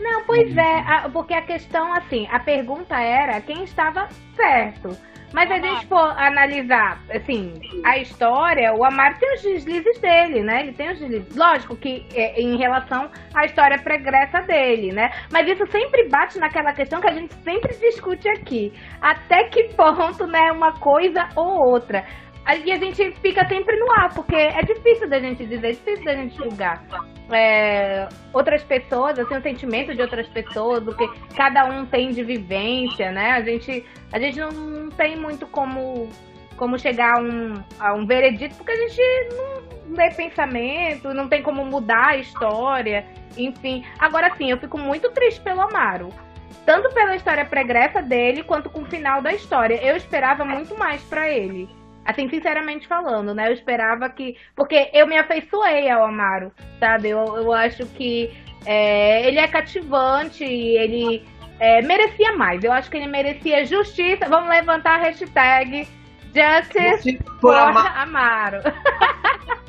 [0.00, 4.96] Não, pois é, porque a questão, assim, a pergunta era quem estava certo.
[5.32, 7.54] Mas se a gente for analisar, assim,
[7.84, 10.62] a história, o Amaro tem os deslizes dele, né?
[10.62, 11.36] Ele tem os deslizes.
[11.36, 15.10] Lógico que é, em relação à história pregressa dele, né?
[15.30, 18.72] Mas isso sempre bate naquela questão que a gente sempre discute aqui.
[19.00, 22.04] Até que ponto, né, uma coisa ou outra.
[22.64, 26.04] E a gente fica sempre no ar, porque é difícil da gente dizer, é difícil
[26.04, 26.82] da gente julgar
[27.32, 32.22] é, outras pessoas, assim, o sentimento de outras pessoas, o que cada um tem de
[32.22, 33.32] vivência, né?
[33.32, 36.08] A gente, a gente não, tem muito como,
[36.56, 39.02] como chegar a um, a um veredito, porque a gente
[39.34, 43.84] não lê pensamento, não tem como mudar a história, enfim.
[43.98, 46.10] Agora sim, eu fico muito triste pelo Amaro
[46.66, 49.82] tanto pela história pregressa dele quanto com o final da história.
[49.82, 51.68] Eu esperava muito mais pra ele.
[52.04, 53.48] Assim, sinceramente falando, né?
[53.48, 54.36] Eu esperava que.
[54.56, 57.10] Porque eu me afeiçoei ao Amaro, sabe?
[57.10, 58.32] Eu, eu acho que
[58.64, 61.24] é, ele é cativante, ele
[61.58, 62.64] é, merecia mais.
[62.64, 64.28] Eu acho que ele merecia justiça.
[64.28, 65.86] Vamos levantar a hashtag
[66.34, 68.60] Justice for Amaro.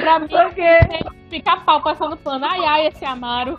[0.00, 0.78] pra mim, Porque...
[1.30, 2.44] fica pau passando pano.
[2.44, 3.58] Ai, ai, esse Amaro.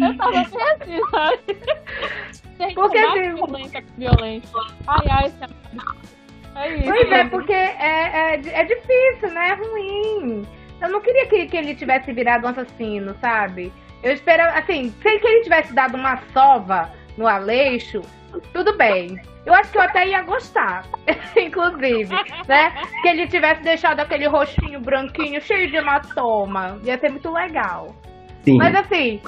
[0.00, 1.38] Eu tava assim, sabe?
[2.58, 3.34] Gente, Porque assim...
[3.34, 4.60] violência violência.
[4.86, 5.98] Ai, ai, esse Amaro.
[6.54, 6.84] É isso.
[6.84, 9.48] Pois é, porque é, é, é difícil, né?
[9.50, 10.46] É ruim.
[10.80, 13.72] Eu não queria que, que ele tivesse virado um assassino, sabe?
[14.02, 18.00] Eu esperava, assim, sem que ele tivesse dado uma sova no Aleixo,
[18.52, 19.20] tudo bem.
[19.44, 20.84] Eu acho que eu até ia gostar,
[21.36, 22.14] inclusive,
[22.46, 22.72] né?
[23.02, 26.78] Que ele tivesse deixado aquele rostinho branquinho cheio de hematoma.
[26.84, 27.94] Ia ser muito legal.
[28.44, 28.56] Sim.
[28.58, 29.20] Mas assim,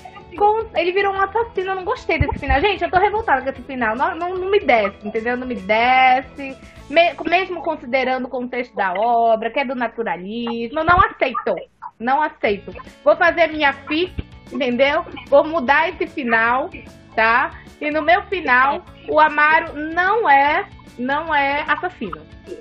[0.76, 2.60] ele virou um assassino, eu não gostei desse final.
[2.60, 3.96] Gente, eu tô revoltada com esse final.
[3.96, 5.36] Não, não, não me desce, entendeu?
[5.36, 6.56] Não me desce.
[6.88, 11.56] Me- mesmo considerando o contexto da obra, que é do naturalismo, eu não aceito.
[11.98, 12.72] Não aceito.
[13.02, 14.12] Vou fazer minha FIC,
[14.52, 15.04] entendeu?
[15.28, 16.70] Vou mudar esse final,
[17.14, 17.50] tá?
[17.80, 20.64] E no meu final, o Amaro não é,
[20.98, 22.20] não é assassino.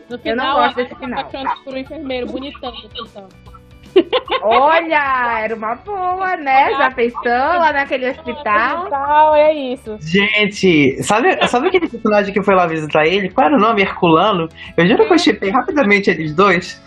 [0.09, 1.30] No Eu não final, gosto desse final.
[1.63, 3.27] por um enfermeiro bonitão, então.
[4.41, 6.71] Olha, era uma boa, né?
[6.71, 8.80] Já pensou lá naquele hospital?
[8.84, 9.97] Hospital, é isso.
[10.01, 13.30] Gente, sabe, sabe aquele personagem que foi lá visitar ele?
[13.30, 13.81] Qual era o nome?
[13.81, 14.49] Herculano?
[14.75, 16.81] Eu juro que eu chipei rapidamente eles dois.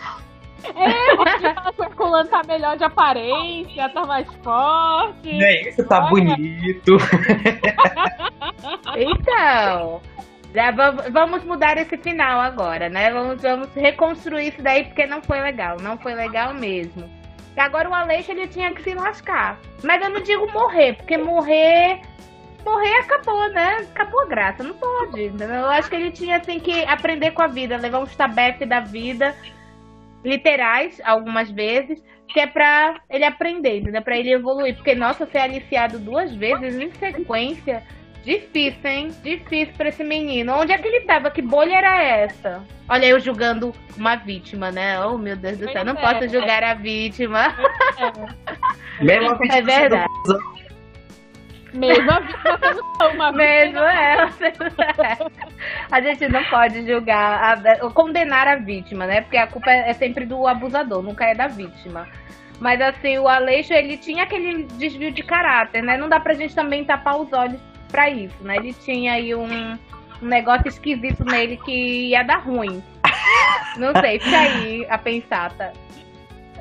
[1.79, 5.43] O Herculano tá melhor de aparência, tá mais forte.
[5.43, 6.09] É isso, tá Olha.
[6.11, 6.97] bonito.
[8.97, 10.01] Então,
[10.55, 13.11] já va- vamos mudar esse final agora, né?
[13.13, 17.09] Vamos, vamos reconstruir isso daí porque não foi legal, não foi legal mesmo.
[17.57, 19.59] E agora o Aleixo ele tinha que se lascar.
[19.83, 22.01] Mas eu não digo morrer, porque morrer.
[22.65, 23.87] Morrer acabou, né?
[23.95, 25.21] Acabou a graça, não pode.
[25.41, 28.81] Eu acho que ele tinha assim, que aprender com a vida, levar um tabefe da
[28.81, 29.35] vida,
[30.27, 34.03] literais, algumas vezes, que é pra ele aprender, entendeu?
[34.03, 34.75] Pra ele evoluir.
[34.75, 37.83] Porque, nossa, ser aliciado duas vezes em sequência,
[38.25, 39.11] difícil, hein?
[39.23, 40.53] Difícil pra esse menino.
[40.53, 41.31] Onde é que ele tava?
[41.31, 42.63] Que bolha era essa?
[42.89, 45.01] Olha, eu julgando uma vítima, né?
[45.05, 46.15] Oh, meu Deus do céu, não Pois é.
[46.15, 47.55] posso julgar a vítima.
[49.01, 50.07] Mesmo a É verdade.
[51.77, 52.23] Mesmo a
[52.61, 54.17] sendo uma Mesmo é.
[55.91, 59.21] A gente não pode julgar, a- ou condenar a vítima, né?
[59.21, 62.07] Porque a culpa é sempre do abusador, nunca é da vítima.
[62.61, 65.97] Mas assim, o Aleixo, ele tinha aquele desvio de caráter, né?
[65.97, 68.57] Não dá pra gente também tapar os olhos pra isso, né?
[68.57, 69.73] Ele tinha aí um,
[70.23, 72.83] um negócio esquisito nele que ia dar ruim.
[73.77, 75.71] Não sei, fica aí a pensar, tá?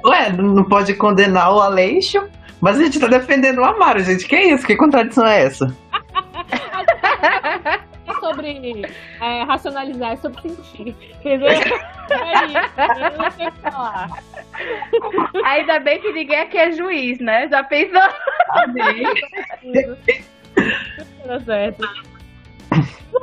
[0.06, 2.28] Ué, não pode condenar o Aleixo,
[2.62, 4.28] mas a gente tá defendendo o Amaro, gente.
[4.28, 4.66] Que isso?
[4.66, 5.76] Que contradição é essa?
[8.08, 8.86] é sobre
[9.22, 10.96] é, racionalizar, é sobre sentir.
[11.20, 11.50] Entendeu?
[11.50, 11.72] É isso.
[12.08, 14.10] Eu não sei o que falar.
[15.46, 17.48] Ainda bem que ninguém aqui é juiz, né?
[17.48, 18.02] Já pensou?
[21.28, 21.84] Tá certo.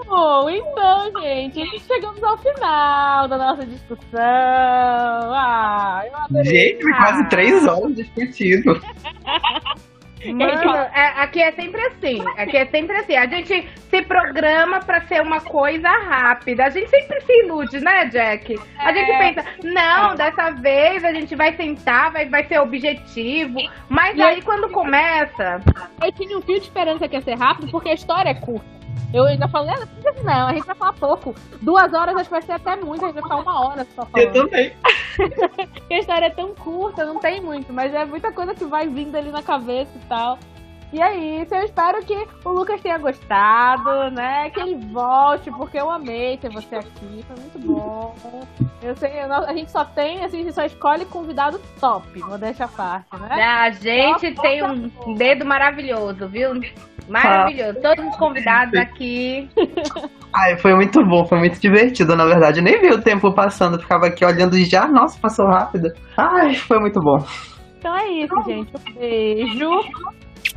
[0.06, 4.00] Bom, então, gente, chegamos ao final da nossa discussão.
[4.20, 6.44] Ah, eu adorei.
[6.44, 8.80] Gente, foi quase três horas discutindo.
[10.24, 12.22] Mano, é- aqui é sempre assim.
[12.36, 13.16] Aqui é sempre assim.
[13.16, 16.64] A gente se programa pra ser uma coisa rápida.
[16.66, 18.56] A gente sempre se ilude, né, Jack?
[18.78, 19.18] A gente É.
[19.18, 23.58] pensa, não, dessa vez a gente vai sentar, vai, vai ser objetivo.
[23.88, 25.60] Mas E aí quando começa.
[26.00, 28.64] Eu tinha um fio de esperança que ia ser rápido, porque a história é curta.
[29.12, 31.34] Eu ainda falei, ah, não, não, a gente vai falar pouco.
[31.60, 34.02] Duas horas acho que vai ser até muito, a gente vai ficar uma hora só
[34.02, 34.32] Eu falando.
[34.32, 34.72] também.
[35.16, 38.88] Porque a história é tão curta, não tem muito, mas é muita coisa que vai
[38.88, 40.38] vindo ali na cabeça e tal.
[40.92, 44.50] E é isso, eu espero que o Lucas tenha gostado, né?
[44.50, 48.14] Que ele volte, porque eu amei ter você aqui, foi muito bom.
[48.82, 52.68] Eu sei, a gente só tem, assim, a gente só escolhe convidado top, modéstia à
[52.68, 53.42] parte, né?
[53.42, 56.60] A gente tem um dedo maravilhoso, viu?
[57.08, 57.80] Maravilhoso.
[57.80, 59.48] Todos os convidados aqui.
[60.34, 62.60] Ai, foi muito bom, foi muito divertido, na verdade.
[62.60, 65.92] Eu nem vi o tempo passando, ficava aqui olhando já, nossa, passou rápido.
[66.16, 67.18] Ai, foi muito bom.
[67.78, 68.72] Então é isso, gente.
[68.74, 69.70] Um beijo.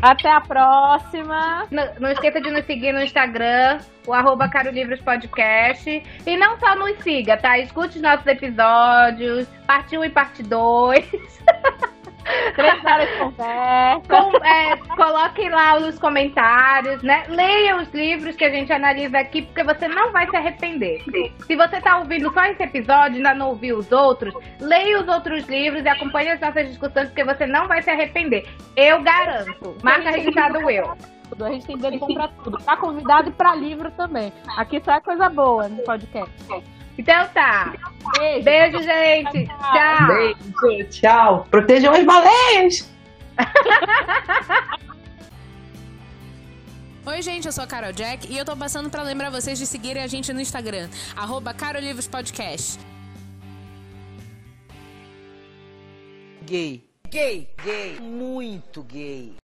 [0.01, 1.65] Até a próxima.
[1.71, 6.03] Não, não esqueça de nos seguir no Instagram, o arroba Caro Livros Podcast.
[6.25, 7.57] E não só nos siga, tá?
[7.57, 11.11] Escute os nossos episódios, parte 1 e parte 2.
[12.55, 14.01] Três horas de conversa.
[14.07, 17.25] Com, é, coloquem lá nos comentários, né?
[17.27, 21.03] Leia os livros que a gente analisa aqui, porque você não vai se arrepender.
[21.45, 25.07] Se você tá ouvindo só esse episódio e ainda não ouviu os outros, leia os
[25.07, 28.47] outros livros e acompanhe as nossas discussões, porque você não vai se arrepender.
[28.75, 29.77] Eu garanto.
[29.83, 30.95] Marca registrado eu.
[31.39, 32.57] A gente tem direito de comprar tudo.
[32.63, 34.31] Pra convidado e pra livro também.
[34.57, 36.31] Aqui só é coisa boa no podcast.
[36.97, 37.73] Então tá.
[38.17, 38.43] Beijo.
[38.43, 39.47] Beijo, gente.
[39.47, 40.07] Tchau.
[40.07, 41.47] Beijo, tchau.
[41.49, 42.91] Protejam as baleias.
[47.05, 49.67] Oi, gente, eu sou a Carol Jack e eu tô passando pra lembrar vocês de
[49.67, 52.79] seguirem a gente no Instagram, arroba Carolivros Podcast.
[56.45, 56.83] Gay.
[57.09, 57.47] Gay.
[57.63, 57.99] Gay.
[57.99, 59.33] Muito gay.